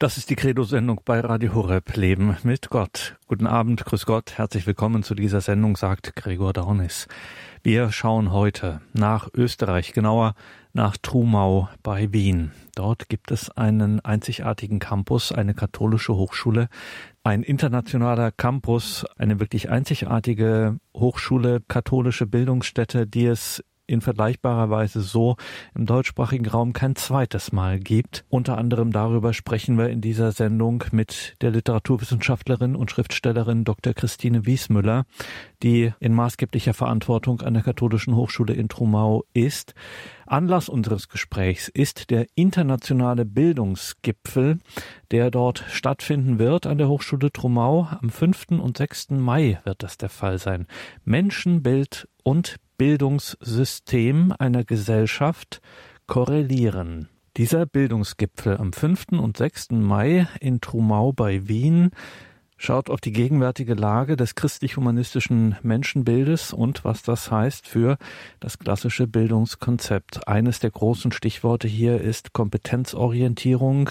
Das 0.00 0.16
ist 0.16 0.30
die 0.30 0.36
Credo-Sendung 0.36 1.00
bei 1.04 1.18
Radio 1.18 1.54
Horeb 1.54 1.96
Leben 1.96 2.36
mit 2.44 2.70
Gott. 2.70 3.16
Guten 3.26 3.48
Abend, 3.48 3.84
grüß 3.84 4.06
Gott, 4.06 4.38
herzlich 4.38 4.64
willkommen 4.64 5.02
zu 5.02 5.16
dieser 5.16 5.40
Sendung, 5.40 5.76
sagt 5.76 6.14
Gregor 6.14 6.52
Dornis. 6.52 7.08
Wir 7.64 7.90
schauen 7.90 8.30
heute 8.30 8.80
nach 8.92 9.28
Österreich, 9.34 9.92
genauer 9.92 10.34
nach 10.72 10.96
Trumau 10.98 11.68
bei 11.82 12.12
Wien. 12.12 12.52
Dort 12.76 13.08
gibt 13.08 13.32
es 13.32 13.50
einen 13.50 13.98
einzigartigen 13.98 14.78
Campus, 14.78 15.32
eine 15.32 15.54
katholische 15.54 16.14
Hochschule, 16.14 16.68
ein 17.24 17.42
internationaler 17.42 18.30
Campus, 18.30 19.04
eine 19.16 19.40
wirklich 19.40 19.68
einzigartige 19.68 20.78
Hochschule, 20.94 21.60
katholische 21.66 22.26
Bildungsstätte, 22.26 23.08
die 23.08 23.26
es 23.26 23.64
in 23.88 24.00
vergleichbarer 24.00 24.70
Weise 24.70 25.00
so 25.00 25.36
im 25.74 25.86
deutschsprachigen 25.86 26.46
Raum 26.46 26.72
kein 26.72 26.94
zweites 26.94 27.50
Mal 27.50 27.80
gibt. 27.80 28.24
Unter 28.28 28.58
anderem 28.58 28.92
darüber 28.92 29.32
sprechen 29.32 29.78
wir 29.78 29.88
in 29.88 30.00
dieser 30.00 30.30
Sendung 30.30 30.84
mit 30.92 31.36
der 31.40 31.50
Literaturwissenschaftlerin 31.50 32.76
und 32.76 32.90
Schriftstellerin 32.90 33.64
Dr. 33.64 33.94
Christine 33.94 34.46
Wiesmüller, 34.46 35.04
die 35.62 35.92
in 35.98 36.12
maßgeblicher 36.12 36.74
Verantwortung 36.74 37.40
an 37.40 37.54
der 37.54 37.62
Katholischen 37.62 38.14
Hochschule 38.14 38.52
in 38.52 38.68
Trumau 38.68 39.24
ist. 39.32 39.74
Anlass 40.26 40.68
unseres 40.68 41.08
Gesprächs 41.08 41.68
ist 41.68 42.10
der 42.10 42.26
internationale 42.34 43.24
Bildungsgipfel, 43.24 44.58
der 45.10 45.30
dort 45.30 45.64
stattfinden 45.70 46.38
wird 46.38 46.66
an 46.66 46.76
der 46.76 46.88
Hochschule 46.88 47.32
Trumau. 47.32 47.88
Am 48.00 48.10
5. 48.10 48.50
und 48.60 48.76
6. 48.76 49.10
Mai 49.10 49.58
wird 49.64 49.82
das 49.82 49.96
der 49.96 50.10
Fall 50.10 50.38
sein. 50.38 50.66
Menschenbild 51.04 52.08
und 52.22 52.56
Bildungssystem 52.78 54.32
einer 54.38 54.64
Gesellschaft 54.64 55.60
korrelieren. 56.06 57.08
Dieser 57.36 57.66
Bildungsgipfel 57.66 58.56
am 58.56 58.72
5. 58.72 59.06
und 59.12 59.36
6. 59.36 59.72
Mai 59.72 60.26
in 60.40 60.60
Trumau 60.60 61.12
bei 61.12 61.46
Wien 61.48 61.90
schaut 62.56 62.88
auf 62.88 63.00
die 63.00 63.12
gegenwärtige 63.12 63.74
Lage 63.74 64.16
des 64.16 64.34
christlich-humanistischen 64.34 65.56
Menschenbildes 65.62 66.52
und 66.52 66.84
was 66.84 67.02
das 67.02 67.30
heißt 67.30 67.66
für 67.66 67.98
das 68.40 68.58
klassische 68.58 69.06
Bildungskonzept. 69.06 70.26
Eines 70.26 70.60
der 70.60 70.70
großen 70.70 71.12
Stichworte 71.12 71.68
hier 71.68 72.00
ist 72.00 72.32
Kompetenzorientierung 72.32 73.90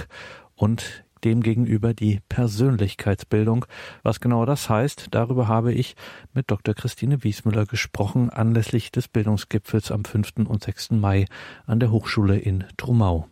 und 0.56 1.04
demgegenüber 1.18 1.94
die 1.94 2.20
Persönlichkeitsbildung. 2.30 3.66
Was 4.04 4.20
genau 4.20 4.46
das 4.46 4.70
heißt, 4.70 5.08
darüber 5.12 5.48
habe 5.48 5.74
ich 5.74 5.96
mit 6.34 6.52
Dr. 6.52 6.74
Christine 6.74 7.24
Wiesmüller 7.24 7.66
gesprochen 7.66 8.30
anlässlich 8.30 8.92
des 8.92 9.08
Bildungsgipfels 9.08 9.92
am 9.92 10.06
5. 10.06 10.48
und 10.48 10.64
6. 10.64 10.92
Mai 10.92 11.26
an 11.66 11.80
der 11.80 11.92
Hochschule 11.92 12.38
in 12.38 12.66
Trumau. 12.78 13.28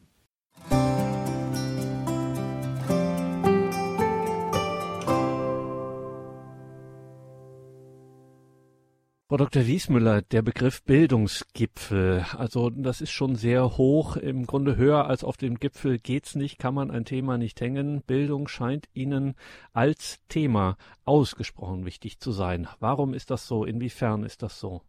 Frau 9.35 9.43
Dr. 9.43 9.67
Wiesmüller, 9.67 10.21
der 10.21 10.41
Begriff 10.41 10.81
Bildungsgipfel, 10.85 12.23
also 12.37 12.69
das 12.69 13.01
ist 13.01 13.11
schon 13.11 13.35
sehr 13.35 13.75
hoch, 13.77 14.15
im 14.15 14.45
Grunde 14.45 14.77
höher 14.77 15.07
als 15.07 15.25
auf 15.25 15.35
dem 15.35 15.55
Gipfel 15.55 15.97
geht's 15.99 16.35
nicht, 16.35 16.57
kann 16.57 16.73
man 16.73 16.89
ein 16.89 17.03
Thema 17.03 17.37
nicht 17.37 17.59
hängen. 17.59 18.01
Bildung 18.07 18.47
scheint 18.47 18.87
Ihnen 18.93 19.35
als 19.73 20.25
Thema 20.29 20.77
ausgesprochen 21.03 21.85
wichtig 21.85 22.21
zu 22.21 22.31
sein. 22.31 22.69
Warum 22.79 23.13
ist 23.13 23.29
das 23.29 23.45
so? 23.45 23.65
Inwiefern 23.65 24.23
ist 24.23 24.41
das 24.41 24.57
so? 24.57 24.83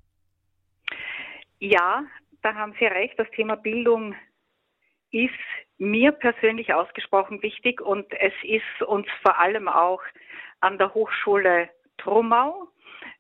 Ja, 1.58 2.04
da 2.42 2.54
haben 2.54 2.72
Sie 2.78 2.86
recht. 2.86 3.18
Das 3.18 3.28
Thema 3.32 3.56
Bildung 3.56 4.14
ist 5.10 5.32
mir 5.78 6.12
persönlich 6.12 6.72
ausgesprochen 6.72 7.42
wichtig 7.42 7.80
und 7.80 8.06
es 8.12 8.34
ist 8.44 8.86
uns 8.86 9.08
vor 9.22 9.40
allem 9.40 9.66
auch 9.66 10.02
an 10.60 10.78
der 10.78 10.94
Hochschule 10.94 11.68
Trumau 11.98 12.68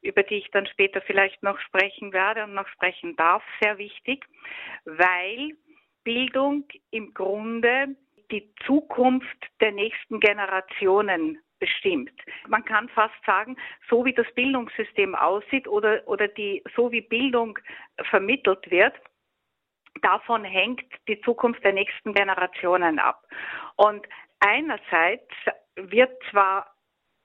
über 0.02 0.22
die 0.22 0.36
ich 0.36 0.50
dann 0.50 0.66
später 0.66 1.00
vielleicht 1.02 1.42
noch 1.42 1.58
sprechen 1.60 2.12
werde 2.12 2.44
und 2.44 2.54
noch 2.54 2.68
sprechen 2.68 3.16
darf, 3.16 3.42
sehr 3.60 3.78
wichtig, 3.78 4.24
weil 4.84 5.52
Bildung 6.04 6.64
im 6.90 7.12
Grunde 7.14 7.96
die 8.30 8.52
Zukunft 8.66 9.46
der 9.60 9.72
nächsten 9.72 10.20
Generationen 10.20 11.38
bestimmt. 11.58 12.12
Man 12.48 12.64
kann 12.64 12.88
fast 12.90 13.14
sagen, 13.24 13.56
so 13.88 14.04
wie 14.04 14.12
das 14.12 14.26
Bildungssystem 14.34 15.14
aussieht 15.14 15.66
oder, 15.68 16.02
oder 16.06 16.28
die, 16.28 16.62
so 16.74 16.92
wie 16.92 17.00
Bildung 17.00 17.58
vermittelt 18.10 18.70
wird, 18.70 18.94
davon 20.02 20.44
hängt 20.44 20.84
die 21.08 21.20
Zukunft 21.22 21.64
der 21.64 21.72
nächsten 21.72 22.12
Generationen 22.12 22.98
ab. 22.98 23.26
Und 23.76 24.06
einerseits 24.40 25.32
wird 25.76 26.12
zwar 26.30 26.75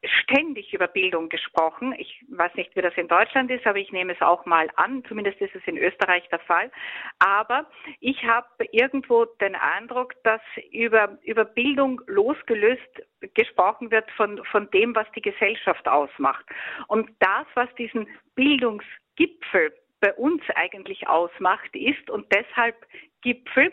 ständig 0.03 0.73
über 0.73 0.87
Bildung 0.87 1.29
gesprochen. 1.29 1.93
Ich 1.97 2.23
weiß 2.29 2.55
nicht, 2.55 2.75
wie 2.75 2.81
das 2.81 2.95
in 2.95 3.07
Deutschland 3.07 3.51
ist, 3.51 3.65
aber 3.67 3.77
ich 3.77 3.91
nehme 3.91 4.13
es 4.13 4.21
auch 4.21 4.45
mal 4.45 4.67
an. 4.75 5.03
Zumindest 5.07 5.39
ist 5.41 5.55
es 5.55 5.61
in 5.65 5.77
Österreich 5.77 6.27
der 6.29 6.39
Fall. 6.39 6.71
Aber 7.19 7.69
ich 7.99 8.23
habe 8.23 8.47
irgendwo 8.71 9.25
den 9.25 9.55
Eindruck, 9.55 10.13
dass 10.23 10.41
über, 10.71 11.17
über 11.23 11.45
Bildung 11.45 12.01
losgelöst 12.07 13.03
gesprochen 13.35 13.91
wird 13.91 14.09
von, 14.11 14.43
von 14.45 14.69
dem, 14.71 14.95
was 14.95 15.07
die 15.15 15.21
Gesellschaft 15.21 15.87
ausmacht. 15.87 16.45
Und 16.87 17.09
das, 17.19 17.45
was 17.53 17.73
diesen 17.75 18.07
Bildungsgipfel 18.35 19.73
bei 19.99 20.13
uns 20.15 20.41
eigentlich 20.55 21.07
ausmacht, 21.07 21.75
ist 21.75 22.09
und 22.09 22.25
deshalb 22.33 22.75
Gipfel, 23.21 23.71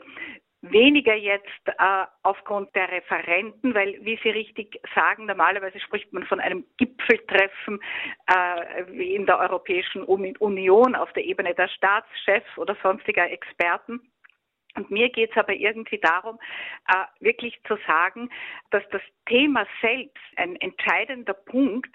Weniger 0.70 1.14
jetzt 1.14 1.46
äh, 1.66 2.04
aufgrund 2.22 2.74
der 2.74 2.90
Referenten, 2.90 3.74
weil, 3.74 3.98
wie 4.02 4.18
Sie 4.22 4.30
richtig 4.30 4.80
sagen, 4.94 5.26
normalerweise 5.26 5.80
spricht 5.80 6.12
man 6.12 6.24
von 6.24 6.40
einem 6.40 6.64
Gipfeltreffen 6.76 7.80
äh, 8.26 9.14
in 9.14 9.26
der 9.26 9.38
Europäischen 9.38 10.02
Union 10.04 10.94
auf 10.94 11.12
der 11.12 11.24
Ebene 11.24 11.54
der 11.54 11.68
Staatschefs 11.68 12.56
oder 12.56 12.76
sonstiger 12.82 13.30
Experten. 13.30 14.00
Und 14.78 14.92
mir 14.92 15.08
geht 15.08 15.32
es 15.32 15.36
aber 15.36 15.54
irgendwie 15.54 15.98
darum, 15.98 16.38
äh, 16.86 17.04
wirklich 17.18 17.60
zu 17.66 17.76
sagen, 17.84 18.30
dass 18.70 18.84
das 18.90 19.02
Thema 19.26 19.66
selbst 19.82 20.22
ein 20.36 20.54
entscheidender 20.60 21.34
Punkt 21.34 21.90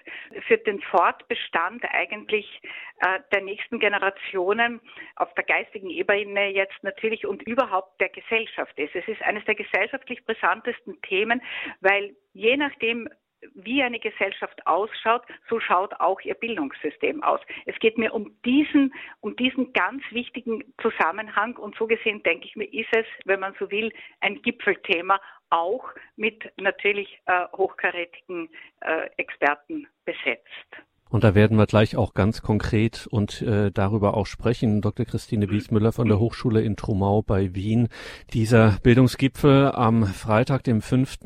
für 0.46 0.58
den 0.58 0.82
Fortbestand 0.82 1.82
eigentlich 1.90 2.60
äh, 3.00 3.20
der 3.32 3.40
nächsten 3.40 3.78
Generationen 3.78 4.82
auf 5.16 5.32
der 5.32 5.44
geistigen 5.44 5.88
Ebene 5.88 6.50
jetzt 6.50 6.76
natürlich 6.82 7.26
und 7.26 7.42
überhaupt 7.44 7.98
der 8.02 8.10
Gesellschaft 8.10 8.78
ist. 8.78 8.94
Es 8.94 9.08
ist 9.08 9.22
eines 9.22 9.44
der 9.46 9.54
gesellschaftlich 9.54 10.22
brisantesten 10.26 11.00
Themen, 11.00 11.40
weil 11.80 12.14
je 12.34 12.58
nachdem, 12.58 13.08
wie 13.54 13.82
eine 13.82 13.98
Gesellschaft 13.98 14.66
ausschaut, 14.66 15.22
so 15.48 15.60
schaut 15.60 15.92
auch 16.00 16.20
ihr 16.20 16.34
Bildungssystem 16.34 17.22
aus. 17.22 17.40
Es 17.66 17.78
geht 17.78 17.98
mir 17.98 18.12
um 18.14 18.34
diesen, 18.44 18.92
um 19.20 19.36
diesen 19.36 19.72
ganz 19.72 20.02
wichtigen 20.10 20.64
Zusammenhang 20.80 21.56
und 21.56 21.76
so 21.76 21.86
gesehen 21.86 22.22
denke 22.22 22.46
ich 22.46 22.56
mir, 22.56 22.72
ist 22.72 22.88
es, 22.92 23.06
wenn 23.24 23.40
man 23.40 23.54
so 23.58 23.70
will, 23.70 23.92
ein 24.20 24.40
Gipfelthema 24.42 25.20
auch 25.50 25.84
mit 26.16 26.50
natürlich 26.56 27.20
äh, 27.26 27.46
hochkarätigen 27.56 28.48
äh, 28.80 29.08
Experten 29.16 29.86
besetzt. 30.04 30.84
Und 31.14 31.22
da 31.22 31.36
werden 31.36 31.56
wir 31.56 31.66
gleich 31.66 31.94
auch 31.94 32.12
ganz 32.14 32.42
konkret 32.42 33.06
und 33.06 33.40
äh, 33.40 33.70
darüber 33.70 34.16
auch 34.16 34.26
sprechen. 34.26 34.80
Dr. 34.80 35.06
Christine 35.06 35.48
Wiesmüller 35.48 35.92
von 35.92 36.08
der 36.08 36.18
Hochschule 36.18 36.60
in 36.60 36.74
Trumau 36.74 37.22
bei 37.22 37.54
Wien. 37.54 37.86
Dieser 38.32 38.78
Bildungsgipfel 38.82 39.70
am 39.70 40.06
Freitag, 40.06 40.64
dem 40.64 40.82
5. 40.82 41.18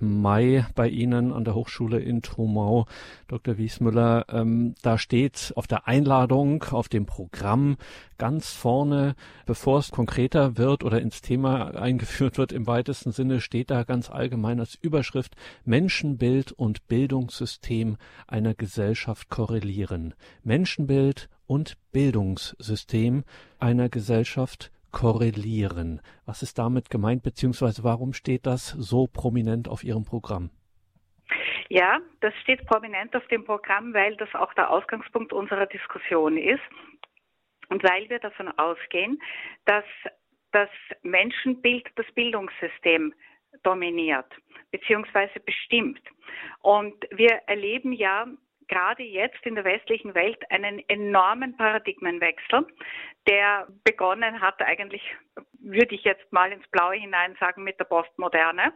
Mai 0.00 0.66
bei 0.74 0.88
Ihnen 0.88 1.32
an 1.32 1.44
der 1.44 1.54
Hochschule 1.54 2.00
in 2.00 2.22
Trumau. 2.22 2.86
Dr. 3.28 3.56
Wiesmüller, 3.56 4.26
ähm, 4.30 4.74
da 4.82 4.98
steht 4.98 5.52
auf 5.54 5.68
der 5.68 5.86
Einladung, 5.86 6.64
auf 6.72 6.88
dem 6.88 7.06
Programm 7.06 7.76
ganz 8.18 8.54
vorne, 8.54 9.14
bevor 9.46 9.78
es 9.78 9.90
konkreter 9.90 10.56
wird 10.56 10.84
oder 10.84 11.00
ins 11.00 11.22
Thema 11.22 11.74
eingeführt 11.74 12.38
wird 12.38 12.52
im 12.52 12.66
weitesten 12.66 13.12
Sinne, 13.12 13.40
steht 13.40 13.70
da 13.70 13.84
ganz 13.84 14.10
allgemein 14.10 14.60
als 14.60 14.74
Überschrift 14.74 15.36
Menschenbild 15.64 16.52
und 16.52 16.86
Bildungssystem 16.88 17.96
einer 18.26 18.54
Gesellschaft 18.54 19.28
korrelieren. 19.28 20.14
Menschenbild 20.42 21.28
und 21.46 21.76
Bildungssystem 21.92 23.24
einer 23.58 23.88
Gesellschaft 23.88 24.70
korrelieren. 24.92 26.00
Was 26.24 26.42
ist 26.42 26.58
damit 26.58 26.90
gemeint, 26.90 27.22
beziehungsweise 27.22 27.84
warum 27.84 28.12
steht 28.12 28.46
das 28.46 28.68
so 28.68 29.06
prominent 29.06 29.68
auf 29.68 29.84
Ihrem 29.84 30.04
Programm? 30.04 30.50
Ja, 31.68 31.98
das 32.20 32.32
steht 32.42 32.64
prominent 32.66 33.14
auf 33.16 33.26
dem 33.26 33.44
Programm, 33.44 33.92
weil 33.92 34.16
das 34.16 34.32
auch 34.34 34.54
der 34.54 34.70
Ausgangspunkt 34.70 35.32
unserer 35.32 35.66
Diskussion 35.66 36.38
ist. 36.38 36.62
Und 37.68 37.82
weil 37.82 38.08
wir 38.08 38.18
davon 38.18 38.48
ausgehen, 38.58 39.20
dass 39.64 39.84
das 40.52 40.70
Menschenbild 41.02 41.86
das 41.96 42.06
Bildungssystem 42.12 43.14
dominiert 43.62 44.32
bzw. 44.70 45.38
bestimmt. 45.44 46.00
Und 46.62 46.94
wir 47.10 47.40
erleben 47.46 47.92
ja 47.92 48.26
gerade 48.68 49.02
jetzt 49.02 49.44
in 49.44 49.54
der 49.54 49.64
westlichen 49.64 50.14
Welt 50.14 50.38
einen 50.50 50.82
enormen 50.88 51.56
Paradigmenwechsel, 51.56 52.66
der 53.28 53.68
begonnen 53.84 54.40
hat 54.40 54.60
eigentlich, 54.62 55.02
würde 55.60 55.94
ich 55.94 56.04
jetzt 56.04 56.32
mal 56.32 56.52
ins 56.52 56.66
Blaue 56.68 56.96
hinein 56.96 57.36
sagen, 57.38 57.64
mit 57.64 57.78
der 57.78 57.84
Postmoderne 57.84 58.72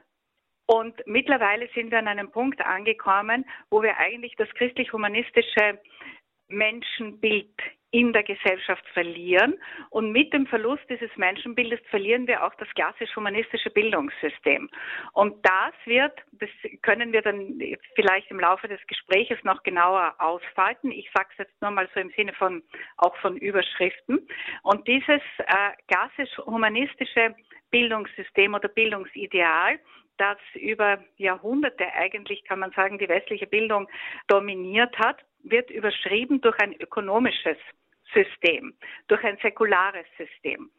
Und 0.67 1.05
mittlerweile 1.07 1.69
sind 1.75 1.91
wir 1.91 1.99
an 1.99 2.07
einem 2.07 2.31
Punkt 2.31 2.61
angekommen, 2.61 3.45
wo 3.71 3.83
wir 3.83 3.97
eigentlich 3.97 4.37
das 4.37 4.49
christlich-humanistische 4.51 5.81
Menschenbild 6.51 7.49
in 7.93 8.13
der 8.13 8.23
Gesellschaft 8.23 8.87
verlieren. 8.93 9.59
Und 9.91 10.13
mit 10.13 10.33
dem 10.33 10.47
Verlust 10.47 10.83
dieses 10.89 11.11
Menschenbildes 11.17 11.81
verlieren 11.91 12.27
wir 12.27 12.45
auch 12.45 12.55
das 12.55 12.69
klassisch-humanistische 12.75 13.71
Bildungssystem. 13.71 14.71
Und 15.13 15.45
das 15.45 15.75
wird, 15.87 16.13
das 16.33 16.49
können 16.83 17.13
wir 17.13 17.23
dann 17.23 17.61
vielleicht 17.95 18.31
im 18.31 18.41
Laufe 18.41 18.69
des 18.69 18.81
Gespräches 18.87 19.39
noch 19.43 19.63
genauer 19.63 20.15
ausfalten. 20.19 20.93
Ich 20.93 21.11
sage 21.13 21.29
es 21.33 21.39
jetzt 21.39 21.63
nur 21.63 21.73
mal 21.73 21.89
so 21.95 22.01
im 22.01 22.11
Sinne 22.11 22.33
von 22.35 22.63
auch 22.97 23.17
von 23.17 23.37
Überschriften. 23.37 24.27
Und 24.63 24.87
dieses 24.87 25.23
äh, 25.39 25.73
klassisch-humanistische 25.89 27.35
Bildungssystem 27.71 28.55
oder 28.55 28.69
Bildungsideal, 28.69 29.79
das 30.17 30.39
über 30.55 31.03
Jahrhunderte 31.17 31.87
eigentlich, 31.95 32.45
kann 32.45 32.59
man 32.59 32.73
sagen, 32.73 32.99
die 32.99 33.09
westliche 33.09 33.47
Bildung 33.47 33.89
dominiert 34.29 34.97
hat, 34.99 35.25
wird 35.43 35.71
überschrieben 35.71 36.41
durch 36.41 36.59
ein 36.61 36.75
ökonomisches 36.81 37.57
System, 38.13 38.75
durch 39.09 39.23
ein 39.25 39.39
säkulares 39.43 40.07
System. 40.17 40.71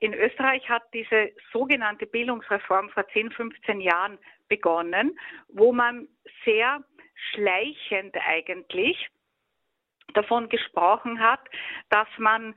In 0.00 0.14
Österreich 0.14 0.68
hat 0.68 0.82
diese 0.94 1.32
sogenannte 1.52 2.06
Bildungsreform 2.06 2.88
vor 2.90 3.06
10, 3.08 3.32
15 3.32 3.80
Jahren 3.80 4.18
begonnen, 4.48 5.18
wo 5.48 5.72
man 5.72 6.06
sehr 6.44 6.84
schleichend 7.32 8.16
eigentlich 8.26 9.08
davon 10.14 10.48
gesprochen 10.48 11.20
hat, 11.20 11.40
dass 11.90 12.08
man 12.16 12.54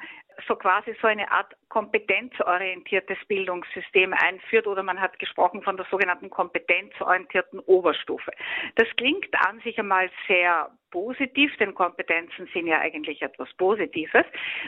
so 0.48 0.56
quasi 0.56 0.96
so 1.02 1.08
eine 1.08 1.32
Art 1.32 1.54
kompetenzorientiertes 1.70 3.18
Bildungssystem 3.28 4.14
einführt 4.14 4.68
oder 4.68 4.84
man 4.84 5.00
hat 5.00 5.18
gesprochen 5.20 5.62
von 5.62 5.78
der 5.78 5.86
sogenannten 5.90 6.30
kompetenzorientierten 6.30 7.60
Oberstufe. 7.60 8.32
Das 8.76 8.88
klingt 8.98 9.30
an 9.48 9.60
sich 9.62 9.78
einmal 9.80 10.10
sehr 10.28 10.70
positiv, 10.92 11.56
denn 11.58 11.74
Kompetenzen 11.74 12.48
sind 12.54 12.68
ja 12.68 12.80
eigentlich 12.80 13.22
etwas 13.22 13.52
Positives. 13.54 14.26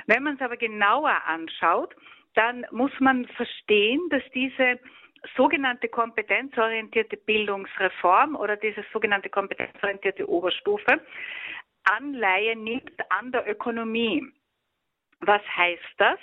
Wenn 0.07 0.23
man 0.23 0.35
es 0.35 0.41
aber 0.41 0.57
genauer 0.57 1.15
anschaut, 1.25 1.95
dann 2.35 2.65
muss 2.71 2.91
man 2.99 3.27
verstehen, 3.27 4.01
dass 4.09 4.23
diese 4.33 4.79
sogenannte 5.37 5.87
kompetenzorientierte 5.87 7.17
Bildungsreform 7.17 8.35
oder 8.35 8.57
diese 8.57 8.83
sogenannte 8.91 9.29
kompetenzorientierte 9.29 10.29
Oberstufe 10.29 10.99
Anleihe 11.85 12.55
nimmt 12.55 12.93
an 13.09 13.31
der 13.31 13.49
Ökonomie. 13.49 14.23
Was 15.25 15.41
heißt 15.55 15.93
das? 15.97 16.19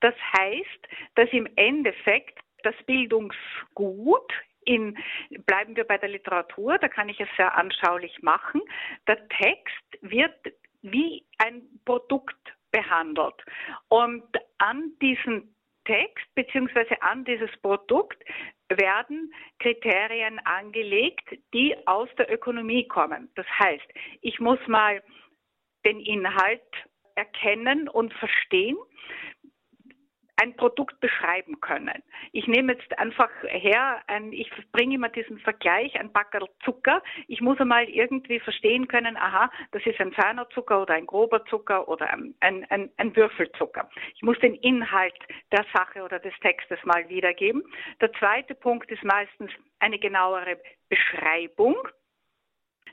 Das 0.00 0.14
heißt, 0.38 0.88
dass 1.14 1.28
im 1.32 1.48
Endeffekt 1.56 2.38
das 2.62 2.74
Bildungsgut 2.86 4.32
in, 4.64 4.96
bleiben 5.46 5.76
wir 5.76 5.84
bei 5.84 5.98
der 5.98 6.08
Literatur, 6.08 6.78
da 6.78 6.88
kann 6.88 7.08
ich 7.08 7.20
es 7.20 7.28
sehr 7.36 7.54
anschaulich 7.56 8.22
machen. 8.22 8.62
Der 9.06 9.28
Text 9.28 9.84
wird 10.00 10.34
wie 10.82 11.24
ein 11.38 11.62
Produkt 11.84 12.36
behandelt. 12.70 13.34
Und 13.88 14.24
an 14.58 14.92
diesen 15.00 15.54
Text 15.84 16.24
beziehungsweise 16.34 17.00
an 17.02 17.24
dieses 17.24 17.50
Produkt 17.60 18.22
werden 18.68 19.32
Kriterien 19.58 20.38
angelegt, 20.40 21.38
die 21.52 21.76
aus 21.86 22.08
der 22.16 22.32
Ökonomie 22.32 22.88
kommen. 22.88 23.30
Das 23.34 23.46
heißt, 23.58 23.86
ich 24.22 24.40
muss 24.40 24.58
mal 24.66 25.02
den 25.84 26.00
Inhalt 26.00 26.62
erkennen 27.14 27.88
und 27.88 28.12
verstehen 28.14 28.76
ein 30.36 30.56
Produkt 30.56 30.98
beschreiben 31.00 31.60
können. 31.60 32.02
Ich 32.32 32.46
nehme 32.46 32.72
jetzt 32.72 32.98
einfach 32.98 33.30
her, 33.42 34.02
ein, 34.08 34.32
ich 34.32 34.50
bringe 34.72 34.96
immer 34.96 35.08
diesen 35.08 35.38
Vergleich, 35.38 35.98
ein 35.98 36.12
Backerl 36.12 36.48
Zucker. 36.64 37.02
Ich 37.28 37.40
muss 37.40 37.60
einmal 37.60 37.88
irgendwie 37.88 38.40
verstehen 38.40 38.88
können, 38.88 39.16
aha, 39.16 39.50
das 39.72 39.84
ist 39.86 40.00
ein 40.00 40.12
feiner 40.12 40.48
Zucker 40.50 40.82
oder 40.82 40.94
ein 40.94 41.06
grober 41.06 41.44
Zucker 41.46 41.88
oder 41.88 42.12
ein, 42.12 42.34
ein, 42.40 42.64
ein, 42.70 42.90
ein 42.96 43.14
Würfelzucker. 43.14 43.88
Ich 44.14 44.22
muss 44.22 44.38
den 44.40 44.54
Inhalt 44.56 45.18
der 45.52 45.64
Sache 45.72 46.02
oder 46.02 46.18
des 46.18 46.34
Textes 46.40 46.78
mal 46.84 47.08
wiedergeben. 47.08 47.62
Der 48.00 48.12
zweite 48.14 48.54
Punkt 48.54 48.90
ist 48.90 49.04
meistens 49.04 49.50
eine 49.78 49.98
genauere 49.98 50.58
Beschreibung. 50.88 51.76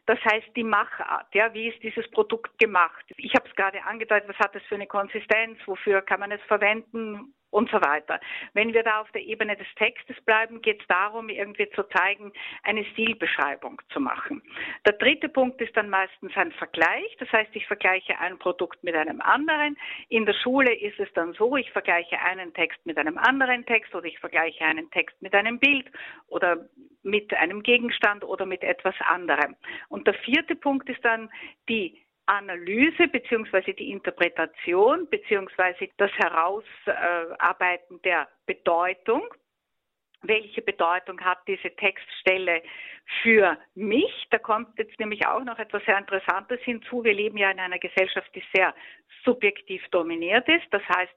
Das 0.05 0.19
heißt, 0.25 0.47
die 0.55 0.63
Machart, 0.63 1.33
ja, 1.33 1.53
wie 1.53 1.67
ist 1.69 1.81
dieses 1.83 2.09
Produkt 2.11 2.57
gemacht? 2.57 3.05
Ich 3.17 3.33
habe 3.35 3.47
es 3.47 3.55
gerade 3.55 3.83
angedeutet, 3.83 4.27
was 4.27 4.39
hat 4.39 4.55
es 4.55 4.63
für 4.63 4.75
eine 4.75 4.87
Konsistenz, 4.87 5.59
wofür 5.65 6.01
kann 6.01 6.19
man 6.19 6.31
es 6.31 6.41
verwenden, 6.47 7.33
und 7.51 7.69
so 7.69 7.79
weiter. 7.81 8.19
Wenn 8.53 8.73
wir 8.73 8.83
da 8.83 9.01
auf 9.01 9.11
der 9.11 9.21
Ebene 9.21 9.55
des 9.55 9.67
Textes 9.75 10.19
bleiben, 10.21 10.61
geht 10.61 10.81
es 10.81 10.87
darum, 10.87 11.29
irgendwie 11.29 11.69
zu 11.71 11.83
zeigen, 11.83 12.31
eine 12.63 12.83
Stilbeschreibung 12.85 13.81
zu 13.93 13.99
machen. 13.99 14.41
Der 14.85 14.93
dritte 14.93 15.29
Punkt 15.29 15.61
ist 15.61 15.75
dann 15.77 15.89
meistens 15.89 16.31
ein 16.35 16.51
Vergleich. 16.53 17.15
Das 17.19 17.31
heißt, 17.31 17.51
ich 17.53 17.67
vergleiche 17.67 18.17
ein 18.19 18.39
Produkt 18.39 18.83
mit 18.83 18.95
einem 18.95 19.21
anderen. 19.21 19.77
In 20.09 20.25
der 20.25 20.33
Schule 20.33 20.73
ist 20.73 20.99
es 20.99 21.11
dann 21.13 21.33
so, 21.33 21.55
ich 21.57 21.71
vergleiche 21.71 22.19
einen 22.19 22.53
Text 22.53 22.83
mit 22.85 22.97
einem 22.97 23.17
anderen 23.17 23.65
Text 23.65 23.93
oder 23.93 24.05
ich 24.05 24.19
vergleiche 24.19 24.65
einen 24.65 24.89
Text 24.91 25.21
mit 25.21 25.33
einem 25.35 25.59
Bild 25.59 25.91
oder 26.27 26.65
mit 27.03 27.33
einem 27.33 27.63
Gegenstand 27.63 28.23
oder 28.23 28.45
mit 28.45 28.63
etwas 28.63 28.95
anderem. 29.01 29.55
Und 29.89 30.07
der 30.07 30.13
vierte 30.13 30.55
Punkt 30.55 30.89
ist 30.89 31.03
dann 31.03 31.29
die 31.67 32.01
Analyse 32.25 33.07
beziehungsweise 33.07 33.73
die 33.73 33.91
Interpretation 33.91 35.09
beziehungsweise 35.09 35.89
das 35.97 36.11
Herausarbeiten 36.13 38.01
der 38.03 38.27
Bedeutung. 38.45 39.23
Welche 40.23 40.61
Bedeutung 40.61 41.19
hat 41.21 41.39
diese 41.47 41.75
Textstelle 41.75 42.61
für 43.23 43.57
mich? 43.73 44.27
Da 44.29 44.37
kommt 44.37 44.77
jetzt 44.77 44.99
nämlich 44.99 45.25
auch 45.25 45.43
noch 45.43 45.57
etwas 45.57 45.83
sehr 45.85 45.97
Interessantes 45.97 46.59
hinzu. 46.61 47.03
Wir 47.03 47.13
leben 47.13 47.37
ja 47.37 47.49
in 47.49 47.59
einer 47.59 47.79
Gesellschaft, 47.79 48.29
die 48.35 48.43
sehr 48.53 48.75
subjektiv 49.25 49.83
dominiert 49.89 50.47
ist. 50.47 50.67
Das 50.69 50.83
heißt, 50.83 51.13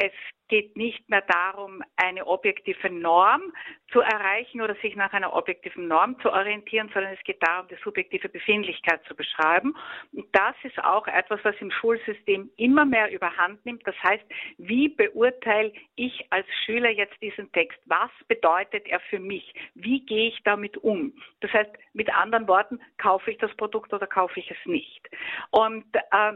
es 0.00 0.12
geht 0.48 0.76
nicht 0.76 1.08
mehr 1.08 1.22
darum, 1.22 1.82
eine 1.96 2.26
objektive 2.26 2.90
Norm 2.90 3.52
zu 3.92 4.00
erreichen 4.00 4.60
oder 4.60 4.74
sich 4.76 4.96
nach 4.96 5.12
einer 5.12 5.32
objektiven 5.32 5.86
Norm 5.88 6.18
zu 6.20 6.32
orientieren, 6.32 6.90
sondern 6.92 7.12
es 7.12 7.22
geht 7.22 7.40
darum, 7.40 7.68
die 7.68 7.76
subjektive 7.84 8.28
Befindlichkeit 8.28 9.04
zu 9.04 9.14
beschreiben. 9.14 9.76
Und 10.12 10.26
das 10.32 10.54
ist 10.64 10.82
auch 10.82 11.06
etwas, 11.06 11.38
was 11.44 11.54
im 11.60 11.70
Schulsystem 11.70 12.50
immer 12.56 12.84
mehr 12.84 13.12
überhand 13.12 13.64
nimmt. 13.64 13.86
Das 13.86 13.94
heißt, 14.02 14.24
wie 14.56 14.88
beurteile 14.88 15.72
ich 15.96 16.26
als 16.30 16.46
Schüler 16.64 16.90
jetzt 16.90 17.20
diesen 17.22 17.52
Text? 17.52 17.78
Was 17.84 18.10
bedeutet 18.26 18.88
er 18.88 19.00
für 19.00 19.20
mich? 19.20 19.54
Wie 19.74 20.04
gehe 20.04 20.28
ich 20.28 20.42
damit 20.44 20.78
um? 20.78 21.12
Das 21.40 21.52
heißt, 21.52 21.70
mit 21.92 22.12
anderen 22.12 22.48
Worten, 22.48 22.80
kaufe 22.96 23.30
ich 23.30 23.38
das 23.38 23.54
Produkt 23.56 23.92
oder 23.92 24.06
kaufe 24.06 24.40
ich 24.40 24.50
es 24.50 24.66
nicht? 24.66 25.08
Und 25.50 25.84
äh, 25.94 26.32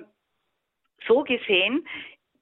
so 1.07 1.23
gesehen 1.23 1.87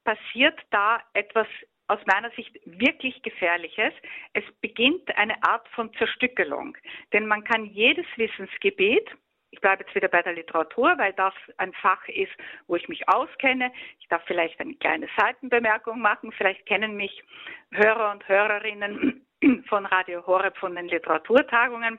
passiert 0.05 0.59
da 0.71 1.01
etwas 1.15 1.47
aus 1.89 2.01
meiner 2.07 2.31
Sicht 2.31 2.59
wirklich 2.65 3.23
Gefährliches. 3.23 3.93
Es 4.33 4.45
beginnt 4.61 5.15
eine 5.17 5.43
Art 5.43 5.69
von 5.71 5.93
Zerstückelung. 5.95 6.77
Denn 7.13 7.27
man 7.27 7.45
kann 7.45 7.67
jedes 7.67 8.07
Wissensgebiet, 8.17 9.09
ich 9.53 9.61
bleibe 9.61 9.85
jetzt 9.85 9.95
wieder 9.95 10.09
bei 10.09 10.23
der 10.23 10.33
Literatur, 10.33 10.95
weil 10.97 11.13
das 11.13 11.35
ein 11.59 11.75
Fach 11.75 12.09
ist, 12.09 12.33
wo 12.67 12.77
ich 12.77 12.89
mich 12.89 13.07
auskenne. 13.09 13.71
Ich 14.01 14.09
darf 14.09 14.23
vielleicht 14.25 14.59
eine 14.61 14.75
kleine 14.77 15.09
Seitenbemerkung 15.19 16.01
machen. 16.01 16.33
Vielleicht 16.33 16.65
kennen 16.65 16.97
mich 16.97 17.23
Hörer 17.71 18.13
und 18.13 18.27
Hörerinnen 18.27 19.27
von 19.69 19.85
Radio 19.85 20.27
Horeb 20.27 20.57
von 20.57 20.75
den 20.75 20.89
Literaturtagungen 20.89 21.99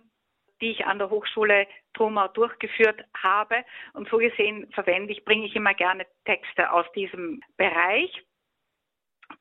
die 0.64 0.72
ich 0.72 0.86
an 0.86 0.98
der 0.98 1.10
Hochschule 1.10 1.68
Trumau 1.94 2.30
durchgeführt 2.30 3.04
habe. 3.22 3.66
Und 3.92 4.10
so 4.10 4.18
gesehen 4.18 4.72
verwende 4.72 5.12
ich, 5.12 5.26
bringe 5.26 5.46
ich 5.46 5.56
immer 5.56 5.74
gerne 5.74 6.08
Texte 6.24 6.72
aus 6.72 6.86
diesem 6.94 7.42
Bereich. 7.58 8.12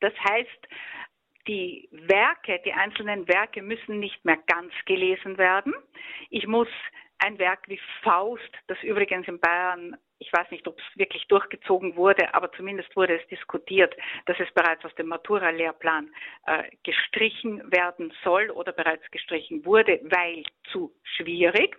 Das 0.01 0.13
heißt, 0.29 0.67
die 1.47 1.87
Werke, 1.91 2.61
die 2.65 2.73
einzelnen 2.73 3.27
Werke 3.27 3.61
müssen 3.61 3.99
nicht 3.99 4.23
mehr 4.25 4.37
ganz 4.47 4.73
gelesen 4.85 5.37
werden. 5.37 5.73
Ich 6.29 6.45
muss 6.45 6.67
ein 7.19 7.39
Werk 7.39 7.69
wie 7.69 7.79
Faust, 8.01 8.51
das 8.67 8.81
übrigens 8.83 9.27
in 9.27 9.39
Bayern 9.39 9.97
ich 10.23 10.31
weiß 10.31 10.49
nicht, 10.51 10.65
ob 10.67 10.79
es 10.79 10.97
wirklich 10.97 11.27
durchgezogen 11.27 11.97
wurde, 11.97 12.33
aber 12.33 12.49
zumindest 12.53 12.95
wurde 12.95 13.19
es 13.19 13.27
diskutiert, 13.27 13.93
dass 14.25 14.39
es 14.39 14.51
bereits 14.53 14.83
aus 14.85 14.95
dem 14.95 15.07
Matura-Lehrplan 15.07 16.09
äh, 16.47 16.63
gestrichen 16.83 17.61
werden 17.71 18.13
soll 18.23 18.49
oder 18.51 18.71
bereits 18.71 19.03
gestrichen 19.11 19.65
wurde, 19.65 19.99
weil 20.03 20.43
zu 20.71 20.93
schwierig. 21.17 21.75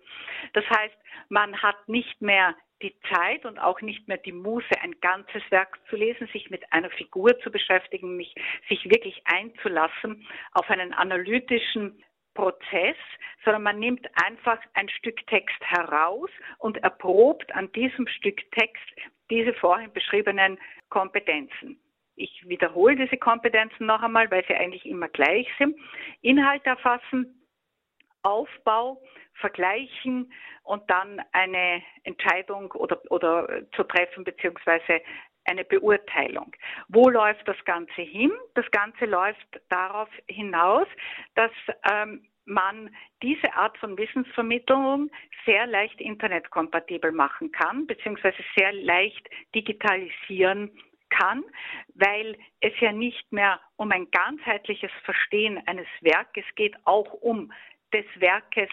Das 0.52 0.64
heißt, 0.68 0.96
man 1.30 1.60
hat 1.62 1.88
nicht 1.88 2.20
mehr 2.20 2.54
die 2.82 2.94
Zeit 3.14 3.46
und 3.46 3.58
auch 3.58 3.80
nicht 3.80 4.08
mehr 4.08 4.18
die 4.18 4.32
Muße, 4.32 4.78
ein 4.82 5.00
ganzes 5.00 5.42
Werk 5.50 5.78
zu 5.88 5.96
lesen, 5.96 6.28
sich 6.32 6.50
mit 6.50 6.70
einer 6.70 6.90
Figur 6.90 7.38
zu 7.40 7.50
beschäftigen, 7.50 8.16
mich, 8.16 8.34
sich 8.68 8.84
wirklich 8.90 9.22
einzulassen 9.24 10.26
auf 10.52 10.68
einen 10.68 10.92
analytischen 10.92 12.04
Prozess, 12.34 12.96
sondern 13.44 13.62
man 13.62 13.78
nimmt 13.78 14.06
einfach 14.24 14.58
ein 14.74 14.88
Stück 14.88 15.26
Text 15.26 15.60
heraus 15.60 16.30
und 16.58 16.76
erprobt 16.78 17.54
an 17.54 17.70
diesem 17.72 18.06
Stück 18.08 18.50
Text 18.52 18.82
diese 19.30 19.54
vorhin 19.54 19.92
beschriebenen 19.92 20.58
Kompetenzen. 20.88 21.80
Ich 22.16 22.46
wiederhole 22.46 22.96
diese 22.96 23.16
Kompetenzen 23.16 23.86
noch 23.86 24.02
einmal, 24.02 24.30
weil 24.30 24.44
sie 24.46 24.54
eigentlich 24.54 24.86
immer 24.86 25.08
gleich 25.08 25.48
sind. 25.58 25.76
Inhalt 26.20 26.64
erfassen, 26.64 27.44
Aufbau, 28.22 29.02
vergleichen 29.34 30.32
und 30.62 30.88
dann 30.88 31.20
eine 31.32 31.82
Entscheidung 32.04 32.70
oder, 32.72 33.00
oder 33.10 33.62
zu 33.74 33.82
treffen 33.84 34.24
beziehungsweise 34.24 35.00
eine 35.44 35.64
Beurteilung. 35.64 36.52
Wo 36.88 37.08
läuft 37.08 37.46
das 37.46 37.62
Ganze 37.64 38.02
hin? 38.02 38.32
Das 38.54 38.70
Ganze 38.70 39.04
läuft 39.06 39.60
darauf 39.68 40.08
hinaus, 40.28 40.86
dass 41.34 41.52
ähm, 41.90 42.26
man 42.46 42.94
diese 43.22 43.52
Art 43.54 43.76
von 43.78 43.96
Wissensvermittlung 43.96 45.10
sehr 45.46 45.66
leicht 45.66 46.00
internetkompatibel 46.00 47.12
machen 47.12 47.52
kann, 47.52 47.86
beziehungsweise 47.86 48.42
sehr 48.56 48.72
leicht 48.72 49.28
digitalisieren 49.54 50.70
kann, 51.10 51.44
weil 51.94 52.36
es 52.60 52.72
ja 52.80 52.92
nicht 52.92 53.30
mehr 53.32 53.60
um 53.76 53.90
ein 53.92 54.10
ganzheitliches 54.10 54.90
Verstehen 55.04 55.62
eines 55.66 55.86
Werkes 56.00 56.44
geht, 56.56 56.74
auch 56.84 57.12
um 57.14 57.52
des 57.92 58.06
Werkes 58.16 58.70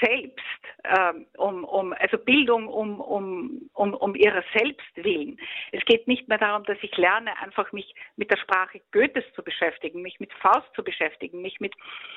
selbst, 0.00 0.40
ähm, 0.84 1.26
um, 1.36 1.64
um, 1.64 1.92
also 1.94 2.18
Bildung 2.18 2.68
um, 2.68 3.00
um, 3.00 3.70
um, 3.74 3.94
um 3.94 4.14
ihrer 4.14 4.42
selbst 4.54 4.96
willen. 4.96 5.38
Es 5.72 5.84
geht 5.84 6.06
nicht 6.08 6.28
mehr 6.28 6.38
darum, 6.38 6.64
dass 6.64 6.78
ich 6.82 6.96
lerne, 6.96 7.36
einfach 7.38 7.70
mich 7.72 7.94
mit 8.16 8.30
der 8.30 8.36
Sprache 8.36 8.80
Goethes 8.92 9.24
zu 9.34 9.42
beschäftigen, 9.42 10.02
mich 10.02 10.20
mit 10.20 10.32
Faust 10.34 10.68
zu 10.74 10.82
beschäftigen, 10.82 11.42
mich 11.42 11.60
mit 11.60 11.74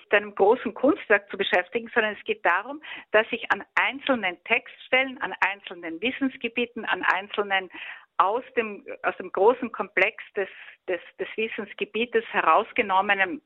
einem 0.10 0.34
großen 0.36 0.74
Kunstwerk 0.74 1.30
zu 1.30 1.38
beschäftigen, 1.38 1.90
sondern 1.94 2.16
es 2.18 2.24
geht 2.26 2.46
darum, 2.46 2.82
dass 3.12 3.28
ich 3.32 3.52
an 3.52 3.64
einzelnen 3.76 4.44
Textstellen, 4.44 5.18
an 5.22 5.34
einzelnen 5.42 6.02
Wissensgebieten, 6.02 6.86
an 6.86 7.04
einzelnen 7.04 7.70
aus 8.18 8.44
dem, 8.58 8.86
aus 9.04 9.16
dem 9.18 9.32
großen 9.32 9.72
Komplex 9.72 10.22
des, 10.36 10.50
des, 10.88 11.00
des 11.20 11.28
Wissensgebietes 11.38 12.26
herausgenommenen 12.32 13.42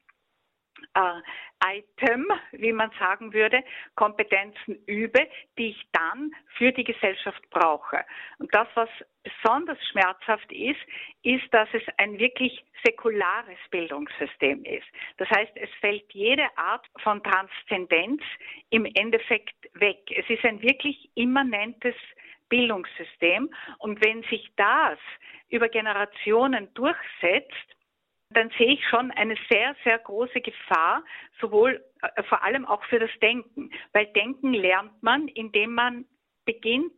äh, 0.96 1.22
Item, 1.65 2.27
wie 2.51 2.74
man 2.74 2.92
sagen 3.00 3.34
würde, 3.34 3.63
Kompetenzen 3.96 4.84
übe, 4.86 5.27
die 5.58 5.70
ich 5.70 5.88
dann 5.94 6.32
für 6.58 6.72
die 6.72 6.84
Gesellschaft 6.84 7.42
brauche. 7.50 8.03
Und 8.39 8.53
das, 8.53 8.68
was 8.75 8.89
besonders 9.24 9.77
schmerzhaft 9.88 10.51
ist, 10.51 10.80
ist, 11.24 11.46
dass 11.53 11.70
es 11.74 11.84
ein 11.98 12.20
wirklich 12.20 12.65
säkulares 12.84 13.58
Bildungssystem 13.72 14.65
ist. 14.65 14.88
Das 15.18 15.30
heißt, 15.30 15.53
es 15.56 15.70
fällt 15.80 16.12
jede 16.12 16.46
Art 16.58 16.86
von 17.01 17.24
Transzendenz 17.24 18.22
im 18.70 18.86
Endeffekt 18.86 19.56
weg. 19.75 20.00
Es 20.10 20.30
ist 20.30 20.44
ein 20.44 20.62
wirklich 20.62 21.10
immanentes 21.15 21.96
Bildungssystem. 22.50 23.50
Und 23.80 24.03
wenn 24.03 24.24
sich 24.24 24.51
das 24.58 25.00
über 25.50 25.70
Generationen 25.70 26.74
durchsetzt, 26.74 27.73
dann 28.33 28.49
sehe 28.57 28.73
ich 28.73 28.87
schon 28.87 29.11
eine 29.11 29.35
sehr, 29.49 29.75
sehr 29.83 29.99
große 29.99 30.41
Gefahr, 30.41 31.03
sowohl 31.39 31.83
äh, 32.01 32.23
vor 32.23 32.43
allem 32.43 32.65
auch 32.65 32.83
für 32.85 32.99
das 32.99 33.11
Denken. 33.21 33.71
Weil 33.91 34.07
Denken 34.07 34.53
lernt 34.53 35.01
man, 35.01 35.27
indem 35.27 35.73
man 35.73 36.05
beginnt, 36.45 36.91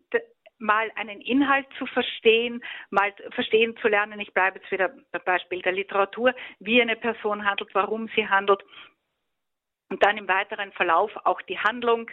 mal 0.58 0.90
einen 0.96 1.22
Inhalt 1.22 1.68
zu 1.78 1.86
verstehen, 1.86 2.64
mal 2.90 3.14
verstehen 3.32 3.76
zu 3.82 3.88
lernen. 3.88 4.20
Ich 4.20 4.34
bleibe 4.34 4.60
jetzt 4.60 4.72
wieder 4.72 4.90
beim 5.12 5.22
Beispiel 5.26 5.62
der 5.62 5.74
Literatur, 5.74 6.34
wie 6.60 6.82
eine 6.82 6.96
Person 6.96 7.46
handelt, 7.46 7.70
warum 7.74 8.08
sie 8.16 8.28
handelt 8.28 8.64
und 9.96 10.04
dann 10.04 10.18
im 10.18 10.28
weiteren 10.28 10.74
Verlauf 10.74 11.10
auch 11.24 11.42
die 11.44 11.58
Handlung, 11.58 12.12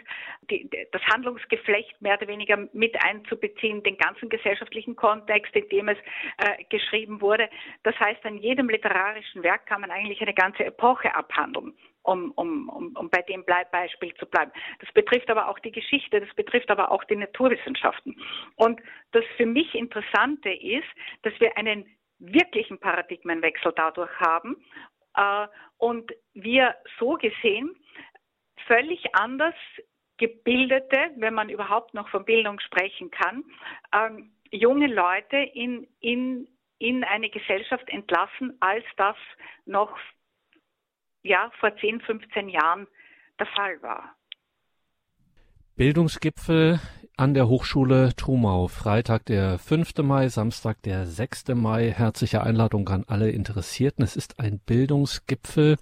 die, 0.49 0.69
das 0.93 1.01
Handlungsgeflecht 1.13 2.01
mehr 2.01 2.17
oder 2.17 2.29
weniger 2.29 2.55
mit 2.71 2.95
einzubeziehen, 3.03 3.83
den 3.83 3.97
ganzen 3.97 4.29
gesellschaftlichen 4.29 4.95
Kontext, 4.95 5.53
in 5.53 5.67
dem 5.67 5.89
es 5.89 5.97
äh, 6.37 6.63
geschrieben 6.69 7.19
wurde. 7.19 7.49
Das 7.83 7.93
heißt, 7.99 8.23
an 8.23 8.37
jedem 8.37 8.69
literarischen 8.69 9.43
Werk 9.43 9.65
kann 9.65 9.81
man 9.81 9.91
eigentlich 9.91 10.21
eine 10.21 10.33
ganze 10.33 10.63
Epoche 10.63 11.13
abhandeln. 11.13 11.73
Um, 12.05 12.31
um, 12.35 12.67
um, 12.67 12.93
um 12.97 13.09
bei 13.09 13.21
dem 13.21 13.45
Beispiel 13.45 14.13
zu 14.15 14.25
bleiben. 14.25 14.51
Das 14.81 14.91
betrifft 14.91 15.29
aber 15.29 15.47
auch 15.47 15.57
die 15.59 15.71
Geschichte, 15.71 16.19
das 16.19 16.35
betrifft 16.35 16.69
aber 16.69 16.91
auch 16.91 17.05
die 17.05 17.15
Naturwissenschaften. 17.15 18.17
Und 18.57 18.81
das 19.13 19.23
für 19.37 19.45
mich 19.45 19.73
Interessante 19.73 20.49
ist, 20.51 20.89
dass 21.21 21.31
wir 21.39 21.55
einen 21.55 21.85
wirklichen 22.19 22.77
Paradigmenwechsel 22.77 23.71
dadurch 23.75 24.11
haben 24.19 24.57
und 25.77 26.11
wir 26.33 26.75
so 26.99 27.13
gesehen 27.13 27.75
völlig 28.67 29.13
anders 29.13 29.55
gebildete, 30.17 31.11
wenn 31.17 31.33
man 31.33 31.49
überhaupt 31.49 31.93
noch 31.93 32.09
von 32.09 32.25
Bildung 32.25 32.59
sprechen 32.59 33.11
kann, 33.11 33.43
ähm, 33.93 34.31
junge 34.51 34.87
Leute 34.87 35.37
in, 35.37 35.87
in, 35.99 36.47
in 36.77 37.03
eine 37.03 37.29
Gesellschaft 37.29 37.89
entlassen, 37.89 38.55
als 38.59 38.85
das 38.97 39.17
noch 39.65 39.97
ja, 41.23 41.51
vor 41.59 41.75
10, 41.77 42.01
15 42.01 42.49
Jahren 42.49 42.87
der 43.39 43.47
Fall 43.47 43.81
war. 43.81 44.15
Bildungsgipfel 45.75 46.79
an 47.15 47.35
der 47.35 47.47
Hochschule 47.47 48.13
Trumau. 48.15 48.67
Freitag 48.67 49.25
der 49.25 49.59
5. 49.59 49.97
Mai, 50.01 50.29
Samstag 50.29 50.81
der 50.81 51.05
6. 51.05 51.49
Mai. 51.53 51.91
Herzliche 51.91 52.41
Einladung 52.41 52.89
an 52.89 53.03
alle 53.07 53.29
Interessierten. 53.29 54.03
Es 54.03 54.15
ist 54.15 54.39
ein 54.39 54.59
Bildungsgipfel. 54.59 55.77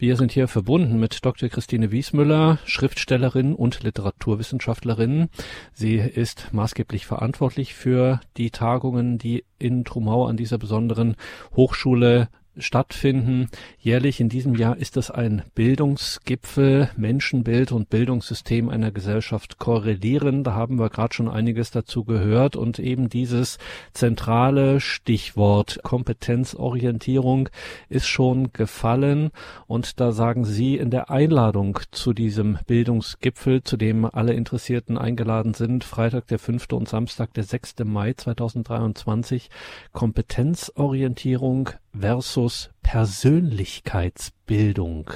Wir 0.00 0.16
sind 0.16 0.32
hier 0.32 0.48
verbunden 0.48 0.98
mit 0.98 1.24
Dr. 1.24 1.48
Christine 1.48 1.92
Wiesmüller, 1.92 2.58
Schriftstellerin 2.64 3.54
und 3.54 3.84
Literaturwissenschaftlerin. 3.84 5.28
Sie 5.72 5.96
ist 5.96 6.52
maßgeblich 6.52 7.06
verantwortlich 7.06 7.74
für 7.74 8.20
die 8.36 8.50
Tagungen, 8.50 9.18
die 9.18 9.44
in 9.58 9.84
Trumau 9.84 10.26
an 10.26 10.36
dieser 10.36 10.58
besonderen 10.58 11.14
Hochschule 11.54 12.28
stattfinden. 12.58 13.48
Jährlich 13.78 14.20
in 14.20 14.28
diesem 14.28 14.54
Jahr 14.54 14.76
ist 14.76 14.96
es 14.96 15.10
ein 15.10 15.42
Bildungsgipfel, 15.54 16.90
Menschenbild 16.96 17.72
und 17.72 17.90
Bildungssystem 17.90 18.68
einer 18.68 18.90
Gesellschaft 18.90 19.58
korrelieren. 19.58 20.44
Da 20.44 20.54
haben 20.54 20.78
wir 20.78 20.90
gerade 20.90 21.14
schon 21.14 21.28
einiges 21.28 21.70
dazu 21.70 22.04
gehört 22.04 22.56
und 22.56 22.78
eben 22.78 23.08
dieses 23.08 23.58
zentrale 23.92 24.80
Stichwort 24.80 25.80
Kompetenzorientierung 25.82 27.48
ist 27.88 28.06
schon 28.06 28.52
gefallen 28.52 29.30
und 29.66 30.00
da 30.00 30.12
sagen 30.12 30.44
Sie 30.44 30.76
in 30.76 30.90
der 30.90 31.10
Einladung 31.10 31.78
zu 31.90 32.12
diesem 32.12 32.58
Bildungsgipfel, 32.66 33.62
zu 33.62 33.76
dem 33.76 34.04
alle 34.04 34.34
Interessierten 34.34 34.98
eingeladen 34.98 35.54
sind, 35.54 35.84
Freitag 35.84 36.26
der 36.28 36.38
5. 36.38 36.66
und 36.72 36.88
Samstag 36.88 37.32
der 37.34 37.44
6. 37.44 37.76
Mai 37.84 38.12
2023, 38.14 39.50
Kompetenzorientierung 39.92 41.70
versus 41.98 42.70
Persönlichkeitsbildung. 42.82 45.10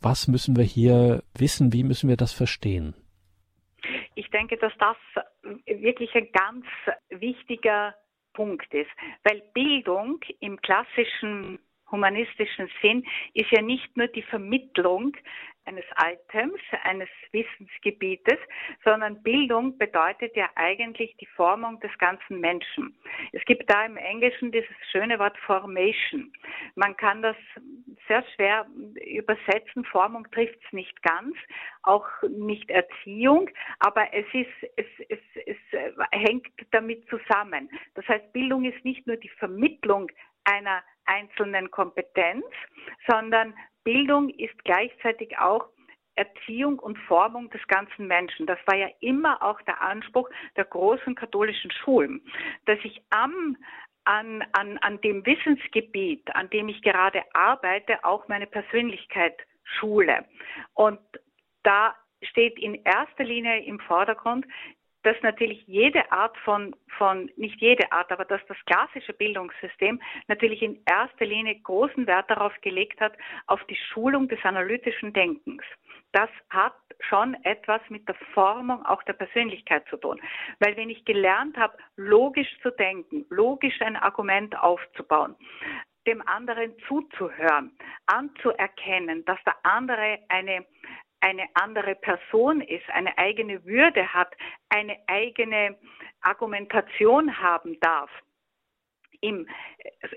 Was 0.00 0.28
müssen 0.28 0.56
wir 0.56 0.64
hier 0.64 1.22
wissen? 1.36 1.72
Wie 1.72 1.82
müssen 1.84 2.08
wir 2.08 2.16
das 2.16 2.32
verstehen? 2.32 2.94
Ich 4.14 4.30
denke, 4.30 4.56
dass 4.56 4.72
das 4.78 4.96
wirklich 5.66 6.14
ein 6.14 6.28
ganz 6.32 6.64
wichtiger 7.08 7.94
Punkt 8.32 8.72
ist, 8.74 8.90
weil 9.24 9.42
Bildung 9.54 10.20
im 10.40 10.60
klassischen 10.60 11.58
humanistischen 11.90 12.70
Sinn 12.82 13.04
ist 13.34 13.50
ja 13.50 13.62
nicht 13.62 13.96
nur 13.96 14.08
die 14.08 14.22
Vermittlung 14.22 15.16
eines 15.68 15.84
Items, 16.02 16.60
eines 16.82 17.08
Wissensgebietes, 17.32 18.38
sondern 18.84 19.22
Bildung 19.22 19.76
bedeutet 19.76 20.34
ja 20.34 20.48
eigentlich 20.54 21.14
die 21.18 21.26
Formung 21.26 21.78
des 21.80 21.96
ganzen 21.98 22.40
Menschen. 22.40 22.96
Es 23.32 23.44
gibt 23.44 23.70
da 23.70 23.84
im 23.84 23.98
Englischen 23.98 24.50
dieses 24.50 24.74
schöne 24.90 25.18
Wort 25.18 25.36
Formation. 25.38 26.32
Man 26.74 26.96
kann 26.96 27.20
das 27.22 27.36
sehr 28.06 28.24
schwer 28.34 28.66
übersetzen. 29.06 29.84
Formung 29.84 30.26
trifft 30.30 30.58
es 30.64 30.72
nicht 30.72 31.02
ganz, 31.02 31.36
auch 31.82 32.06
nicht 32.28 32.70
Erziehung, 32.70 33.50
aber 33.80 34.12
es 34.12 34.26
ist, 34.32 34.70
es, 34.76 34.86
es, 35.08 35.18
es 35.46 35.56
hängt 36.12 36.46
damit 36.70 37.06
zusammen. 37.08 37.68
Das 37.94 38.08
heißt, 38.08 38.32
Bildung 38.32 38.64
ist 38.64 38.82
nicht 38.84 39.06
nur 39.06 39.16
die 39.16 39.28
Vermittlung 39.28 40.10
einer 40.48 40.82
einzelnen 41.04 41.70
Kompetenz, 41.70 42.44
sondern 43.06 43.54
Bildung 43.84 44.28
ist 44.30 44.62
gleichzeitig 44.64 45.38
auch 45.38 45.66
Erziehung 46.14 46.78
und 46.80 46.98
Formung 46.98 47.48
des 47.50 47.64
ganzen 47.68 48.06
Menschen. 48.08 48.46
Das 48.46 48.58
war 48.66 48.76
ja 48.76 48.88
immer 49.00 49.40
auch 49.42 49.60
der 49.62 49.80
Anspruch 49.80 50.28
der 50.56 50.64
großen 50.64 51.14
katholischen 51.14 51.70
Schulen, 51.70 52.20
dass 52.66 52.78
ich 52.82 53.00
am 53.10 53.56
an, 54.04 54.42
an, 54.52 54.78
an 54.78 55.00
dem 55.02 55.24
Wissensgebiet, 55.26 56.34
an 56.34 56.48
dem 56.48 56.70
ich 56.70 56.80
gerade 56.80 57.22
arbeite, 57.34 58.02
auch 58.04 58.26
meine 58.26 58.46
Persönlichkeit 58.46 59.36
schule. 59.64 60.24
Und 60.72 60.98
da 61.62 61.94
steht 62.22 62.58
in 62.58 62.74
erster 62.84 63.24
Linie 63.24 63.62
im 63.64 63.78
Vordergrund 63.80 64.46
dass 65.08 65.16
natürlich 65.22 65.66
jede 65.66 66.12
Art 66.12 66.36
von, 66.44 66.76
von, 66.98 67.30
nicht 67.36 67.58
jede 67.62 67.90
Art, 67.92 68.12
aber 68.12 68.26
dass 68.26 68.42
das 68.46 68.58
klassische 68.66 69.14
Bildungssystem 69.14 69.98
natürlich 70.26 70.60
in 70.60 70.82
erster 70.84 71.24
Linie 71.24 71.58
großen 71.60 72.06
Wert 72.06 72.28
darauf 72.28 72.52
gelegt 72.60 73.00
hat, 73.00 73.14
auf 73.46 73.64
die 73.70 73.78
Schulung 73.90 74.28
des 74.28 74.38
analytischen 74.44 75.14
Denkens. 75.14 75.62
Das 76.12 76.28
hat 76.50 76.74
schon 77.08 77.34
etwas 77.44 77.80
mit 77.88 78.06
der 78.06 78.16
Formung 78.34 78.84
auch 78.84 79.02
der 79.04 79.14
Persönlichkeit 79.14 79.88
zu 79.88 79.96
tun. 79.96 80.20
Weil 80.58 80.76
wenn 80.76 80.90
ich 80.90 81.06
gelernt 81.06 81.56
habe, 81.56 81.78
logisch 81.96 82.58
zu 82.60 82.70
denken, 82.70 83.24
logisch 83.30 83.80
ein 83.80 83.96
Argument 83.96 84.58
aufzubauen, 84.58 85.36
dem 86.06 86.20
anderen 86.28 86.74
zuzuhören, 86.86 87.74
anzuerkennen, 88.04 89.24
dass 89.24 89.38
der 89.44 89.56
andere 89.62 90.18
eine 90.28 90.66
eine 91.20 91.48
andere 91.54 91.94
Person 91.94 92.60
ist, 92.60 92.88
eine 92.90 93.16
eigene 93.18 93.64
Würde 93.64 94.12
hat, 94.12 94.34
eine 94.68 94.96
eigene 95.06 95.76
Argumentation 96.20 97.38
haben 97.38 97.78
darf 97.80 98.10
im, 99.20 99.46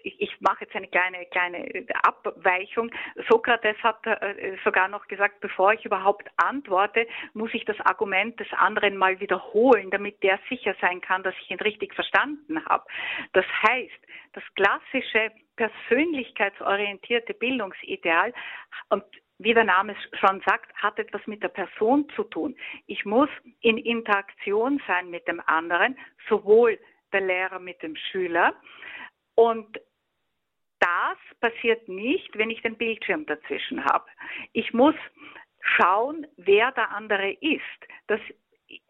ich, 0.04 0.20
ich 0.22 0.42
mache 0.42 0.66
jetzt 0.66 0.76
eine 0.76 0.88
kleine, 0.88 1.26
kleine 1.28 1.86
Abweichung. 2.04 2.92
Sokrates 3.30 3.78
hat 3.82 4.06
äh, 4.06 4.58
sogar 4.64 4.88
noch 4.88 5.08
gesagt, 5.08 5.40
bevor 5.42 5.74
ich 5.74 5.86
überhaupt 5.86 6.30
antworte, 6.38 7.08
muss 7.34 7.54
ich 7.54 7.66
das 7.66 7.80
Argument 7.82 8.40
des 8.40 8.52
anderen 8.54 8.98
mal 8.98 9.20
wiederholen, 9.20 9.90
damit 9.90 10.22
der 10.24 10.40
sicher 10.50 10.76
sein 10.82 11.02
kann, 11.02 11.24
dass 11.24 11.36
ich 11.42 11.52
ihn 11.52 11.60
richtig 11.60 11.94
verstanden 11.94 12.64
habe. 12.66 12.86
Das 13.34 13.46
heißt, 13.64 14.08
das 14.34 14.44
klassische 14.56 15.32
persönlichkeitsorientierte 15.56 17.34
Bildungsideal 17.34 18.34
und 18.90 19.04
wie 19.44 19.54
der 19.54 19.64
Name 19.64 19.96
schon 20.20 20.42
sagt, 20.46 20.74
hat 20.76 21.00
etwas 21.00 21.26
mit 21.26 21.42
der 21.42 21.50
Person 21.50 22.08
zu 22.16 22.24
tun. 22.24 22.56
Ich 22.88 23.06
muss 23.06 23.30
in 23.62 23.78
Interaktion 23.78 24.82
sein 24.88 25.10
mit 25.10 25.28
dem 25.28 25.42
anderen, 25.48 25.98
sowohl 26.30 26.80
der 27.12 27.22
Lehrer 27.22 27.60
mit 27.60 27.82
dem 27.82 27.96
Schüler. 27.96 28.54
Und 29.36 29.80
das 30.80 31.18
passiert 31.40 31.88
nicht, 31.88 32.38
wenn 32.38 32.50
ich 32.50 32.62
den 32.62 32.78
Bildschirm 32.78 33.26
dazwischen 33.26 33.84
habe. 33.86 34.06
Ich 34.54 34.74
muss 34.74 34.96
schauen, 35.62 36.28
wer 36.38 36.72
der 36.72 36.92
andere 36.92 37.32
ist. 37.34 37.62
Das 38.08 38.20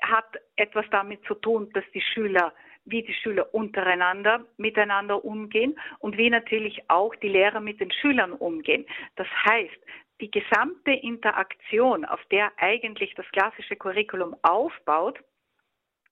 hat 0.02 0.38
etwas 0.56 0.86
damit 0.92 1.24
zu 1.26 1.36
tun, 1.36 1.70
dass 1.74 1.84
die 1.94 2.02
Schüler, 2.02 2.54
wie 2.86 3.04
die 3.04 3.14
Schüler 3.14 3.54
untereinander 3.54 4.46
miteinander 4.58 5.24
umgehen 5.24 5.80
und 6.00 6.18
wie 6.18 6.30
natürlich 6.30 6.82
auch 6.90 7.16
die 7.16 7.30
Lehrer 7.30 7.60
mit 7.60 7.80
den 7.80 7.92
Schülern 7.92 8.34
umgehen. 8.34 8.86
Das 9.16 9.28
heißt, 9.46 9.80
die 10.22 10.32
gesamte 10.32 10.92
Interaktion, 10.92 12.06
auf 12.06 12.24
der 12.32 12.52
eigentlich 12.58 13.14
das 13.16 13.26
klassische 13.32 13.76
Curriculum 13.76 14.36
aufbaut, 14.44 15.20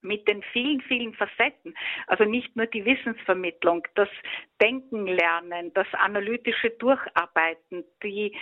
mit 0.02 0.28
den 0.28 0.42
vielen, 0.54 0.82
vielen 0.82 1.14
Facetten. 1.14 1.76
Also 2.08 2.24
nicht 2.24 2.56
nur 2.56 2.66
die 2.68 2.86
Wissensvermittlung, 2.86 3.86
das 3.96 4.10
Denken 4.62 5.08
lernen, 5.08 5.74
das 5.74 5.88
analytische 5.94 6.70
Durcharbeiten, 6.72 7.84
die, 8.04 8.36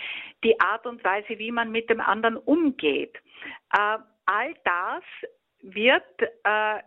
die 0.44 0.58
Art 0.60 0.86
und 0.86 1.02
Weise, 1.04 1.38
wie 1.38 1.50
man 1.50 1.70
mit 1.70 1.90
dem 1.90 2.00
anderen 2.00 2.36
umgeht. 2.36 3.16
Äh, 3.76 3.98
all 4.26 4.54
das 4.64 5.02
wird 5.60 6.22
äh, 6.44 6.82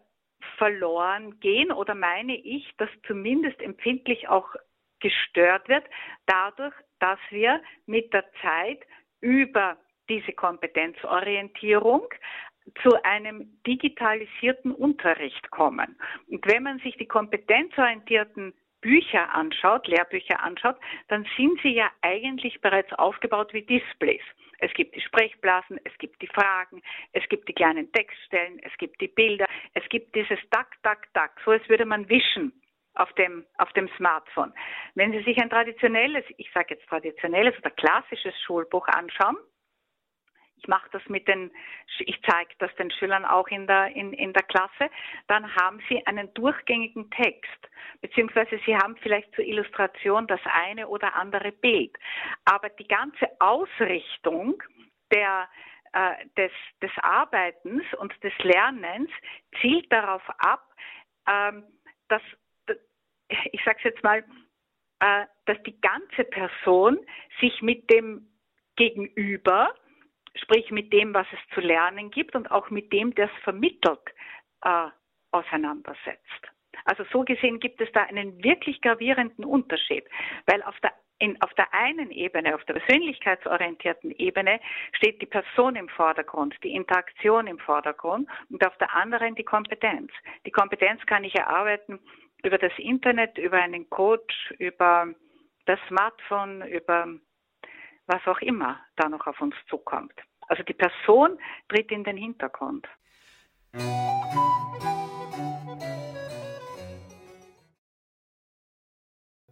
verloren 0.58 1.40
gehen 1.40 1.72
oder 1.72 1.96
meine 1.96 2.36
ich, 2.36 2.72
dass 2.78 2.90
zumindest 3.06 3.60
empfindlich 3.62 4.28
auch 4.30 4.56
gestört 5.00 5.68
wird, 5.68 5.84
dadurch, 6.26 6.74
dass 7.02 7.20
wir 7.30 7.62
mit 7.86 8.14
der 8.14 8.26
Zeit 8.42 8.80
über 9.20 9.78
diese 10.10 10.34
Kompetenzorientierung 10.34 12.08
zu 12.84 12.92
einem 13.04 13.60
digitalisierten 13.66 14.72
Unterricht 14.72 15.50
kommen. 15.52 15.98
Und 16.30 16.46
wenn 16.48 16.64
man 16.64 16.80
sich 16.80 16.96
die 16.98 17.08
kompetenzorientierten 17.08 18.54
Bücher 18.82 19.34
anschaut, 19.34 19.88
Lehrbücher 19.88 20.42
anschaut, 20.44 20.78
dann 21.08 21.26
sind 21.38 21.60
sie 21.62 21.74
ja 21.74 21.90
eigentlich 22.02 22.62
bereits 22.62 22.92
aufgebaut 22.94 23.54
wie 23.54 23.62
Displays. 23.64 24.24
Es 24.60 24.74
gibt 24.74 24.96
die 24.96 25.02
Sprechblasen, 25.02 25.80
es 25.84 25.98
gibt 25.98 26.22
die 26.22 26.28
Fragen, 26.28 26.82
es 27.14 27.28
gibt 27.30 27.48
die 27.48 27.54
kleinen 27.54 27.92
Textstellen, 27.92 28.60
es 28.64 28.76
gibt 28.78 29.02
die 29.02 29.08
Bilder, 29.08 29.48
es 29.74 29.88
gibt 29.90 30.16
dieses 30.16 30.40
Duck, 30.52 30.68
Duck, 30.84 31.02
Duck, 31.14 31.32
so 31.44 31.52
als 31.52 31.68
würde 31.68 31.86
man 31.86 32.08
wischen 32.10 32.54
auf 32.96 33.12
dem, 33.14 33.46
auf 33.58 33.72
dem 33.74 33.90
Smartphone. 33.98 34.54
Wenn 34.96 35.12
Sie 35.12 35.24
sich 35.24 35.38
ein 35.42 35.50
traditionelles, 35.50 36.26
ich 36.38 36.52
sage 36.54 36.76
jetzt 36.76 36.88
traditionelles 36.88 37.58
oder 37.60 37.72
klassisches 37.72 38.34
Schulbuch 38.42 38.88
anschauen, 38.88 39.38
ich 40.62 40.68
mache 40.68 40.90
das 40.92 41.02
mit 41.08 41.28
den, 41.28 41.52
ich 42.00 42.22
zeige 42.22 42.54
das 42.60 42.74
den 42.76 42.92
Schülern 42.92 43.26
auch 43.26 43.48
in 43.48 43.66
der, 43.66 43.96
in, 43.96 44.14
in 44.14 44.32
der 44.32 44.44
Klasse, 44.44 44.92
dann 45.28 45.56
haben 45.56 45.82
sie 45.90 46.06
einen 46.06 46.32
durchgängigen 46.36 47.10
Text, 47.12 47.70
beziehungsweise 48.02 48.60
sie 48.66 48.76
haben 48.76 48.96
vielleicht 48.98 49.34
zur 49.34 49.44
Illustration 49.44 50.28
das 50.28 50.40
eine 50.46 50.88
oder 50.88 51.16
andere 51.16 51.52
Bild. 51.52 51.98
Aber 52.46 52.70
die 52.70 52.88
ganze 52.88 53.28
Ausrichtung 53.40 54.62
der, 55.12 55.50
äh, 55.94 56.26
des, 56.38 56.52
des 56.82 56.92
Arbeitens 57.02 57.84
und 57.98 58.14
des 58.24 58.34
Lernens 58.40 59.10
zielt 59.62 59.92
darauf 59.92 60.24
ab, 60.38 60.64
ähm, 61.28 61.64
dass, 62.08 62.22
ich 63.52 63.64
sage 63.64 63.78
es 63.80 63.84
jetzt 63.86 64.04
mal, 64.04 64.24
äh, 65.00 65.26
dass 65.46 65.62
die 65.64 65.80
ganze 65.82 66.24
Person 66.24 67.00
sich 67.40 67.62
mit 67.62 67.90
dem 67.90 68.28
Gegenüber 68.76 69.74
sprich 70.36 70.72
mit 70.72 70.92
dem, 70.94 71.14
was 71.14 71.28
es 71.32 71.40
zu 71.54 71.62
lernen 71.62 72.12
gibt 72.12 72.36
und 72.36 72.50
auch 72.52 72.70
mit 72.70 72.92
dem, 72.94 73.14
der 73.16 73.26
es 73.26 73.44
vermittelt, 73.44 74.00
äh, 74.64 74.88
auseinandersetzt. 75.32 76.48
Also 76.86 77.04
so 77.12 77.24
gesehen 77.24 77.60
gibt 77.60 77.82
es 77.82 77.92
da 77.94 78.04
einen 78.04 78.44
wirklich 78.44 78.82
gravierenden 78.82 79.46
Unterschied, 79.46 80.06
weil 80.46 80.62
auf 80.64 80.80
der 80.82 80.94
in, 81.20 81.40
auf 81.44 81.54
der 81.54 81.72
einen 81.72 82.10
Ebene, 82.10 82.56
auf 82.56 82.64
der 82.64 82.74
persönlichkeitsorientierten 82.74 84.10
Ebene, 84.18 84.60
steht 84.94 85.22
die 85.22 85.28
Person 85.28 85.76
im 85.76 85.88
Vordergrund, 85.88 86.56
die 86.64 86.74
Interaktion 86.74 87.46
im 87.46 87.60
Vordergrund 87.60 88.28
und 88.50 88.66
auf 88.66 88.76
der 88.80 88.96
anderen 88.96 89.36
die 89.36 89.44
Kompetenz. 89.44 90.12
Die 90.48 90.52
Kompetenz 90.52 91.06
kann 91.06 91.24
ich 91.24 91.36
erarbeiten 91.36 92.00
über 92.44 92.58
das 92.58 92.72
Internet, 92.78 93.38
über 93.38 93.58
einen 93.58 93.90
Coach, 93.90 94.54
über 94.58 95.14
das 95.66 95.80
Smartphone, 95.88 96.62
über 96.64 97.08
was 98.08 98.26
auch 98.28 98.40
immer 98.40 98.80
da 98.96 99.10
noch 99.10 99.26
auf 99.28 99.40
uns 99.42 99.56
zukommt. 99.70 100.14
Also 100.48 100.64
die 100.64 100.74
Person 100.74 101.38
tritt 101.70 101.92
in 101.92 102.04
den 102.04 102.18
Hintergrund. 102.18 102.88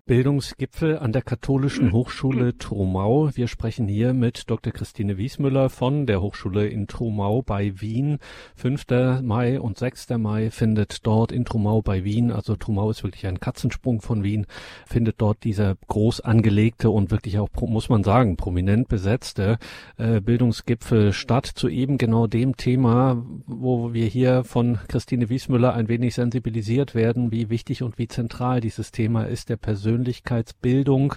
Bildungsgipfel 0.10 0.98
an 0.98 1.12
der 1.12 1.22
Katholischen 1.22 1.92
Hochschule 1.92 2.58
Trumau. 2.58 3.30
Wir 3.36 3.48
sprechen 3.48 3.88
hier 3.88 4.16
mit 4.16 4.50
Dr. 4.50 4.74
Christine 4.74 5.20
Wiesmüller 5.20 5.70
von 5.70 6.08
der 6.08 6.20
Hochschule 6.20 6.66
in 6.66 6.88
Trumau 6.88 7.44
bei 7.44 7.80
Wien. 7.80 8.18
5. 8.56 8.88
Mai 9.22 9.62
und 9.62 9.78
6. 9.78 10.10
Mai 10.18 10.50
findet 10.50 11.06
dort 11.06 11.32
in 11.32 11.46
Trumau 11.46 11.84
bei 11.84 12.04
Wien, 12.06 12.32
also 12.32 12.56
Trumau 12.56 12.90
ist 12.90 13.04
wirklich 13.04 13.28
ein 13.28 13.40
Katzensprung 13.40 14.02
von 14.02 14.24
Wien, 14.24 14.48
findet 14.88 15.22
dort 15.22 15.44
dieser 15.44 15.76
groß 15.88 16.22
angelegte 16.22 16.90
und 16.90 17.12
wirklich 17.12 17.38
auch, 17.38 17.50
muss 17.62 17.90
man 17.90 18.04
sagen, 18.04 18.36
prominent 18.36 18.88
besetzte 18.88 19.60
äh, 19.98 20.22
Bildungsgipfel 20.22 21.14
statt 21.14 21.46
zu 21.46 21.70
eben 21.70 22.00
genau 22.00 22.26
dem 22.26 22.58
Thema, 22.58 23.24
wo 23.46 23.94
wir 23.94 24.08
hier 24.08 24.44
von 24.44 24.80
Christine 24.88 25.30
Wiesmüller 25.30 25.76
ein 25.76 25.88
wenig 25.88 26.16
sensibilisiert 26.16 26.96
werden, 26.96 27.32
wie 27.32 27.52
wichtig 27.52 27.84
und 27.84 28.00
wie 28.00 28.08
zentral 28.08 28.60
dieses 28.60 28.92
Thema 28.92 29.26
ist, 29.26 29.50
der 29.50 29.58
persönliche 29.58 29.99
Persönlichkeitsbildung, 30.00 31.16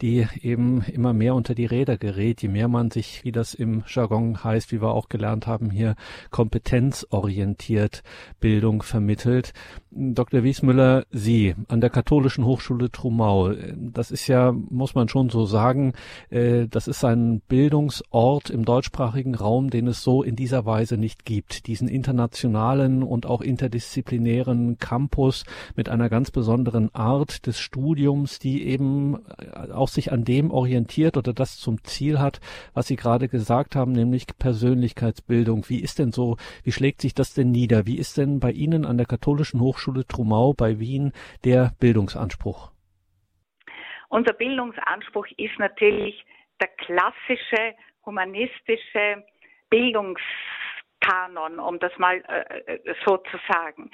die 0.00 0.26
eben 0.40 0.82
immer 0.82 1.12
mehr 1.12 1.34
unter 1.34 1.54
die 1.54 1.66
Räder 1.66 1.98
gerät, 1.98 2.40
je 2.42 2.48
mehr 2.48 2.68
man 2.68 2.90
sich, 2.90 3.24
wie 3.24 3.32
das 3.32 3.52
im 3.52 3.84
Jargon 3.86 4.42
heißt, 4.42 4.72
wie 4.72 4.80
wir 4.80 4.92
auch 4.92 5.08
gelernt 5.08 5.46
haben, 5.46 5.70
hier 5.70 5.96
kompetenzorientiert 6.30 8.02
Bildung 8.40 8.82
vermittelt. 8.82 9.52
Dr. 9.90 10.42
Wiesmüller, 10.42 11.04
Sie 11.10 11.54
an 11.68 11.82
der 11.82 11.90
Katholischen 11.90 12.46
Hochschule 12.46 12.90
Trumau, 12.90 13.52
das 13.76 14.10
ist 14.10 14.26
ja, 14.26 14.52
muss 14.52 14.94
man 14.94 15.08
schon 15.08 15.28
so 15.28 15.44
sagen, 15.44 15.92
äh, 16.30 16.66
das 16.68 16.88
ist 16.88 17.04
ein 17.04 17.42
Bildungsort 17.46 18.48
im 18.48 18.64
deutschsprachigen 18.64 19.34
Raum, 19.34 19.68
den 19.68 19.86
es 19.88 20.02
so 20.02 20.22
in 20.22 20.36
dieser 20.36 20.64
Weise 20.64 20.96
nicht 20.96 21.26
gibt. 21.26 21.66
Diesen 21.66 21.88
internationalen 21.88 23.02
und 23.02 23.26
auch 23.26 23.42
interdisziplinären 23.42 24.78
Campus 24.78 25.44
mit 25.76 25.90
einer 25.90 26.08
ganz 26.08 26.30
besonderen 26.30 26.94
Art 26.94 27.46
des 27.46 27.58
Studiums, 27.58 28.21
Studiums, 28.26 28.38
die 28.38 28.66
eben 28.68 29.24
äh, 29.38 29.72
auch 29.72 29.88
sich 29.88 30.12
an 30.12 30.24
dem 30.24 30.50
orientiert 30.50 31.16
oder 31.16 31.32
das 31.32 31.58
zum 31.58 31.82
Ziel 31.84 32.18
hat, 32.18 32.40
was 32.74 32.86
Sie 32.86 32.96
gerade 32.96 33.28
gesagt 33.28 33.76
haben, 33.76 33.92
nämlich 33.92 34.26
Persönlichkeitsbildung. 34.38 35.68
Wie 35.68 35.82
ist 35.82 35.98
denn 35.98 36.12
so, 36.12 36.36
wie 36.64 36.72
schlägt 36.72 37.00
sich 37.00 37.14
das 37.14 37.34
denn 37.34 37.50
nieder? 37.50 37.86
Wie 37.86 37.98
ist 37.98 38.18
denn 38.18 38.40
bei 38.40 38.50
Ihnen 38.50 38.84
an 38.84 38.96
der 38.96 39.06
Katholischen 39.06 39.60
Hochschule 39.60 40.06
Trumau 40.06 40.52
bei 40.52 40.78
Wien 40.78 41.12
der 41.44 41.72
Bildungsanspruch? 41.80 42.70
Unser 44.08 44.34
Bildungsanspruch 44.34 45.26
ist 45.36 45.58
natürlich 45.58 46.24
der 46.60 46.68
klassische 46.68 47.74
humanistische 48.04 49.24
Bildungskanon, 49.70 51.58
um 51.58 51.78
das 51.78 51.96
mal 51.98 52.22
äh, 52.28 52.74
äh 52.74 52.94
so 53.06 53.16
zu 53.16 53.38
sagen 53.48 53.90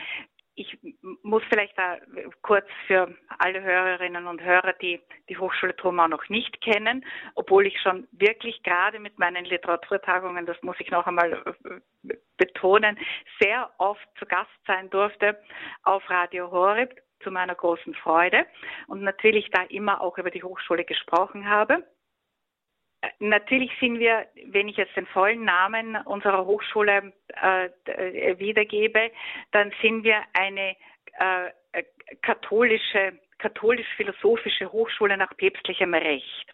ich 0.59 0.77
muss 1.23 1.43
vielleicht 1.49 1.79
da 1.79 1.99
kurz 2.43 2.67
für 2.87 3.15
alle 3.39 3.63
Hörerinnen 3.63 4.27
und 4.27 4.43
Hörer, 4.43 4.73
die 4.75 5.01
die 5.29 5.39
Hochschule 5.39 5.77
Trumau 5.77 6.09
noch 6.09 6.29
nicht 6.29 6.61
kennen, 6.61 7.05
obwohl 7.37 7.67
ich 7.67 7.81
schon 7.81 8.09
wirklich 8.13 8.63
gerade 8.65 8.99
mit 8.99 9.19
meinen 9.19 9.45
Literaturtagungen, 9.45 10.47
das 10.47 10.61
muss 10.63 10.77
ich 10.81 10.91
noch 10.91 11.07
einmal 11.07 11.33
äh, 11.65 12.15
betonen, 12.37 12.99
sehr 13.41 13.71
oft 13.79 14.07
zu 14.19 14.27
Gast 14.27 14.51
sein 14.67 14.91
durfte 14.91 15.41
auf 15.85 16.03
Radio 16.11 16.51
Horeb 16.51 17.01
zu 17.23 17.31
meiner 17.31 17.55
großen 17.55 17.95
Freude 17.95 18.47
und 18.89 19.03
natürlich 19.03 19.51
da 19.51 19.63
immer 19.69 20.01
auch 20.01 20.19
über 20.19 20.31
die 20.31 20.43
Hochschule 20.43 20.85
gesprochen 20.85 21.49
habe. 21.49 21.85
Natürlich 23.21 23.71
sind 23.81 24.01
wir, 24.01 24.27
wenn 24.47 24.69
ich 24.69 24.77
jetzt 24.77 24.97
den 24.97 25.07
vollen 25.07 25.45
Namen 25.45 25.97
unserer 26.05 26.45
Hochschule 26.47 27.13
äh, 27.41 27.69
wiedergebe, 28.39 29.13
dann 29.53 29.73
sind 29.81 30.03
wir 30.03 30.21
eine 30.33 30.75
äh, 31.19 31.53
katholische 32.23 33.21
katholisch-philosophische 33.39 34.73
Hochschule 34.73 35.17
nach 35.17 35.37
päpstlichem 35.37 35.95
Recht. 35.95 36.47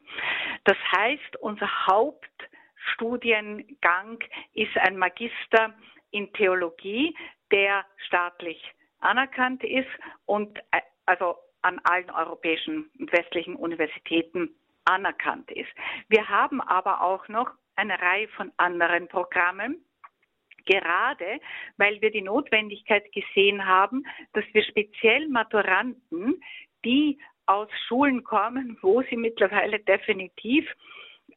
Das 0.65 0.77
heißt, 0.95 1.37
unser 1.41 1.87
Hauptstudiengang 1.87 4.23
ist 4.53 4.77
ein 4.77 4.99
Magister 4.99 5.73
in 6.11 6.31
Theologie, 6.35 7.17
der 7.51 7.87
staatlich 8.07 8.63
anerkannt 9.01 9.65
ist 9.65 9.89
und 10.27 10.59
äh, 10.71 10.83
also 11.07 11.37
an 11.63 11.81
allen 11.85 12.11
europäischen 12.11 12.91
und 12.99 13.11
westlichen 13.13 13.57
Universitäten 13.57 14.55
anerkannt 14.85 15.51
ist. 15.51 15.71
Wir 16.09 16.29
haben 16.29 16.61
aber 16.61 17.03
auch 17.03 17.29
noch 17.29 17.51
eine 17.77 18.01
Reihe 18.01 18.29
von 18.29 18.53
anderen 18.57 19.09
Programmen, 19.09 19.85
gerade 20.67 21.41
weil 21.77 22.01
wir 22.01 22.11
die 22.11 22.23
Notwendigkeit 22.23 23.11
gesehen 23.13 23.67
haben, 23.67 24.05
dass 24.33 24.45
wir 24.53 24.65
speziell 24.65 25.29
Maturanten, 25.29 26.41
die 26.85 27.19
aus 27.47 27.69
Schulen 27.87 28.25
kommen, 28.25 28.79
wo 28.81 29.03
sie 29.03 29.17
mittlerweile 29.17 29.81
definitiv 29.81 30.67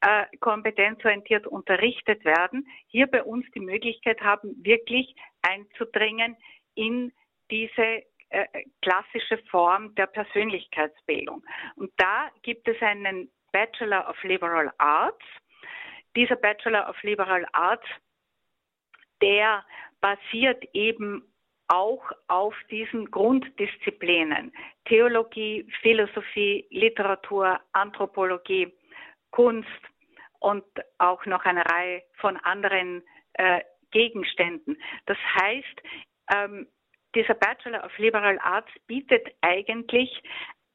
äh, 0.01 0.25
kompetenzorientiert 0.39 1.47
unterrichtet 1.47 2.23
werden, 2.23 2.67
hier 2.87 3.07
bei 3.07 3.23
uns 3.23 3.45
die 3.53 3.59
Möglichkeit 3.59 4.21
haben, 4.21 4.63
wirklich 4.63 5.15
einzudringen 5.41 6.37
in 6.75 7.11
diese 7.49 8.03
äh, 8.29 8.45
klassische 8.81 9.37
Form 9.49 9.95
der 9.95 10.07
Persönlichkeitsbildung. 10.07 11.43
Und 11.75 11.91
da 11.97 12.29
gibt 12.43 12.67
es 12.67 12.79
einen 12.81 13.31
Bachelor 13.51 14.07
of 14.09 14.21
Liberal 14.23 14.71
Arts. 14.77 15.25
Dieser 16.15 16.35
Bachelor 16.35 16.89
of 16.89 17.01
Liberal 17.03 17.45
Arts, 17.53 17.85
der 19.21 19.63
basiert 20.01 20.63
eben 20.73 21.23
auch 21.67 22.03
auf 22.27 22.55
diesen 22.71 23.11
Grunddisziplinen 23.11 24.53
Theologie, 24.85 25.67
Philosophie, 25.81 26.65
Literatur, 26.69 27.59
Anthropologie, 27.73 28.73
Kunst 29.31 29.67
und 30.39 30.63
auch 30.97 31.25
noch 31.25 31.43
eine 31.45 31.65
Reihe 31.65 32.03
von 32.15 32.37
anderen 32.37 33.03
äh, 33.33 33.61
Gegenständen. 33.91 34.81
Das 35.05 35.17
heißt, 35.39 35.81
ähm, 36.33 36.67
dieser 37.15 37.33
Bachelor 37.33 37.83
of 37.83 37.97
Liberal 37.97 38.39
Arts 38.39 38.71
bietet 38.85 39.27
eigentlich 39.41 40.21